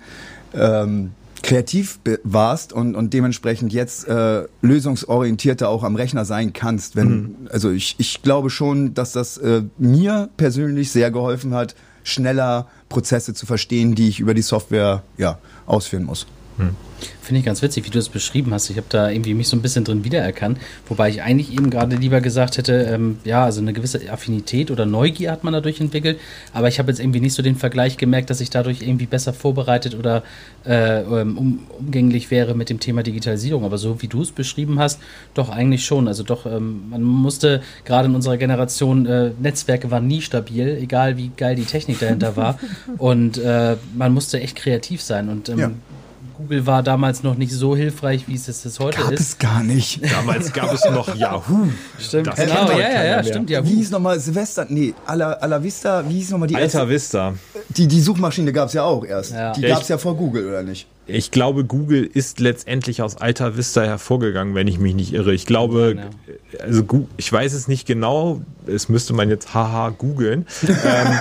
ähm, 0.54 1.12
kreativ 1.42 2.00
warst 2.24 2.72
und, 2.72 2.94
und 2.94 3.14
dementsprechend 3.14 3.72
jetzt 3.72 4.08
äh, 4.08 4.44
lösungsorientierter 4.60 5.68
auch 5.68 5.84
am 5.84 5.96
Rechner 5.96 6.24
sein 6.24 6.52
kannst. 6.52 6.96
Wenn, 6.96 7.08
mhm. 7.08 7.36
Also 7.50 7.70
ich, 7.70 7.94
ich 7.98 8.22
glaube 8.22 8.50
schon, 8.50 8.94
dass 8.94 9.12
das 9.12 9.38
äh, 9.38 9.62
mir 9.78 10.28
persönlich 10.36 10.90
sehr 10.90 11.10
geholfen 11.10 11.54
hat, 11.54 11.74
schneller 12.02 12.66
Prozesse 12.88 13.34
zu 13.34 13.46
verstehen, 13.46 13.94
die 13.94 14.08
ich 14.08 14.20
über 14.20 14.34
die 14.34 14.42
Software 14.42 15.02
ja, 15.16 15.38
ausführen 15.66 16.04
muss. 16.04 16.26
Mhm. 16.56 16.70
Finde 17.20 17.40
ich 17.40 17.44
ganz 17.44 17.60
witzig, 17.62 17.84
wie 17.84 17.90
du 17.90 17.98
das 17.98 18.08
beschrieben 18.08 18.54
hast. 18.54 18.70
Ich 18.70 18.76
habe 18.76 18.86
da 18.88 19.10
irgendwie 19.10 19.34
mich 19.34 19.48
so 19.48 19.56
ein 19.56 19.62
bisschen 19.62 19.84
drin 19.84 20.04
wiedererkannt, 20.04 20.58
wobei 20.88 21.10
ich 21.10 21.22
eigentlich 21.22 21.52
eben 21.52 21.70
gerade 21.70 21.96
lieber 21.96 22.20
gesagt 22.20 22.56
hätte, 22.56 22.72
ähm, 22.90 23.18
ja, 23.24 23.44
also 23.44 23.60
eine 23.60 23.72
gewisse 23.72 24.10
Affinität 24.10 24.70
oder 24.70 24.86
Neugier 24.86 25.30
hat 25.30 25.44
man 25.44 25.52
dadurch 25.52 25.80
entwickelt, 25.80 26.18
aber 26.52 26.68
ich 26.68 26.78
habe 26.78 26.90
jetzt 26.90 27.00
irgendwie 27.00 27.20
nicht 27.20 27.34
so 27.34 27.42
den 27.42 27.56
Vergleich 27.56 27.98
gemerkt, 27.98 28.30
dass 28.30 28.40
ich 28.40 28.50
dadurch 28.50 28.82
irgendwie 28.82 29.06
besser 29.06 29.32
vorbereitet 29.32 29.94
oder 29.94 30.22
äh, 30.64 31.00
ähm, 31.02 31.38
um, 31.38 31.60
umgänglich 31.78 32.30
wäre 32.30 32.54
mit 32.54 32.70
dem 32.70 32.80
Thema 32.80 33.02
Digitalisierung. 33.02 33.64
Aber 33.64 33.78
so 33.78 34.00
wie 34.02 34.08
du 34.08 34.22
es 34.22 34.32
beschrieben 34.32 34.78
hast, 34.78 35.00
doch 35.34 35.50
eigentlich 35.50 35.84
schon. 35.84 36.08
Also 36.08 36.22
doch, 36.22 36.46
ähm, 36.46 36.88
man 36.90 37.02
musste 37.02 37.62
gerade 37.84 38.08
in 38.08 38.14
unserer 38.14 38.36
Generation, 38.36 39.06
äh, 39.06 39.30
Netzwerke 39.38 39.90
waren 39.90 40.06
nie 40.06 40.22
stabil, 40.22 40.78
egal 40.80 41.16
wie 41.16 41.30
geil 41.36 41.54
die 41.56 41.64
Technik 41.64 42.00
dahinter 42.00 42.36
war. 42.36 42.58
Und 42.98 43.38
äh, 43.38 43.76
man 43.94 44.14
musste 44.14 44.40
echt 44.40 44.56
kreativ 44.56 45.02
sein. 45.02 45.28
Und 45.28 45.48
ähm, 45.48 45.58
ja 45.58 45.70
Google 46.38 46.66
war 46.66 46.84
damals 46.84 47.24
noch 47.24 47.34
nicht 47.34 47.52
so 47.52 47.74
hilfreich, 47.74 48.28
wie 48.28 48.36
es 48.36 48.46
es 48.46 48.78
heute 48.78 49.00
gab 49.00 49.10
ist. 49.10 49.20
es 49.20 49.38
gar 49.38 49.64
nicht. 49.64 50.00
Damals 50.08 50.52
gab 50.52 50.72
es 50.72 50.84
noch 50.84 51.12
Yahoo. 51.16 51.66
Stimmt, 51.98 52.28
das 52.28 52.36
genau, 52.36 52.70
ja, 52.70 52.78
ja, 52.78 53.04
ja, 53.04 53.24
stimmt, 53.24 53.50
Yahoo. 53.50 53.66
Wie 53.66 53.74
hieß 53.74 53.90
nochmal 53.90 54.20
Silvester? 54.20 54.64
Nee, 54.68 54.94
Alla, 55.04 55.32
Alla 55.32 55.60
Vista, 55.60 56.08
wie 56.08 56.14
hieß 56.14 56.30
nochmal 56.30 56.46
die 56.46 56.54
Alta 56.54 56.78
erste? 56.78 56.88
Vista. 56.88 57.34
Die, 57.70 57.88
die 57.88 58.00
Suchmaschine 58.00 58.52
gab 58.52 58.68
es 58.68 58.74
ja 58.74 58.84
auch 58.84 59.04
erst. 59.04 59.32
Ja. 59.32 59.52
Die 59.52 59.62
gab 59.62 59.82
es 59.82 59.88
ja 59.88 59.98
vor 59.98 60.16
Google, 60.16 60.46
oder 60.46 60.62
nicht? 60.62 60.86
Ich 61.08 61.32
glaube, 61.32 61.64
Google 61.64 62.04
ist 62.04 62.38
letztendlich 62.38 63.02
aus 63.02 63.16
Alta 63.16 63.56
Vista 63.56 63.82
hervorgegangen, 63.82 64.54
wenn 64.54 64.68
ich 64.68 64.78
mich 64.78 64.94
nicht 64.94 65.12
irre. 65.14 65.34
Ich 65.34 65.44
glaube, 65.44 65.96
also 66.60 66.84
ich 67.16 67.32
weiß 67.32 67.52
es 67.52 67.66
nicht 67.66 67.84
genau, 67.84 68.42
es 68.66 68.88
müsste 68.88 69.12
man 69.12 69.28
jetzt 69.28 69.54
haha 69.54 69.88
googeln. 69.88 70.46
ähm, 70.68 71.18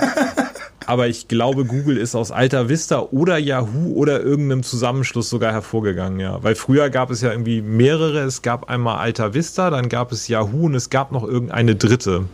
aber 0.88 1.06
ich 1.06 1.28
glaube, 1.28 1.66
Google 1.66 1.98
ist 1.98 2.14
aus 2.14 2.32
Alta 2.32 2.70
Vista 2.70 3.00
oder 3.10 3.36
Yahoo 3.36 3.92
oder 3.92 4.22
irgendeinem 4.22 4.62
Zusammenschluss 4.62 5.28
sogar 5.28 5.52
hervorgegangen, 5.52 6.18
ja. 6.18 6.42
Weil 6.42 6.54
früher 6.54 6.88
gab 6.88 7.10
es 7.10 7.20
ja 7.20 7.30
irgendwie 7.30 7.60
mehrere. 7.60 8.20
Es 8.20 8.40
gab 8.40 8.70
einmal 8.70 8.96
Alta 8.96 9.34
Vista, 9.34 9.68
dann 9.68 9.90
gab 9.90 10.12
es 10.12 10.28
Yahoo 10.28 10.64
und 10.64 10.74
es 10.74 10.88
gab 10.88 11.12
noch 11.12 11.24
irgendeine 11.24 11.76
dritte. 11.76 12.24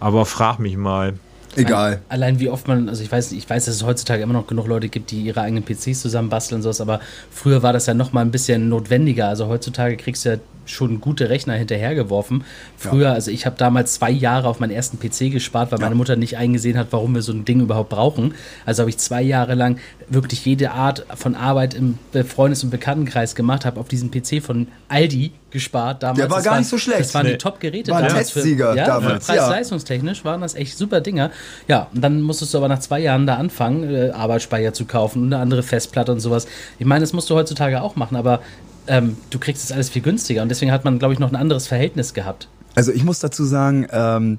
Aber 0.00 0.26
frag 0.26 0.58
mich 0.58 0.76
mal. 0.76 1.12
Egal. 1.54 2.02
Allein 2.08 2.40
wie 2.40 2.48
oft 2.48 2.66
man, 2.66 2.88
also 2.88 3.04
ich 3.04 3.12
weiß, 3.12 3.30
ich 3.30 3.48
weiß, 3.48 3.66
dass 3.66 3.76
es 3.76 3.84
heutzutage 3.84 4.20
immer 4.20 4.32
noch 4.32 4.48
genug 4.48 4.66
Leute 4.66 4.88
gibt, 4.88 5.12
die 5.12 5.22
ihre 5.22 5.40
eigenen 5.40 5.62
PCs 5.62 6.00
zusammenbasteln 6.00 6.58
und 6.58 6.62
sowas, 6.62 6.80
aber 6.80 6.98
früher 7.30 7.62
war 7.62 7.72
das 7.72 7.86
ja 7.86 7.94
noch 7.94 8.12
mal 8.12 8.22
ein 8.22 8.32
bisschen 8.32 8.68
notwendiger. 8.68 9.28
Also 9.28 9.46
heutzutage 9.46 9.96
kriegst 9.96 10.24
du 10.24 10.30
ja 10.30 10.36
schon 10.72 11.00
gute 11.00 11.28
Rechner 11.28 11.54
hinterhergeworfen. 11.54 12.44
Früher, 12.76 13.04
ja. 13.04 13.12
also 13.12 13.30
ich 13.30 13.46
habe 13.46 13.56
damals 13.56 13.94
zwei 13.94 14.10
Jahre 14.10 14.48
auf 14.48 14.60
meinen 14.60 14.70
ersten 14.70 14.98
PC 14.98 15.30
gespart, 15.32 15.72
weil 15.72 15.78
ja. 15.78 15.84
meine 15.84 15.94
Mutter 15.94 16.16
nicht 16.16 16.36
eingesehen 16.36 16.78
hat, 16.78 16.88
warum 16.90 17.14
wir 17.14 17.22
so 17.22 17.32
ein 17.32 17.44
Ding 17.44 17.60
überhaupt 17.60 17.90
brauchen. 17.90 18.34
Also 18.66 18.82
habe 18.82 18.90
ich 18.90 18.98
zwei 18.98 19.22
Jahre 19.22 19.54
lang 19.54 19.78
wirklich 20.08 20.44
jede 20.44 20.72
Art 20.72 21.06
von 21.14 21.34
Arbeit 21.34 21.74
im 21.74 21.98
Freundes- 22.26 22.64
und 22.64 22.70
Bekanntenkreis 22.70 23.34
gemacht, 23.34 23.64
habe 23.64 23.80
auf 23.80 23.88
diesem 23.88 24.10
PC 24.10 24.42
von 24.42 24.68
Aldi 24.88 25.32
gespart 25.52 26.02
damals. 26.02 26.18
Der 26.18 26.30
war 26.30 26.38
das 26.38 26.44
gar 26.44 26.52
waren, 26.52 26.60
nicht 26.60 26.70
so 26.70 26.78
schlecht. 26.78 27.00
Das 27.00 27.14
waren 27.14 27.26
nee. 27.26 27.32
die 27.32 27.38
Top-Geräte 27.38 27.90
war 27.90 28.02
damals. 28.02 28.32
Testsieger 28.32 28.72
für, 28.72 28.78
ja, 28.78 28.86
damals. 28.86 29.26
Preis-leistungstechnisch 29.26 30.24
waren 30.24 30.40
das 30.40 30.54
echt 30.54 30.76
super 30.76 31.00
Dinger. 31.00 31.30
Ja, 31.68 31.88
und 31.94 32.02
dann 32.02 32.22
musstest 32.22 32.54
du 32.54 32.58
aber 32.58 32.68
nach 32.68 32.80
zwei 32.80 33.00
Jahren 33.00 33.26
da 33.26 33.36
anfangen, 33.36 33.94
äh, 33.94 34.10
Arbeitsspeicher 34.10 34.72
zu 34.72 34.86
kaufen 34.86 35.22
und 35.22 35.32
eine 35.32 35.42
andere 35.42 35.62
Festplatte 35.62 36.12
und 36.12 36.20
sowas. 36.20 36.46
Ich 36.78 36.86
meine, 36.86 37.02
das 37.02 37.12
musst 37.12 37.30
du 37.30 37.34
heutzutage 37.34 37.82
auch 37.82 37.96
machen, 37.96 38.16
aber 38.16 38.40
ähm, 38.86 39.16
du 39.30 39.38
kriegst 39.38 39.64
es 39.64 39.72
alles 39.72 39.88
viel 39.88 40.02
günstiger 40.02 40.42
und 40.42 40.48
deswegen 40.48 40.72
hat 40.72 40.84
man, 40.84 40.98
glaube 40.98 41.14
ich, 41.14 41.20
noch 41.20 41.30
ein 41.30 41.36
anderes 41.36 41.66
Verhältnis 41.66 42.14
gehabt. 42.14 42.48
Also 42.74 42.92
ich 42.92 43.04
muss 43.04 43.18
dazu 43.18 43.44
sagen, 43.44 43.86
ähm, 43.92 44.38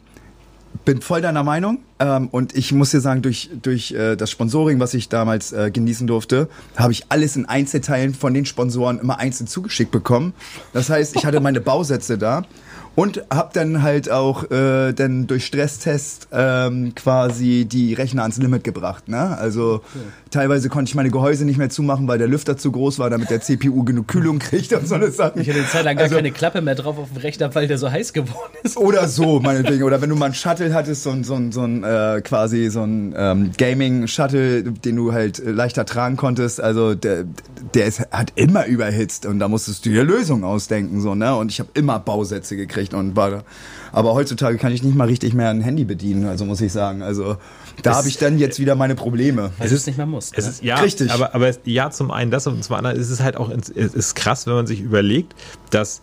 bin 0.86 1.02
voll 1.02 1.22
deiner 1.22 1.44
Meinung 1.44 1.80
ähm, 2.00 2.28
und 2.30 2.56
ich 2.56 2.72
muss 2.72 2.92
dir 2.92 3.00
sagen, 3.00 3.22
durch, 3.22 3.50
durch 3.62 3.92
äh, 3.92 4.16
das 4.16 4.32
Sponsoring, 4.32 4.80
was 4.80 4.94
ich 4.94 5.08
damals 5.08 5.52
äh, 5.52 5.72
genießen 5.72 6.08
durfte, 6.08 6.50
habe 6.76 6.92
ich 6.92 7.06
alles 7.10 7.36
in 7.36 7.46
Einzelteilen 7.46 8.14
von 8.14 8.34
den 8.34 8.46
Sponsoren 8.46 9.00
immer 9.00 9.20
einzeln 9.20 9.48
zugeschickt 9.48 9.92
bekommen. 9.92 10.34
Das 10.74 10.90
heißt, 10.90 11.16
ich 11.16 11.26
hatte 11.26 11.40
meine 11.40 11.62
Bausätze 11.62 12.18
da 12.18 12.44
und 12.96 13.24
habe 13.34 13.50
dann 13.54 13.82
halt 13.82 14.10
auch 14.12 14.50
äh, 14.52 14.94
dann 14.94 15.26
durch 15.26 15.46
Stresstest 15.46 16.28
ähm, 16.32 16.94
quasi 16.96 17.66
die 17.66 17.94
Rechner 17.94 18.22
ans 18.22 18.38
Limit 18.38 18.64
gebracht. 18.64 19.08
Ne? 19.08 19.36
Also 19.38 19.76
okay. 19.76 20.06
teilweise 20.30 20.70
konnte 20.70 20.90
ich 20.90 20.96
meine 20.96 21.10
Gehäuse 21.10 21.46
nicht 21.46 21.58
mehr 21.58 21.70
zumachen, 21.70 22.08
weil 22.08 22.20
der 22.20 22.28
Lüfter 22.28 22.56
zu 22.56 22.72
groß 22.72 23.00
war, 23.00 23.10
damit 23.10 23.32
der 23.32 23.42
CPU 23.42 23.84
genug 23.84 24.08
Kühlung 24.08 24.38
kriegt 24.38 24.74
und 24.74 24.88
so 24.88 24.96
eine 24.96 25.10
Sachen. 25.10 25.42
Ich 25.42 25.50
hatte 25.50 25.60
eine 25.60 25.68
Zeit 25.68 25.86
lang 25.86 25.96
gar 25.96 26.04
also, 26.04 26.16
keine 26.18 26.32
Klappe 26.32 26.62
mehr 26.62 26.76
drauf 26.76 27.00
auf 27.00 27.10
dem 27.10 27.18
Rechner, 27.18 27.54
weil 27.56 27.68
der 27.68 27.80
so 27.80 27.90
heiß 27.90 28.14
geworden 28.14 28.54
ist. 28.62 28.78
Oder 28.78 29.08
so, 29.08 29.40
meinetwegen. 29.40 29.84
Oder 29.84 30.02
wenn 30.02 30.10
du 30.10 30.16
mal 30.16 30.26
einen 30.26 30.36
Shuttle 30.36 30.74
hattest, 30.74 31.04
so 31.04 31.10
ein, 31.10 31.24
so 31.24 31.34
ein, 31.34 31.52
so 31.52 31.64
ein 31.64 31.84
äh, 31.84 32.22
quasi 32.24 32.70
so 32.70 32.84
ein 32.84 33.16
ähm, 33.18 33.52
Gaming-Shuttle, 33.58 34.64
den 34.64 34.96
du 34.96 35.14
halt 35.14 35.42
leichter 35.44 35.86
tragen 35.86 36.16
konntest. 36.16 36.62
Also 36.62 36.94
der, 36.94 37.26
der 37.74 37.88
ist, 37.88 38.02
hat 38.12 38.34
immer 38.36 38.68
überhitzt 38.68 39.26
und 39.26 39.40
da 39.40 39.48
musstest 39.48 39.84
du 39.86 39.90
dir 39.90 40.04
Lösungen 40.04 40.44
ausdenken. 40.44 41.02
so 41.02 41.16
ne 41.16 41.36
Und 41.36 41.52
ich 41.52 41.60
habe 41.60 41.70
immer 41.74 42.00
Bausätze 42.00 42.56
gekriegt 42.56 42.83
gekriegt 42.84 42.94
und 42.94 43.16
war. 43.16 43.44
Aber 43.92 44.14
heutzutage 44.14 44.58
kann 44.58 44.72
ich 44.72 44.84
nicht 44.84 44.96
mal 44.96 45.08
richtig 45.08 45.34
mehr 45.34 45.50
ein 45.50 45.62
Handy 45.62 45.86
bedienen, 45.86 46.26
also 46.26 46.46
muss 46.46 46.62
ich 46.62 46.72
sagen. 46.72 47.02
Also 47.02 47.38
da 47.82 47.96
habe 47.96 48.08
ich 48.08 48.18
dann 48.18 48.38
jetzt 48.38 48.60
wieder 48.60 48.76
meine 48.76 48.96
Probleme. 48.96 49.52
Es 49.60 49.72
ist 49.72 49.88
nicht 49.88 49.98
mehr 49.98 50.06
muss. 50.06 50.32
Es 50.36 50.48
ist, 50.48 50.64
ja, 50.64 50.78
Richtig. 50.78 51.12
Aber, 51.12 51.36
aber 51.36 51.52
ja, 51.66 51.92
zum 51.92 52.12
einen 52.12 52.32
das 52.32 52.48
und 52.48 52.64
zum 52.64 52.76
anderen 52.76 52.98
ist 52.98 53.10
es 53.10 53.22
halt 53.22 53.38
auch 53.38 53.50
es 53.50 53.70
ist 53.70 54.16
krass, 54.16 54.48
wenn 54.48 54.54
man 54.54 54.68
sich 54.68 54.82
überlegt, 54.82 55.36
dass 55.70 56.02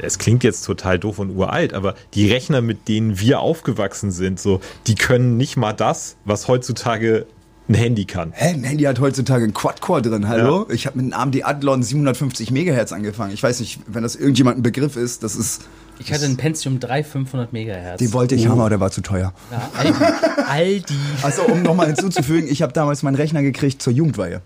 es 0.00 0.18
klingt 0.18 0.44
jetzt 0.44 0.64
total 0.64 0.98
doof 0.98 1.18
und 1.18 1.36
uralt, 1.36 1.74
aber 1.74 1.94
die 2.14 2.30
Rechner, 2.30 2.60
mit 2.60 2.86
denen 2.86 3.18
wir 3.18 3.40
aufgewachsen 3.40 4.12
sind, 4.12 4.38
so, 4.38 4.60
die 4.86 4.94
können 4.94 5.36
nicht 5.36 5.56
mal 5.56 5.72
das, 5.72 6.16
was 6.24 6.46
heutzutage 6.46 7.26
ein 7.68 7.74
Handy 7.74 8.04
kann. 8.04 8.32
Hä, 8.32 8.54
ein 8.54 8.62
Handy 8.62 8.84
hat 8.84 9.00
heutzutage 9.00 9.42
einen 9.42 9.54
Quad-Core 9.54 10.02
drin, 10.02 10.28
hallo? 10.28 10.66
Ja. 10.68 10.74
Ich 10.74 10.86
habe 10.86 10.98
mit 10.98 11.12
einem 11.12 11.20
AMD 11.20 11.44
Adlon 11.44 11.82
750 11.82 12.52
Megahertz 12.52 12.92
angefangen. 12.92 13.34
Ich 13.34 13.42
weiß 13.42 13.58
nicht, 13.58 13.80
wenn 13.88 14.04
das 14.04 14.14
irgendjemand 14.14 14.58
ein 14.58 14.62
Begriff 14.62 14.96
ist, 14.96 15.24
das 15.24 15.34
ist... 15.34 15.62
Ich 15.98 16.12
hatte 16.12 16.24
einen 16.24 16.36
Pentium 16.36 16.80
3 16.80 17.02
500 17.02 17.52
Megahertz. 17.52 17.98
Den 17.98 18.12
wollte 18.12 18.34
ich 18.34 18.46
oh. 18.46 18.50
haben, 18.50 18.60
aber 18.60 18.70
der 18.70 18.80
war 18.80 18.90
zu 18.90 19.00
teuer. 19.00 19.32
Ja, 19.50 19.70
Aldi. 19.76 20.04
Aldi. 20.48 20.94
Also 21.22 21.42
um 21.42 21.62
nochmal 21.62 21.86
hinzuzufügen, 21.88 22.48
ich 22.48 22.62
habe 22.62 22.72
damals 22.72 23.02
meinen 23.02 23.16
Rechner 23.16 23.42
gekriegt 23.42 23.82
zur 23.82 23.92
Jugendweihe. 23.92 24.40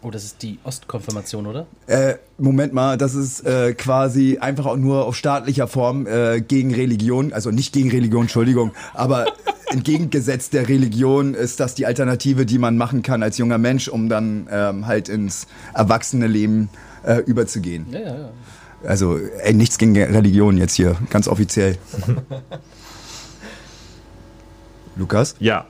Oh, 0.00 0.10
das 0.10 0.24
ist 0.24 0.42
die 0.42 0.58
Ostkonfirmation, 0.62 1.46
oder? 1.46 1.66
Äh, 1.88 2.14
Moment 2.38 2.72
mal, 2.72 2.96
das 2.96 3.16
ist 3.16 3.44
äh, 3.44 3.74
quasi 3.74 4.38
einfach 4.38 4.66
auch 4.66 4.76
nur 4.76 5.06
auf 5.06 5.16
staatlicher 5.16 5.66
Form 5.66 6.06
äh, 6.06 6.40
gegen 6.40 6.72
Religion, 6.72 7.32
also 7.32 7.50
nicht 7.50 7.72
gegen 7.72 7.90
Religion, 7.90 8.22
Entschuldigung, 8.22 8.72
aber 8.94 9.26
entgegengesetzt 9.70 10.52
der 10.52 10.68
Religion 10.68 11.34
ist 11.34 11.58
das 11.58 11.74
die 11.74 11.84
Alternative, 11.84 12.46
die 12.46 12.58
man 12.58 12.76
machen 12.76 13.02
kann 13.02 13.24
als 13.24 13.38
junger 13.38 13.58
Mensch, 13.58 13.88
um 13.88 14.08
dann 14.08 14.46
ähm, 14.52 14.86
halt 14.86 15.08
ins 15.08 15.48
erwachsene 15.74 16.28
Leben 16.28 16.68
äh, 17.04 17.16
überzugehen. 17.22 17.86
Ja, 17.90 17.98
ja, 17.98 18.06
ja. 18.06 18.30
Also 18.84 19.18
ey, 19.42 19.54
nichts 19.54 19.78
gegen 19.78 19.96
Religion 19.96 20.56
jetzt 20.56 20.74
hier, 20.74 20.96
ganz 21.10 21.28
offiziell. 21.28 21.78
Lukas? 24.96 25.36
Ja. 25.38 25.66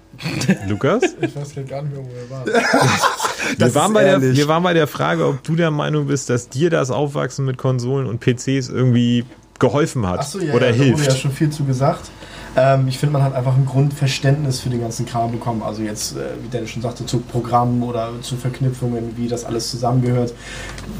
Lukas? 0.68 1.02
Ich 1.20 1.36
weiß 1.36 1.54
gar 1.68 1.82
nicht 1.82 1.94
mehr, 1.94 2.04
wo 2.04 2.10
er 2.10 2.30
war. 2.30 2.46
wir, 3.58 3.74
waren 3.74 3.92
bei 3.92 4.04
der, 4.04 4.20
wir 4.22 4.48
waren 4.48 4.62
bei 4.62 4.72
der 4.72 4.86
Frage, 4.86 5.26
ob 5.26 5.42
du 5.44 5.54
der 5.54 5.70
Meinung 5.70 6.06
bist, 6.06 6.30
dass 6.30 6.48
dir 6.48 6.70
das 6.70 6.90
Aufwachsen 6.90 7.44
mit 7.44 7.58
Konsolen 7.58 8.06
und 8.06 8.20
PCs 8.20 8.68
irgendwie 8.68 9.24
geholfen 9.58 10.06
hat 10.06 10.24
so, 10.26 10.40
ja, 10.40 10.54
oder 10.54 10.70
ja, 10.70 10.74
hilft. 10.74 11.00
Da 11.00 11.04
wurde 11.04 11.10
ja 11.12 11.16
schon 11.16 11.32
viel 11.32 11.50
zu 11.50 11.64
gesagt. 11.64 12.10
Ähm, 12.56 12.88
ich 12.88 12.98
finde, 12.98 13.12
man 13.12 13.22
hat 13.22 13.34
einfach 13.34 13.56
ein 13.56 13.66
Grundverständnis 13.66 14.60
für 14.60 14.68
den 14.68 14.80
ganzen 14.80 15.06
Kram 15.06 15.32
bekommen. 15.32 15.62
Also 15.62 15.82
jetzt, 15.82 16.16
äh, 16.16 16.20
wie 16.42 16.48
Dennis 16.48 16.70
schon 16.70 16.82
sagte, 16.82 17.06
zu 17.06 17.20
Programmen 17.20 17.82
oder 17.82 18.10
zu 18.22 18.36
Verknüpfungen, 18.36 19.16
wie 19.16 19.28
das 19.28 19.44
alles 19.44 19.70
zusammengehört, 19.70 20.34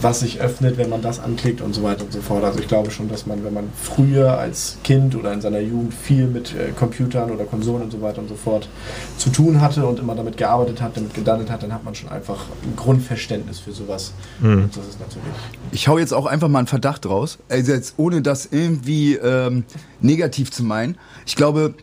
was 0.00 0.20
sich 0.20 0.40
öffnet, 0.40 0.78
wenn 0.78 0.88
man 0.88 1.02
das 1.02 1.20
anklickt 1.20 1.61
und 1.61 1.74
so 1.74 1.82
weiter 1.82 2.04
und 2.04 2.12
so 2.12 2.20
fort. 2.20 2.44
Also 2.44 2.61
ich 2.61 2.68
glaube 2.68 2.90
schon, 2.90 3.08
dass 3.08 3.26
man, 3.26 3.44
wenn 3.44 3.54
man 3.54 3.70
früher 3.74 4.38
als 4.38 4.78
Kind 4.84 5.14
oder 5.14 5.32
in 5.32 5.40
seiner 5.40 5.61
Jugend 5.61 5.94
viel 5.94 6.26
mit 6.26 6.54
äh, 6.54 6.72
Computern 6.72 7.30
oder 7.30 7.44
Konsolen 7.44 7.82
und 7.82 7.90
so 7.90 8.00
weiter 8.00 8.20
und 8.20 8.28
so 8.28 8.37
fort 8.37 8.68
zu 9.16 9.30
tun 9.30 9.61
hatte 9.61 9.87
und 9.87 9.98
immer 9.98 10.14
damit 10.14 10.37
gearbeitet 10.37 10.80
hat, 10.80 10.96
damit 10.96 11.14
gedannet 11.14 11.50
hat, 11.50 11.62
dann 11.62 11.72
hat 11.72 11.84
man 11.84 11.94
schon 11.94 12.08
einfach 12.11 12.46
ein 12.62 12.76
Grundverständnis 12.76 13.58
für 13.58 13.72
sowas. 13.72 14.12
Mhm. 14.40 14.70
das 14.74 14.87
ist 14.87 15.00
natürlich. 15.00 15.28
Ich 15.72 15.88
hau 15.88 15.98
jetzt 15.98 16.12
auch 16.12 16.26
einfach 16.26 16.48
mal 16.48 16.61
einen 16.61 16.68
Verdacht 16.68 17.06
raus. 17.06 17.38
Also 17.48 17.72
jetzt 17.72 17.94
ohne 17.96 18.22
das 18.22 18.48
irgendwie 18.50 19.14
ähm, 19.14 19.64
negativ 20.00 20.50
zu 20.50 20.62
meinen. 20.62 20.96
Ich 21.26 21.37
glaube, 21.37 21.74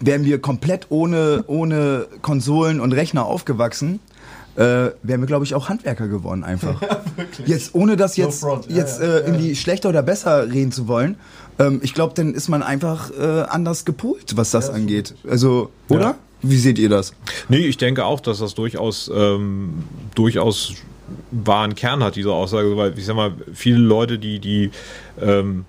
wären 0.00 0.24
wir 0.24 0.40
komplett 0.40 0.86
ohne, 0.90 1.44
ohne 1.46 2.06
Konsolen 2.22 2.80
und 2.80 2.92
Rechner 2.92 3.26
aufgewachsen, 3.26 4.00
äh, 4.56 4.90
wären 5.02 5.20
wir, 5.20 5.26
glaube 5.26 5.44
ich, 5.44 5.54
auch 5.54 5.68
Handwerker 5.68 6.08
geworden 6.08 6.44
einfach. 6.44 6.80
Ja, 7.46 7.54
jetzt, 7.54 7.74
ohne 7.74 7.96
das 7.96 8.16
jetzt, 8.16 8.42
no 8.42 8.60
jetzt 8.68 9.00
ja, 9.00 9.06
ja, 9.06 9.14
äh, 9.14 9.20
irgendwie 9.20 9.54
schlechter 9.54 9.88
oder 9.88 10.02
besser 10.02 10.50
reden 10.50 10.72
zu 10.72 10.88
wollen, 10.88 11.16
ähm, 11.58 11.80
ich 11.82 11.94
glaube, 11.94 12.14
dann 12.14 12.34
ist 12.34 12.48
man 12.48 12.62
einfach 12.62 13.10
äh, 13.10 13.42
anders 13.42 13.84
gepolt, 13.84 14.36
was 14.36 14.50
das 14.50 14.70
angeht. 14.70 15.14
Also, 15.28 15.70
oder? 15.88 16.16
Wie 16.42 16.58
seht 16.58 16.78
ihr 16.78 16.88
das? 16.88 17.14
Nee, 17.48 17.58
ich 17.58 17.76
denke 17.76 18.04
auch, 18.04 18.20
dass 18.20 18.38
das 18.38 18.54
durchaus, 18.54 19.10
ähm, 19.14 19.84
durchaus 20.14 20.74
wahren 21.30 21.74
Kern 21.74 22.02
hat, 22.02 22.16
diese 22.16 22.32
Aussage, 22.32 22.76
weil 22.76 22.98
ich 22.98 23.06
sag 23.06 23.16
mal, 23.16 23.32
viele 23.54 23.78
Leute, 23.78 24.18
die, 24.18 24.40
die 24.40 24.70
ähm, 25.20 25.64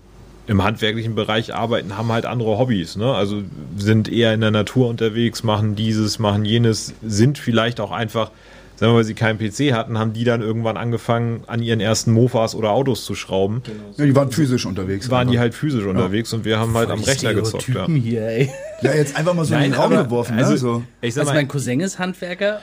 im 0.48 0.64
handwerklichen 0.64 1.16
Bereich 1.16 1.54
arbeiten, 1.54 1.98
haben 1.98 2.12
halt 2.12 2.26
andere 2.26 2.58
Hobbys. 2.58 2.96
Ne? 2.96 3.14
Also 3.14 3.44
sind 3.78 4.12
eher 4.12 4.34
in 4.34 4.42
der 4.42 4.52
Natur 4.52 4.88
unterwegs, 4.90 5.44
machen 5.44 5.76
dieses, 5.76 6.20
machen 6.20 6.46
jenes, 6.46 6.94
sind 7.04 7.38
vielleicht 7.38 7.80
auch 7.80 7.92
einfach, 7.92 8.32
sagen 8.76 8.92
wir, 8.92 8.98
weil 8.98 9.04
sie 9.04 9.16
keinen 9.16 9.40
PC 9.40 9.74
hatten, 9.74 9.98
haben 9.98 10.14
die 10.14 10.24
dann 10.24 10.42
irgendwann 10.42 10.78
angefangen, 10.78 11.44
an 11.48 11.64
ihren 11.64 11.80
ersten 11.80 12.12
Mofas 12.12 12.54
oder 12.54 12.72
Autos 12.72 13.06
zu 13.06 13.16
schrauben. 13.16 13.64
Genau. 13.64 13.78
Ja, 13.98 14.06
die 14.06 14.16
waren 14.16 14.32
physisch 14.32 14.66
unterwegs. 14.66 15.10
Waren 15.10 15.32
die 15.32 15.40
halt 15.40 15.56
physisch 15.56 15.84
ja. 15.84 15.90
unterwegs 15.90 16.32
und 16.34 16.46
wir 16.46 16.60
haben 16.60 16.76
halt 16.76 16.92
am 16.92 17.02
Rechner 17.02 17.34
gezockt. 17.34 17.70
Ja. 17.70 17.88
Hier, 17.88 18.28
ey. 18.28 18.52
ja, 18.82 18.94
jetzt 18.94 19.18
einfach 19.18 19.34
mal 19.34 19.46
so 19.46 19.54
Nein, 19.56 19.66
in 19.66 19.72
den 19.72 19.80
Raum 19.80 19.92
geworfen. 19.92 20.36
Ne? 20.36 20.46
Also, 20.46 20.84
ich 21.02 21.14
sag 21.14 21.22
also 21.22 21.34
mein 21.34 21.48
Cousin 21.48 21.80
ist 21.80 21.98
Handwerker 21.98 22.62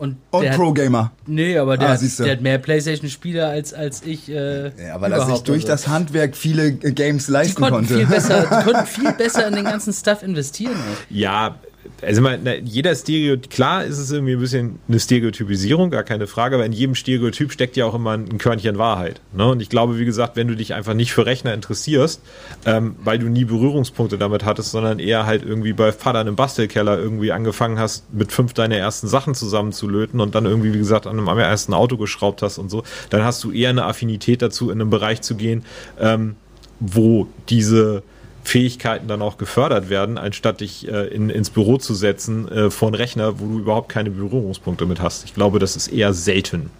und, 0.00 0.16
und 0.30 0.50
Pro-Gamer. 0.52 1.12
Nee, 1.26 1.58
aber 1.58 1.76
der, 1.76 1.90
ah, 1.90 1.92
hat, 1.92 2.18
der 2.18 2.32
hat 2.32 2.40
mehr 2.40 2.56
Playstation-Spieler 2.56 3.48
als, 3.48 3.74
als 3.74 4.02
ich. 4.02 4.30
Äh, 4.30 4.68
ja, 4.82 4.98
weil 4.98 5.12
er 5.12 5.26
sich 5.26 5.40
durch 5.40 5.64
also. 5.64 5.68
das 5.68 5.88
Handwerk 5.88 6.36
viele 6.36 6.72
Games 6.72 7.28
leisten 7.28 7.62
die 7.62 7.70
konnte. 7.70 7.94
Viel 7.94 8.06
besser, 8.06 8.40
die 8.40 8.64
konnten 8.64 8.86
viel 8.86 9.12
besser 9.18 9.46
in 9.46 9.56
den 9.56 9.64
ganzen 9.64 9.92
Stuff 9.92 10.22
investieren. 10.22 10.76
Ja, 11.10 11.56
also 12.02 12.22
man, 12.22 12.46
jeder 12.64 12.94
Stereotyp, 12.94 13.50
klar 13.50 13.84
ist 13.84 13.98
es 13.98 14.10
irgendwie 14.10 14.34
ein 14.34 14.40
bisschen 14.40 14.78
eine 14.88 15.00
Stereotypisierung, 15.00 15.90
gar 15.90 16.02
keine 16.02 16.26
Frage, 16.26 16.56
aber 16.56 16.64
in 16.64 16.72
jedem 16.72 16.94
Stereotyp 16.94 17.52
steckt 17.52 17.76
ja 17.76 17.84
auch 17.84 17.94
immer 17.94 18.12
ein 18.12 18.38
Körnchen 18.38 18.78
Wahrheit. 18.78 19.20
Ne? 19.32 19.46
Und 19.46 19.60
ich 19.60 19.68
glaube, 19.68 19.98
wie 19.98 20.04
gesagt, 20.04 20.36
wenn 20.36 20.48
du 20.48 20.56
dich 20.56 20.74
einfach 20.74 20.94
nicht 20.94 21.12
für 21.12 21.26
Rechner 21.26 21.54
interessierst, 21.54 22.22
ähm, 22.66 22.96
weil 23.02 23.18
du 23.18 23.28
nie 23.28 23.44
Berührungspunkte 23.44 24.18
damit 24.18 24.44
hattest, 24.44 24.70
sondern 24.70 24.98
eher 24.98 25.26
halt 25.26 25.44
irgendwie 25.44 25.72
bei 25.72 25.92
Vater 25.92 26.20
im 26.26 26.36
Bastelkeller 26.36 26.98
irgendwie 26.98 27.32
angefangen 27.32 27.78
hast, 27.78 28.12
mit 28.12 28.32
fünf 28.32 28.54
deine 28.54 28.76
ersten 28.76 29.08
Sachen 29.08 29.34
zusammenzulöten 29.34 30.20
und 30.20 30.34
dann 30.34 30.46
irgendwie, 30.46 30.74
wie 30.74 30.78
gesagt, 30.78 31.06
an 31.06 31.18
einem 31.18 31.38
ersten 31.38 31.74
Auto 31.74 31.96
geschraubt 31.96 32.42
hast 32.42 32.58
und 32.58 32.70
so, 32.70 32.82
dann 33.10 33.24
hast 33.24 33.42
du 33.44 33.52
eher 33.52 33.70
eine 33.70 33.84
Affinität 33.84 34.42
dazu, 34.42 34.70
in 34.70 34.80
einen 34.80 34.90
Bereich 34.90 35.22
zu 35.22 35.34
gehen, 35.34 35.64
ähm, 35.98 36.36
wo 36.80 37.28
diese 37.48 38.02
Fähigkeiten 38.42 39.08
dann 39.08 39.22
auch 39.22 39.38
gefördert 39.38 39.90
werden, 39.90 40.18
anstatt 40.18 40.60
dich 40.60 40.88
äh, 40.88 41.06
in, 41.08 41.30
ins 41.30 41.50
Büro 41.50 41.76
zu 41.78 41.94
setzen 41.94 42.48
äh, 42.48 42.70
vor 42.70 42.88
einen 42.88 42.94
Rechner, 42.94 43.40
wo 43.40 43.46
du 43.46 43.58
überhaupt 43.58 43.88
keine 43.88 44.10
Berührungspunkte 44.10 44.86
mit 44.86 45.00
hast. 45.00 45.24
Ich 45.24 45.34
glaube, 45.34 45.58
das 45.58 45.76
ist 45.76 45.88
eher 45.88 46.12
selten. 46.12 46.70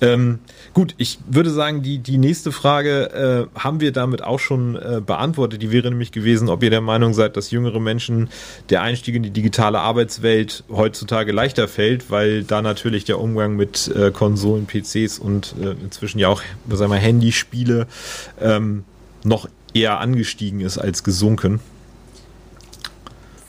Ähm, 0.00 0.38
gut, 0.74 0.94
ich 0.98 1.18
würde 1.28 1.50
sagen, 1.50 1.82
die, 1.82 1.98
die 1.98 2.18
nächste 2.18 2.52
Frage 2.52 3.48
äh, 3.56 3.58
haben 3.58 3.80
wir 3.80 3.92
damit 3.92 4.22
auch 4.22 4.38
schon 4.38 4.76
äh, 4.76 5.00
beantwortet. 5.04 5.62
Die 5.62 5.72
wäre 5.72 5.88
nämlich 5.88 6.12
gewesen, 6.12 6.48
ob 6.48 6.62
ihr 6.62 6.70
der 6.70 6.80
Meinung 6.80 7.14
seid, 7.14 7.36
dass 7.36 7.50
jüngere 7.50 7.80
Menschen 7.80 8.28
der 8.70 8.82
Einstieg 8.82 9.14
in 9.14 9.22
die 9.22 9.30
digitale 9.30 9.80
Arbeitswelt 9.80 10.64
heutzutage 10.70 11.32
leichter 11.32 11.68
fällt, 11.68 12.10
weil 12.10 12.44
da 12.44 12.62
natürlich 12.62 13.04
der 13.04 13.18
Umgang 13.18 13.56
mit 13.56 13.88
äh, 13.88 14.10
Konsolen, 14.10 14.66
PCs 14.66 15.18
und 15.18 15.54
äh, 15.60 15.70
inzwischen 15.82 16.18
ja 16.18 16.28
auch, 16.28 16.42
sagen 16.70 16.92
wir, 16.92 16.98
Handyspiele 16.98 17.86
ähm, 18.40 18.84
noch 19.24 19.48
eher 19.78 20.00
angestiegen 20.00 20.60
ist 20.60 20.78
als 20.78 21.04
gesunken. 21.04 21.60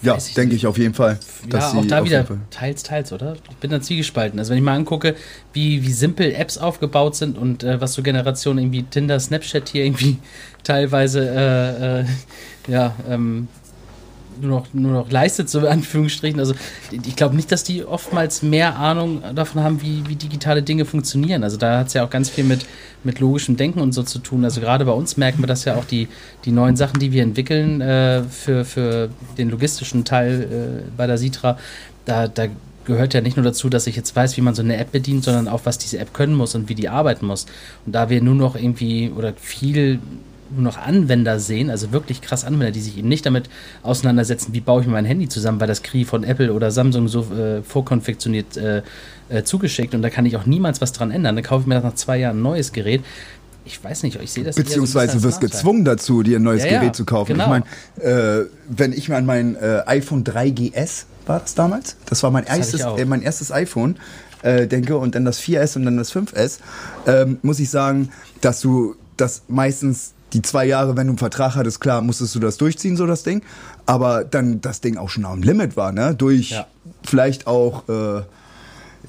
Ja, 0.01 0.17
denke 0.38 0.55
ich 0.55 0.65
auf 0.65 0.77
jeden 0.77 0.93
Fall. 0.93 1.19
Ja, 1.51 1.73
auch 1.73 1.86
da 1.86 2.05
wieder 2.05 2.25
teils, 2.51 2.84
teils, 2.84 3.11
oder? 3.11 3.36
Ich 3.49 3.57
bin 3.57 3.69
da 3.69 3.82
zwiegespalten. 3.82 4.39
Also 4.39 4.51
wenn 4.51 4.57
ich 4.57 4.63
mal 4.63 4.75
angucke, 4.75 5.15
wie, 5.51 5.84
wie 5.84 5.91
simpel 5.91 6.34
Apps 6.34 6.57
aufgebaut 6.57 7.17
sind 7.17 7.38
und 7.38 7.63
äh, 7.63 7.82
was 7.82 7.93
so 7.93 8.01
Generationen 8.01 8.59
irgendwie 8.59 8.84
Tinder, 8.84 9.19
Snapchat 9.19 9.67
hier 9.67 9.84
irgendwie 9.84 10.17
teilweise 10.63 11.27
äh, 11.27 11.99
äh, 11.99 12.05
ja, 12.69 12.95
ähm, 13.09 13.49
nur 14.41 14.49
noch, 14.49 14.73
nur 14.73 14.91
noch 14.91 15.11
leistet, 15.11 15.49
so 15.49 15.59
in 15.59 15.67
Anführungsstrichen. 15.67 16.39
Also 16.39 16.53
ich 16.91 17.15
glaube 17.15 17.35
nicht, 17.35 17.51
dass 17.51 17.63
die 17.63 17.83
oftmals 17.83 18.41
mehr 18.41 18.77
Ahnung 18.77 19.21
davon 19.35 19.63
haben, 19.63 19.81
wie, 19.81 20.03
wie 20.07 20.15
digitale 20.15 20.63
Dinge 20.63 20.85
funktionieren. 20.85 21.43
Also 21.43 21.57
da 21.57 21.79
hat 21.79 21.87
es 21.87 21.93
ja 21.93 22.05
auch 22.05 22.09
ganz 22.09 22.29
viel 22.29 22.43
mit, 22.43 22.65
mit 23.03 23.19
logischem 23.19 23.57
Denken 23.57 23.79
und 23.79 23.93
so 23.93 24.03
zu 24.03 24.19
tun. 24.19 24.43
Also 24.43 24.61
gerade 24.61 24.85
bei 24.85 24.91
uns 24.91 25.17
merken 25.17 25.41
wir 25.41 25.47
das 25.47 25.65
ja 25.65 25.75
auch 25.75 25.85
die, 25.85 26.07
die 26.45 26.51
neuen 26.51 26.75
Sachen, 26.75 26.99
die 26.99 27.11
wir 27.11 27.23
entwickeln 27.23 27.81
äh, 27.81 28.23
für, 28.23 28.65
für 28.65 29.09
den 29.37 29.49
logistischen 29.49 30.05
Teil 30.05 30.83
äh, 30.85 30.91
bei 30.95 31.07
der 31.07 31.17
Sitra. 31.17 31.57
Da, 32.05 32.27
da 32.27 32.47
gehört 32.85 33.13
ja 33.13 33.21
nicht 33.21 33.37
nur 33.37 33.43
dazu, 33.43 33.69
dass 33.69 33.87
ich 33.87 33.95
jetzt 33.95 34.15
weiß, 34.15 34.35
wie 34.35 34.41
man 34.41 34.55
so 34.55 34.63
eine 34.63 34.77
App 34.77 34.91
bedient, 34.91 35.23
sondern 35.23 35.47
auch, 35.47 35.61
was 35.63 35.77
diese 35.77 35.99
App 35.99 36.13
können 36.13 36.33
muss 36.33 36.55
und 36.55 36.69
wie 36.69 36.75
die 36.75 36.89
arbeiten 36.89 37.25
muss. 37.25 37.45
Und 37.85 37.93
da 37.93 38.09
wir 38.09 38.21
nur 38.21 38.35
noch 38.35 38.55
irgendwie 38.55 39.11
oder 39.15 39.33
viel 39.33 39.99
nur 40.51 40.63
noch 40.63 40.77
Anwender 40.77 41.39
sehen, 41.39 41.69
also 41.69 41.91
wirklich 41.91 42.21
krass 42.21 42.43
Anwender, 42.43 42.71
die 42.71 42.81
sich 42.81 42.97
eben 42.97 43.07
nicht 43.07 43.25
damit 43.25 43.49
auseinandersetzen, 43.83 44.53
wie 44.53 44.61
baue 44.61 44.81
ich 44.81 44.87
mir 44.87 44.93
mein 44.93 45.05
Handy 45.05 45.29
zusammen, 45.29 45.59
weil 45.59 45.67
das 45.67 45.83
kriege 45.83 46.03
ich 46.03 46.07
von 46.07 46.23
Apple 46.23 46.53
oder 46.53 46.71
Samsung 46.71 47.07
so 47.07 47.21
äh, 47.33 47.61
vorkonfektioniert 47.63 48.57
äh, 48.57 48.81
äh, 49.29 49.43
zugeschickt 49.43 49.93
und 49.93 50.01
da 50.01 50.09
kann 50.09 50.25
ich 50.25 50.35
auch 50.37 50.45
niemals 50.45 50.81
was 50.81 50.91
dran 50.91 51.11
ändern. 51.11 51.35
Dann 51.35 51.43
kaufe 51.43 51.61
ich 51.61 51.67
mir 51.67 51.79
nach 51.79 51.95
zwei 51.95 52.17
Jahren 52.17 52.39
ein 52.39 52.41
neues 52.41 52.71
Gerät. 52.71 53.01
Ich 53.65 53.83
weiß 53.83 54.03
nicht, 54.03 54.19
ich 54.19 54.31
sehe 54.31 54.43
das 54.43 54.55
Beziehungsweise 54.55 55.17
du 55.17 55.23
wirst 55.23 55.41
gezwungen 55.41 55.85
dazu, 55.85 56.23
dir 56.23 56.39
ein 56.39 56.43
neues 56.43 56.63
ja, 56.63 56.71
Gerät 56.71 56.83
ja, 56.83 56.93
zu 56.93 57.05
kaufen. 57.05 57.33
Genau. 57.33 57.43
Ich 57.43 57.49
meine, 57.49 58.41
äh, 58.41 58.45
wenn 58.69 58.93
ich 58.93 59.09
mir 59.09 59.17
an 59.17 59.25
mein 59.25 59.55
äh, 59.55 59.83
iPhone 59.85 60.23
3GS 60.23 61.05
war 61.27 61.39
das 61.39 61.53
damals, 61.53 61.95
das 62.05 62.23
war 62.23 62.31
mein, 62.31 62.45
das 62.45 62.57
erstes, 62.57 62.81
äh, 62.81 63.05
mein 63.05 63.21
erstes 63.21 63.51
iPhone, 63.51 63.97
denke, 64.41 64.97
und 64.97 65.15
dann 65.15 65.25
das 65.25 65.41
4S 65.41 65.75
und 65.75 65.83
dann 65.83 65.97
das 65.97 66.15
5S, 66.15 66.59
ähm, 67.05 67.39
muss 67.41 67.59
ich 67.59 67.69
sagen, 67.69 68.07
dass 68.39 68.61
du 68.61 68.95
das 69.17 69.41
meistens 69.49 70.13
die 70.34 70.41
zwei 70.41 70.65
Jahre, 70.65 70.97
wenn 70.97 71.07
du 71.07 71.11
einen 71.11 71.17
Vertrag 71.17 71.55
hattest, 71.55 71.82
klar, 71.82 72.01
musstest 72.01 72.36
du 72.36 72.39
das 72.39 72.57
durchziehen, 72.57 72.97
so 72.97 73.05
das 73.05 73.23
Ding. 73.23 73.41
Aber 73.86 74.23
dann 74.23 74.61
das 74.61 74.82
Ding 74.82 74.97
auch 74.97 75.09
schon 75.09 75.25
am 75.25 75.41
Limit 75.41 75.75
war, 75.75 75.91
ne? 75.91 76.13
Durch 76.15 76.51
ja. 76.51 76.67
vielleicht 77.03 77.47
auch, 77.47 77.88
äh, 77.89 78.21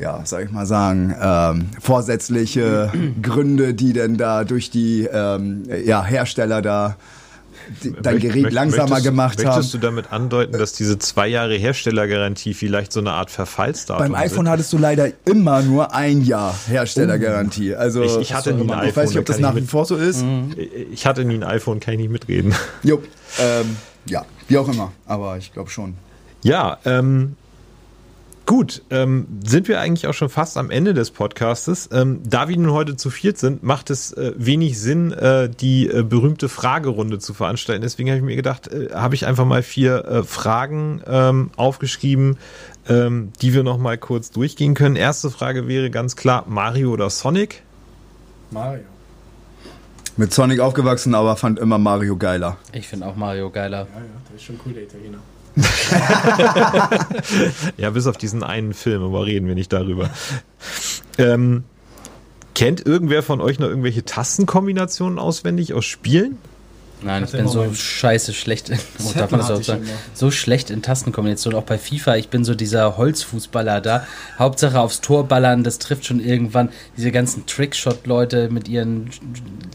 ja, 0.01 0.21
soll 0.25 0.43
ich 0.43 0.51
mal 0.51 0.67
sagen, 0.67 1.15
ähm, 1.21 1.69
vorsätzliche 1.81 2.91
Gründe, 3.23 3.75
die 3.75 3.93
denn 3.93 4.17
da 4.17 4.45
durch 4.45 4.71
die 4.71 5.09
ähm, 5.13 5.65
ja, 5.85 6.05
Hersteller 6.05 6.63
da 6.63 6.97
dein 8.03 8.19
Gerät 8.19 8.43
möcht, 8.43 8.55
langsamer 8.55 8.89
möchtest, 8.89 9.05
gemacht 9.05 9.29
möchtest 9.29 9.47
haben. 9.47 9.57
Möchtest 9.57 9.75
du 9.75 9.79
damit 9.79 10.13
andeuten, 10.13 10.59
dass 10.59 10.73
diese 10.73 10.99
zwei 10.99 11.29
Jahre 11.29 11.55
Herstellergarantie 11.55 12.55
vielleicht 12.55 12.93
so 12.93 13.01
eine 13.01 13.13
Art 13.13 13.31
Verfallsdatum 13.31 14.13
Beim 14.13 14.15
iPhone 14.15 14.45
sind? 14.45 14.49
hattest 14.49 14.73
du 14.73 14.79
leider 14.79 15.09
immer 15.25 15.63
nur 15.63 15.95
ein 15.95 16.23
Jahr 16.23 16.55
Herstellergarantie. 16.69 17.75
Also 17.75 18.03
ich, 18.03 18.17
ich 18.17 18.35
hatte 18.35 18.53
nie 18.53 18.63
ein 18.63 18.71
iPhone. 18.71 18.89
Ich 18.89 18.97
weiß 18.97 19.09
nicht, 19.11 19.19
ob 19.19 19.27
das 19.27 19.39
nach 19.39 19.55
wie 19.55 19.63
vor 19.63 19.85
so 19.85 19.97
ist. 19.97 20.23
Mhm. 20.23 20.55
Ich 20.93 21.07
hatte 21.07 21.25
nie 21.25 21.35
ein 21.35 21.45
iPhone, 21.45 21.81
kann 21.81 21.95
ich 21.95 22.01
nicht 22.01 22.11
mitreden. 22.11 22.55
Jo, 22.83 23.03
ähm, 23.39 23.77
ja, 24.07 24.25
wie 24.49 24.59
auch 24.59 24.69
immer. 24.69 24.93
Aber 25.07 25.37
ich 25.37 25.53
glaube 25.53 25.71
schon. 25.71 25.95
Ja, 26.43 26.79
ähm, 26.85 27.37
Gut, 28.47 28.83
ähm, 28.91 29.29
sind 29.45 29.69
wir 29.69 29.81
eigentlich 29.81 30.09
auch 30.09 30.15
schon 30.15 30.29
fast 30.29 30.57
am 30.57 30.71
Ende 30.71 30.93
des 30.93 31.13
Podcastes. 31.13 31.89
Ähm, 31.93 32.21
da 32.25 32.49
wir 32.49 32.57
nun 32.57 32.73
heute 32.73 32.97
zu 32.97 33.09
viert 33.11 33.39
sind, 33.39 33.63
macht 33.63 33.91
es 33.91 34.13
äh, 34.13 34.33
wenig 34.37 34.81
Sinn, 34.81 35.13
äh, 35.13 35.49
die 35.49 35.87
äh, 35.87 36.03
berühmte 36.03 36.49
Fragerunde 36.49 37.21
zu 37.21 37.33
veranstalten. 37.33 37.83
Deswegen 37.83 38.09
habe 38.11 38.19
ich 38.19 38.25
mir 38.25 38.35
gedacht, 38.37 38.67
äh, 38.67 38.89
habe 38.93 39.15
ich 39.15 39.27
einfach 39.27 39.45
mal 39.45 39.63
vier 39.63 40.05
äh, 40.05 40.23
Fragen 40.25 41.01
ähm, 41.07 41.51
aufgeschrieben, 41.57 42.39
ähm, 42.89 43.33
die 43.41 43.55
wir 43.55 43.63
noch 43.63 43.79
mal 43.79 43.97
kurz 43.97 44.33
durchgehen 44.33 44.75
können. 44.75 44.97
Erste 44.97 45.31
Frage 45.31 45.69
wäre 45.69 45.91
ganz 45.91 46.17
klar 46.17 46.45
Mario 46.49 46.91
oder 46.91 47.09
Sonic? 47.09 47.63
Mario. 48.51 48.83
Mit 50.17 50.35
Sonic 50.35 50.59
aufgewachsen, 50.59 51.15
aber 51.15 51.37
fand 51.37 51.61
immer 51.61 51.79
Mario 51.79 52.17
geiler. 52.17 52.57
Ich 52.73 52.89
finde 52.89 53.07
auch 53.07 53.15
Mario 53.15 53.49
geiler. 53.51 53.87
Ja, 53.95 54.01
ja, 54.01 54.07
der 54.29 54.37
ist 54.37 54.43
schon 54.43 54.59
cool, 54.67 54.73
der 54.73 54.83
Italiener. 54.83 55.19
ja, 57.77 57.91
bis 57.91 58.07
auf 58.07 58.17
diesen 58.17 58.43
einen 58.43 58.75
Film, 58.75 59.03
aber 59.03 59.27
reden 59.27 59.47
wir 59.47 59.55
nicht 59.55 59.73
darüber. 59.73 60.11
Ähm, 61.19 61.65
kennt 62.55 62.85
irgendwer 62.85 63.23
von 63.23 63.41
euch 63.41 63.59
noch 63.59 63.69
irgendwelche 63.69 64.05
Tastenkombinationen 64.05 65.19
auswendig 65.19 65.75
aus 65.75 65.85
Spielen? 65.85 66.39
Nein, 67.03 67.25
ich 67.25 67.33
bin 67.33 67.49
so 67.49 67.73
scheiße 67.73 68.35
schlecht 68.35 68.69
in, 68.69 68.79
oh, 69.05 69.13
darf 69.17 69.31
man 69.31 69.41
das 69.41 69.51
auch 69.51 69.63
sagen, 69.63 69.89
so 70.13 70.31
schlecht 70.31 70.71
in 70.71 70.83
Tastenkombinationen. 70.83 71.59
Auch 71.59 71.65
bei 71.65 71.79
FIFA, 71.79 72.17
ich 72.17 72.29
bin 72.29 72.45
so 72.45 72.55
dieser 72.55 72.97
Holzfußballer 72.97 73.81
da. 73.81 74.07
Hauptsache 74.39 74.79
aufs 74.79 75.01
Tor 75.01 75.27
ballern, 75.27 75.65
das 75.65 75.79
trifft 75.79 76.05
schon 76.05 76.21
irgendwann. 76.21 76.71
Diese 76.97 77.11
ganzen 77.11 77.47
Trickshot-Leute 77.47 78.51
mit 78.51 78.69
ihren 78.69 79.11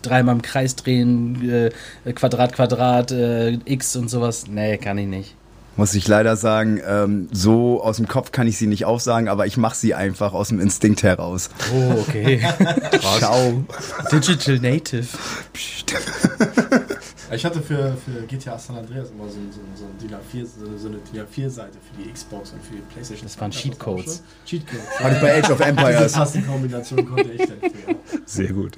dreimal 0.02 0.36
im 0.36 0.42
Kreis 0.42 0.76
drehen, 0.76 1.50
äh, 1.50 2.14
Quadrat, 2.14 2.54
Quadrat, 2.54 3.12
äh, 3.12 3.58
X 3.66 3.96
und 3.96 4.10
sowas. 4.10 4.46
Nee, 4.48 4.78
kann 4.78 4.98
ich 4.98 5.08
nicht 5.08 5.36
muss 5.78 5.94
ich 5.94 6.08
leider 6.08 6.36
sagen. 6.36 6.82
Ähm, 6.86 7.28
so 7.32 7.82
aus 7.84 7.98
dem 7.98 8.08
Kopf 8.08 8.32
kann 8.32 8.48
ich 8.48 8.58
sie 8.58 8.68
nicht 8.68 8.86
aufsagen, 8.86 9.28
aber 9.28 9.46
ich 9.46 9.58
mache 9.58 9.76
sie 9.76 9.94
einfach 9.94 10.34
aus 10.34 10.50
dem 10.50 10.60
Instinkt 10.60 11.04
heraus. 11.04 11.50
Oh, 11.74 12.00
okay. 12.00 12.42
Ciao. 13.20 13.66
Digital 14.12 14.60
Native. 14.60 15.08
Ich 17.32 17.44
hatte 17.44 17.62
für, 17.62 17.98
für 17.98 18.22
GTA 18.28 18.58
San 18.58 18.78
Andreas 18.78 19.10
immer 19.10 19.28
so, 19.28 19.40
so, 19.50 19.60
so, 19.74 19.86
DIN 20.00 20.16
A4, 20.16 20.46
so, 20.46 20.78
so 20.78 20.88
eine 20.88 20.98
DIN 21.00 21.24
A4-Seite 21.24 21.78
für 21.80 22.02
die 22.02 22.12
Xbox 22.12 22.52
und 22.52 22.64
für 22.64 22.76
die 22.76 22.82
Playstation. 22.82 23.26
Das 23.28 23.42
waren 23.42 23.52
Cheatcodes. 23.52 24.24
Cheatcodes. 24.46 25.00
Hatte 25.00 25.16
ich 25.16 25.22
bei 25.22 25.40
Age 25.40 25.50
of 25.50 25.60
Empires. 25.68 26.04
Diese 26.04 26.16
Tastenkombination 26.16 27.06
konnte 27.06 27.32
ich 27.32 27.42
dann. 27.42 27.96
Sehr 28.26 28.54
gut. 28.54 28.78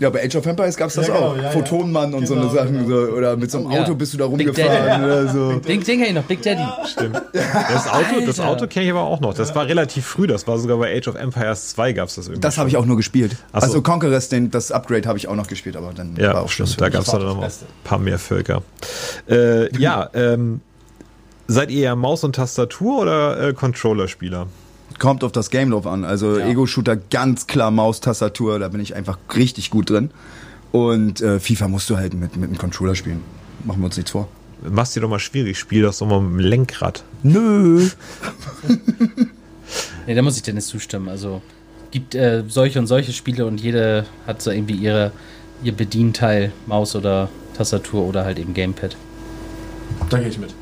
Ja, 0.00 0.08
bei 0.08 0.24
Age 0.24 0.36
of 0.36 0.46
Empires 0.46 0.76
gab 0.78 0.88
es 0.88 0.94
das 0.94 1.08
ja, 1.08 1.14
genau, 1.14 1.26
auch. 1.26 1.36
Ja, 1.36 1.50
Photonmann 1.50 2.10
ja. 2.10 2.16
und 2.16 2.24
genau, 2.24 2.40
so 2.40 2.40
eine 2.40 2.50
Sachen. 2.50 2.86
Genau. 2.86 3.06
So, 3.06 3.12
oder 3.12 3.36
mit 3.36 3.50
so 3.50 3.58
einem 3.58 3.66
Auto 3.66 3.94
bist 3.94 4.14
du 4.14 4.18
da 4.18 4.24
rumgefahren 4.24 5.04
oder 5.04 5.28
so. 5.28 5.52
Den, 5.52 5.62
den 5.62 5.82
kenne 5.82 6.06
ich 6.06 6.14
noch, 6.14 6.22
Big 6.22 6.40
Daddy. 6.40 6.64
Stimmt. 6.90 7.20
Das 7.34 7.86
Auto, 7.86 8.24
das 8.24 8.40
Auto 8.40 8.66
kenne 8.66 8.86
ich 8.86 8.90
aber 8.92 9.02
auch 9.02 9.20
noch. 9.20 9.34
Das 9.34 9.54
war 9.54 9.66
relativ 9.66 10.06
früh. 10.06 10.26
Das 10.26 10.46
war 10.46 10.58
sogar 10.58 10.78
bei 10.78 10.96
Age 10.96 11.08
of 11.08 11.16
Empires 11.16 11.68
2 11.70 11.92
gab 11.92 12.08
es 12.08 12.14
das 12.14 12.26
irgendwie. 12.26 12.40
Das 12.40 12.56
habe 12.56 12.70
ich 12.70 12.78
auch 12.78 12.86
nur 12.86 12.96
gespielt. 12.96 13.32
So. 13.32 13.60
Also 13.60 13.82
Conquerors, 13.82 14.30
den, 14.30 14.50
das 14.50 14.72
Upgrade 14.72 15.06
habe 15.06 15.18
ich 15.18 15.28
auch 15.28 15.36
noch 15.36 15.48
gespielt, 15.48 15.76
aber 15.76 15.92
dann 15.94 16.16
ja, 16.16 16.32
war 16.32 16.42
auch 16.42 16.50
Schluss. 16.50 16.78
Da 16.78 16.88
gab 16.88 17.02
es 17.02 17.10
dann 17.10 17.22
noch 17.22 17.42
ein 17.42 17.50
paar 17.84 17.98
mehr 17.98 18.18
Völker. 18.18 18.62
Äh, 19.28 19.70
ja, 19.78 20.08
ähm, 20.14 20.62
seid 21.46 21.70
ihr 21.70 21.80
ja 21.82 21.94
Maus 21.94 22.24
und 22.24 22.36
Tastatur 22.36 23.02
oder 23.02 23.48
äh, 23.48 23.52
Controller-Spieler? 23.52 24.46
Kommt 25.00 25.24
auf 25.24 25.32
das 25.32 25.48
Game 25.48 25.70
drauf 25.70 25.86
an. 25.86 26.04
Also 26.04 26.38
ja. 26.38 26.46
Ego-Shooter 26.46 26.94
ganz 26.94 27.46
klar 27.46 27.70
Maustastatur, 27.70 28.58
da 28.58 28.68
bin 28.68 28.80
ich 28.80 28.94
einfach 28.94 29.18
richtig 29.34 29.70
gut 29.70 29.88
drin. 29.88 30.10
Und 30.72 31.22
äh, 31.22 31.40
FIFA 31.40 31.68
musst 31.68 31.88
du 31.88 31.96
halt 31.96 32.12
mit, 32.12 32.36
mit 32.36 32.50
dem 32.50 32.58
Controller 32.58 32.94
spielen. 32.94 33.22
Machen 33.64 33.80
wir 33.80 33.86
uns 33.86 33.96
nichts 33.96 34.12
vor. 34.12 34.28
Machst 34.62 34.94
dir 34.94 35.00
doch 35.00 35.08
mal 35.08 35.18
schwierig, 35.18 35.58
spiel 35.58 35.82
das 35.82 35.98
doch 35.98 36.06
mal 36.06 36.20
mit 36.20 36.32
dem 36.32 36.38
Lenkrad. 36.50 37.02
Nö. 37.22 37.88
nee, 40.06 40.14
da 40.14 40.20
muss 40.20 40.36
ich 40.36 40.42
dir 40.42 40.52
nicht 40.52 40.66
zustimmen. 40.66 41.08
Also 41.08 41.40
gibt 41.90 42.14
äh, 42.14 42.44
solche 42.46 42.78
und 42.78 42.86
solche 42.86 43.14
Spiele 43.14 43.46
und 43.46 43.58
jede 43.58 44.04
hat 44.26 44.42
so 44.42 44.50
irgendwie 44.50 44.74
ihre, 44.74 45.12
ihr 45.62 45.72
Bedienteil, 45.72 46.52
Maus 46.66 46.94
oder 46.94 47.30
Tastatur 47.56 48.04
oder 48.04 48.26
halt 48.26 48.38
eben 48.38 48.52
Gamepad. 48.52 48.98
Da 50.10 50.18
gehe 50.18 50.28
ich 50.28 50.38
mit. 50.38 50.54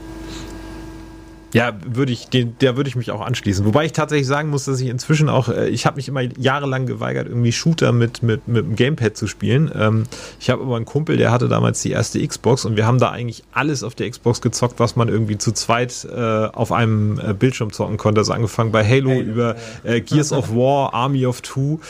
Ja, 1.54 1.72
würde 1.86 2.12
ich, 2.12 2.28
den, 2.28 2.58
der 2.60 2.76
würde 2.76 2.88
ich 2.88 2.96
mich 2.96 3.10
auch 3.10 3.22
anschließen. 3.22 3.64
Wobei 3.64 3.86
ich 3.86 3.92
tatsächlich 3.92 4.26
sagen 4.26 4.50
muss, 4.50 4.66
dass 4.66 4.80
ich 4.80 4.88
inzwischen 4.88 5.30
auch, 5.30 5.48
äh, 5.48 5.68
ich 5.68 5.86
habe 5.86 5.96
mich 5.96 6.08
immer 6.08 6.20
jahrelang 6.38 6.84
geweigert, 6.84 7.26
irgendwie 7.26 7.52
Shooter 7.52 7.92
mit, 7.92 8.22
mit, 8.22 8.46
mit 8.48 8.66
dem 8.66 8.76
Gamepad 8.76 9.16
zu 9.16 9.26
spielen. 9.26 9.70
Ähm, 9.74 10.04
ich 10.40 10.50
habe 10.50 10.62
aber 10.62 10.76
einen 10.76 10.84
Kumpel, 10.84 11.16
der 11.16 11.30
hatte 11.30 11.48
damals 11.48 11.80
die 11.80 11.90
erste 11.90 12.26
Xbox 12.26 12.66
und 12.66 12.76
wir 12.76 12.86
haben 12.86 12.98
da 12.98 13.10
eigentlich 13.10 13.44
alles 13.52 13.82
auf 13.82 13.94
der 13.94 14.10
Xbox 14.10 14.42
gezockt, 14.42 14.78
was 14.78 14.94
man 14.94 15.08
irgendwie 15.08 15.38
zu 15.38 15.52
zweit 15.52 16.06
äh, 16.10 16.18
auf 16.18 16.70
einem 16.70 17.18
äh, 17.18 17.32
Bildschirm 17.32 17.72
zocken 17.72 17.96
konnte. 17.96 18.20
Also 18.20 18.32
angefangen 18.34 18.70
bei 18.70 18.84
Halo, 18.84 19.10
Halo 19.10 19.20
über 19.20 19.56
äh, 19.84 20.02
Gears 20.02 20.32
of 20.32 20.50
War, 20.54 20.92
Army 20.92 21.24
of 21.24 21.40
Two. 21.40 21.80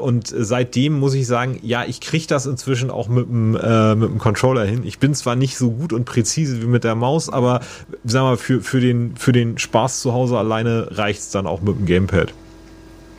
Und 0.00 0.32
seitdem 0.36 0.98
muss 0.98 1.14
ich 1.14 1.26
sagen, 1.26 1.58
ja, 1.62 1.84
ich 1.84 2.00
kriege 2.00 2.26
das 2.26 2.46
inzwischen 2.46 2.90
auch 2.90 3.08
mit 3.08 3.28
dem, 3.28 3.52
mit 3.52 3.62
dem 3.62 4.18
Controller 4.18 4.64
hin. 4.64 4.82
Ich 4.84 4.98
bin 4.98 5.14
zwar 5.14 5.36
nicht 5.36 5.56
so 5.56 5.70
gut 5.70 5.92
und 5.92 6.04
präzise 6.04 6.60
wie 6.62 6.66
mit 6.66 6.84
der 6.84 6.94
Maus, 6.94 7.28
aber 7.28 7.60
sag 8.04 8.22
mal, 8.22 8.36
für, 8.36 8.60
für 8.60 8.80
den 8.80 8.97
für 9.16 9.32
den 9.32 9.58
Spaß 9.58 10.00
zu 10.00 10.12
Hause 10.12 10.38
alleine 10.38 10.88
reicht 10.90 11.20
es 11.20 11.30
dann 11.30 11.46
auch 11.46 11.60
mit 11.60 11.76
dem 11.76 11.86
Gamepad. 11.86 12.32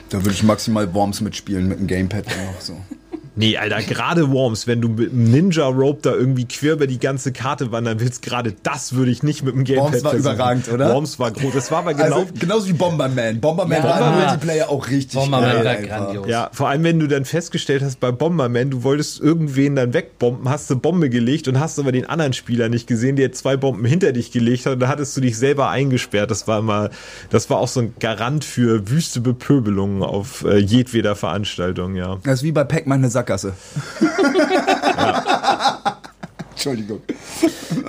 Da 0.09 0.17
würde 0.17 0.32
ich 0.32 0.43
maximal 0.43 0.93
Worms 0.93 1.21
mitspielen 1.21 1.67
mit 1.67 1.80
dem 1.80 1.88
Gamepad 1.88 2.25
noch 2.25 2.61
so. 2.61 2.77
Nee, 3.39 3.57
Alter, 3.57 3.81
gerade 3.81 4.31
Worms, 4.31 4.67
wenn 4.67 4.81
du 4.81 4.89
mit 4.89 5.13
einem 5.13 5.31
Ninja 5.31 5.65
Rope 5.65 5.99
da 6.01 6.13
irgendwie 6.13 6.43
quer 6.43 6.73
über 6.73 6.87
die 6.87 6.99
ganze 6.99 7.31
Karte 7.31 7.71
wandern 7.71 8.01
willst, 8.01 8.21
gerade 8.21 8.53
das 8.63 8.95
würde 8.95 9.11
ich 9.11 9.23
nicht 9.23 9.43
mit 9.43 9.55
dem 9.55 9.63
Gamepad 9.63 9.93
Worms 9.93 10.03
war 10.03 10.11
versuchen. 10.11 10.33
überragend, 10.33 10.67
oder? 10.67 10.93
Worms 10.93 11.19
war 11.19 11.31
groß. 11.31 11.53
Das 11.53 11.71
war 11.71 11.79
aber 11.79 11.93
genau. 11.93 12.19
Also, 12.19 12.27
genauso 12.37 12.67
wie 12.67 12.73
Bomberman. 12.73 13.39
Bomberman 13.39 13.77
ja, 13.77 13.83
war 13.85 14.13
im 14.13 14.25
Multiplayer 14.25 14.69
auch 14.69 14.89
richtig 14.89 15.13
Bomberman 15.13 15.63
geil. 15.63 15.65
War 15.65 15.99
grandios. 15.99 16.27
Ja, 16.27 16.49
vor 16.51 16.67
allem, 16.67 16.83
wenn 16.83 16.99
du 16.99 17.07
dann 17.07 17.23
festgestellt 17.23 17.81
hast 17.81 18.01
bei 18.01 18.11
Bomberman, 18.11 18.71
du 18.71 18.83
wolltest 18.83 19.21
irgendwen 19.21 19.77
dann 19.77 19.93
wegbomben, 19.93 20.49
hast 20.49 20.69
eine 20.69 20.81
Bombe 20.81 21.09
gelegt 21.09 21.47
und 21.47 21.61
hast 21.61 21.79
aber 21.79 21.93
den 21.93 22.07
anderen 22.07 22.33
Spieler 22.33 22.67
nicht 22.67 22.87
gesehen, 22.87 23.15
der 23.15 23.31
zwei 23.31 23.55
Bomben 23.55 23.85
hinter 23.85 24.11
dich 24.11 24.33
gelegt 24.33 24.65
hat 24.65 24.73
und 24.73 24.79
da 24.81 24.89
hattest 24.89 25.15
du 25.15 25.21
dich 25.21 25.37
selber 25.37 25.69
eingesperrt. 25.69 26.29
Das 26.29 26.45
war 26.49 26.59
immer, 26.59 26.89
das 27.29 27.49
war 27.49 27.59
auch 27.59 27.69
so 27.69 27.79
ein 27.79 27.93
Garant 28.01 28.43
für 28.43 28.89
wüste 28.89 29.21
Bepöbelungen 29.21 30.03
auf 30.03 30.43
äh, 30.43 30.57
jedweder 30.57 31.15
Veranstaltung, 31.15 31.95
ja. 31.95 32.17
Das 32.23 32.39
ist 32.39 32.43
wie 32.43 32.51
bei 32.51 32.65
Pac-Man 32.65 32.99
eine 32.99 33.09
Sackgasse. 33.30 33.53
ja. 34.97 35.97
Entschuldigung. 36.51 37.01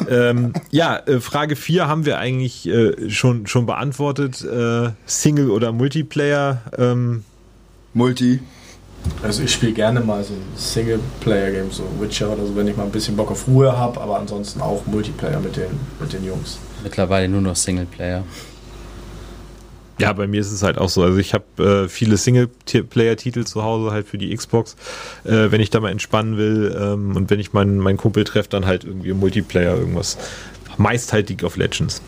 ähm, 0.08 0.52
ja, 0.70 0.98
äh, 0.98 1.18
Frage 1.18 1.56
4 1.56 1.88
haben 1.88 2.04
wir 2.04 2.18
eigentlich 2.18 2.68
äh, 2.68 3.10
schon, 3.10 3.48
schon 3.48 3.66
beantwortet. 3.66 4.44
Äh, 4.44 4.90
Single 5.06 5.50
oder 5.50 5.72
Multiplayer? 5.72 6.62
Ähm, 6.78 7.24
Multi. 7.94 8.38
Also 9.24 9.42
ich 9.42 9.52
spiele 9.52 9.72
gerne 9.72 10.00
mal 10.00 10.22
so 10.22 10.34
ein 10.34 10.42
Singleplayer-Game, 10.54 11.72
so 11.72 11.84
Witcher 11.98 12.30
oder 12.30 12.46
so, 12.46 12.54
wenn 12.54 12.68
ich 12.68 12.76
mal 12.76 12.84
ein 12.84 12.92
bisschen 12.92 13.16
Bock 13.16 13.30
auf 13.30 13.48
Ruhe 13.48 13.76
habe, 13.76 14.00
aber 14.00 14.20
ansonsten 14.20 14.60
auch 14.60 14.86
Multiplayer 14.86 15.40
mit 15.40 15.56
den, 15.56 15.70
mit 15.98 16.12
den 16.12 16.24
Jungs. 16.24 16.58
Mittlerweile 16.84 17.28
nur 17.28 17.40
noch 17.40 17.56
Singleplayer. 17.56 18.24
Ja, 20.00 20.12
bei 20.12 20.26
mir 20.26 20.40
ist 20.40 20.52
es 20.52 20.62
halt 20.62 20.78
auch 20.78 20.88
so. 20.88 21.02
Also 21.02 21.18
ich 21.18 21.34
habe 21.34 21.84
äh, 21.84 21.88
viele 21.88 22.16
Singleplayer-Titel 22.16 23.44
zu 23.44 23.62
Hause 23.62 23.90
halt 23.90 24.06
für 24.06 24.18
die 24.18 24.34
Xbox, 24.34 24.76
äh, 25.24 25.50
wenn 25.50 25.60
ich 25.60 25.70
da 25.70 25.80
mal 25.80 25.90
entspannen 25.90 26.36
will 26.36 26.76
ähm, 26.78 27.16
und 27.16 27.30
wenn 27.30 27.40
ich 27.40 27.52
meinen 27.52 27.78
mein 27.78 27.96
Kumpel 27.96 28.24
treffe, 28.24 28.48
dann 28.48 28.66
halt 28.66 28.84
irgendwie 28.84 29.12
Multiplayer 29.12 29.76
irgendwas. 29.76 30.18
Meist 30.76 31.12
halt 31.12 31.28
League 31.28 31.44
of 31.44 31.56
Legends. 31.56 32.00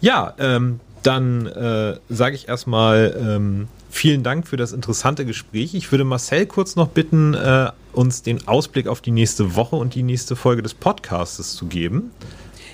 Ja, 0.00 0.34
ähm, 0.38 0.80
dann 1.02 1.46
äh, 1.46 1.98
sage 2.08 2.34
ich 2.34 2.48
erstmal 2.48 3.16
ähm, 3.18 3.68
vielen 3.90 4.22
Dank 4.22 4.46
für 4.46 4.56
das 4.56 4.72
interessante 4.72 5.24
Gespräch. 5.24 5.74
Ich 5.74 5.90
würde 5.90 6.04
Marcel 6.04 6.46
kurz 6.46 6.76
noch 6.76 6.88
bitten, 6.88 7.34
äh, 7.34 7.70
uns 7.92 8.22
den 8.22 8.46
Ausblick 8.46 8.88
auf 8.88 9.00
die 9.00 9.10
nächste 9.10 9.54
Woche 9.56 9.76
und 9.76 9.94
die 9.94 10.02
nächste 10.02 10.36
Folge 10.36 10.62
des 10.62 10.74
Podcastes 10.74 11.54
zu 11.54 11.66
geben. 11.66 12.10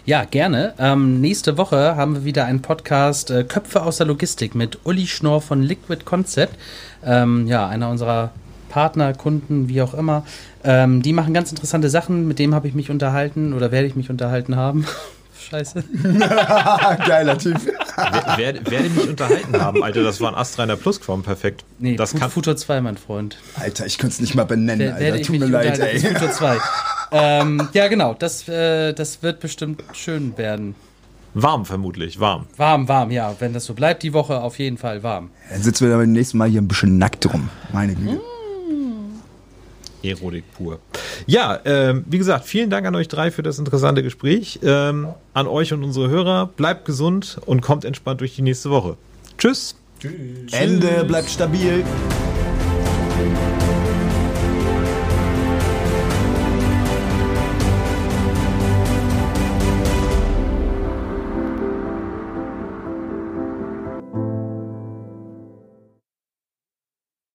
Ja, 0.05 0.25
gerne. 0.25 0.75
Ähm, 0.79 1.21
nächste 1.21 1.57
Woche 1.59 1.95
haben 1.97 2.15
wir 2.15 2.25
wieder 2.25 2.45
einen 2.45 2.61
Podcast 2.61 3.31
äh, 3.31 3.45
Köpfe 3.45 3.83
aus 3.83 3.99
der 3.99 4.07
Logistik 4.07 4.55
mit 4.55 4.81
Uli 4.85 5.07
Schnorr 5.07 5.41
von 5.41 5.63
Liquid 5.63 6.05
Concept. 6.05 6.57
Ähm, 7.05 7.47
ja, 7.47 7.69
einer 7.69 7.89
unserer 7.89 8.31
Partner, 8.69 9.15
Kunden, 9.15 9.69
wie 9.69 9.81
auch 9.81 9.95
immer. 9.95 10.25
Ähm, 10.65 11.03
die 11.03 11.13
machen 11.13 11.35
ganz 11.35 11.51
interessante 11.51 11.89
Sachen. 11.89 12.27
Mit 12.27 12.41
dem 12.41 12.53
habe 12.55 12.67
ich 12.67 12.75
mich 12.75 12.91
unterhalten 12.91 13.53
oder 13.53 13.71
werde 13.71 13.87
ich 13.87 13.95
mich 13.95 14.11
unterhalten 14.11 14.57
haben. 14.57 14.87
Scheiße. 15.51 15.85
Geiler 17.07 17.39
Typ. 17.39 17.59
Wer, 18.37 18.55
wer, 18.65 18.71
werde 18.71 18.89
mich 18.91 19.09
unterhalten 19.09 19.61
haben, 19.61 19.83
Alter. 19.85 20.03
Das 20.03 20.21
war 20.21 20.31
ein 20.31 20.35
Astreiner 20.35 20.77
Plusquam, 20.77 21.23
perfekt. 21.23 21.65
Nee, 21.79 21.95
das 21.97 22.13
Fu- 22.13 22.19
kann, 22.19 22.31
Futur 22.31 22.57
2, 22.57 22.81
mein 22.81 22.97
Freund. 22.97 23.37
Alter, 23.55 23.87
ich 23.87 23.99
könnte 23.99 24.15
es 24.15 24.21
nicht 24.21 24.35
mal 24.35 24.45
benennen, 24.45 24.93
Wer- 24.95 25.01
werde 25.01 25.13
Alter. 25.19 25.27
Tut 25.27 25.39
mir 25.41 25.47
leid, 25.47 25.73
unterhalten, 25.73 26.05
ey. 26.07 26.13
Futur 26.15 26.31
2. 26.33 26.57
ähm, 27.13 27.69
ja, 27.73 27.89
genau. 27.89 28.15
Das, 28.19 28.49
äh, 28.49 28.93
das 28.93 29.23
wird 29.23 29.41
bestimmt 29.41 29.83
schön 29.93 30.37
werden. 30.39 30.75
warm 31.35 31.65
vermutlich, 31.65 32.21
warm. 32.21 32.47
Warm, 32.57 32.89
warm, 32.89 33.11
ja. 33.11 33.35
Wenn 33.39 33.53
das 33.53 33.65
so 33.65 33.75
bleibt, 33.75 34.03
die 34.03 34.13
Woche 34.13 34.41
auf 34.41 34.59
jeden 34.59 34.79
Fall 34.79 35.03
warm. 35.03 35.31
Dann 35.51 35.63
sitzen 35.63 35.85
wir 35.85 35.91
dann 35.91 36.01
beim 36.01 36.13
nächsten 36.13 36.39
Mal 36.39 36.49
hier 36.49 36.61
ein 36.61 36.69
bisschen 36.69 36.99
nackt 36.99 37.33
rum. 37.33 37.49
Meine 37.73 37.95
Güte. 37.95 38.21
Erotik 40.03 40.45
pur. 40.55 40.81
Ja, 41.27 41.61
ähm, 41.65 42.05
wie 42.09 42.19
gesagt, 42.19 42.45
vielen 42.45 42.71
Dank 42.71 42.87
an 42.87 42.95
euch 42.97 43.07
drei 43.07 43.31
für 43.31 43.45
das 43.45 43.59
interessante 43.61 44.03
Gespräch. 44.03 44.59
Ähm, 44.65 45.09
an 45.33 45.47
euch 45.47 45.73
und 45.73 45.85
unsere 45.85 46.09
Hörer. 46.09 46.47
Bleibt 46.57 46.85
gesund 46.85 47.39
und 47.47 47.61
kommt 47.61 47.85
entspannt 47.85 48.21
durch 48.21 48.35
die 48.35 48.43
nächste 48.43 48.71
Woche. 48.71 48.97
Tschüss. 49.39 49.77
Tschüss. 50.01 50.53
Ende, 50.53 51.05
bleibt 51.05 51.31
stabil. 51.31 51.85
Tschüss. 53.17 53.52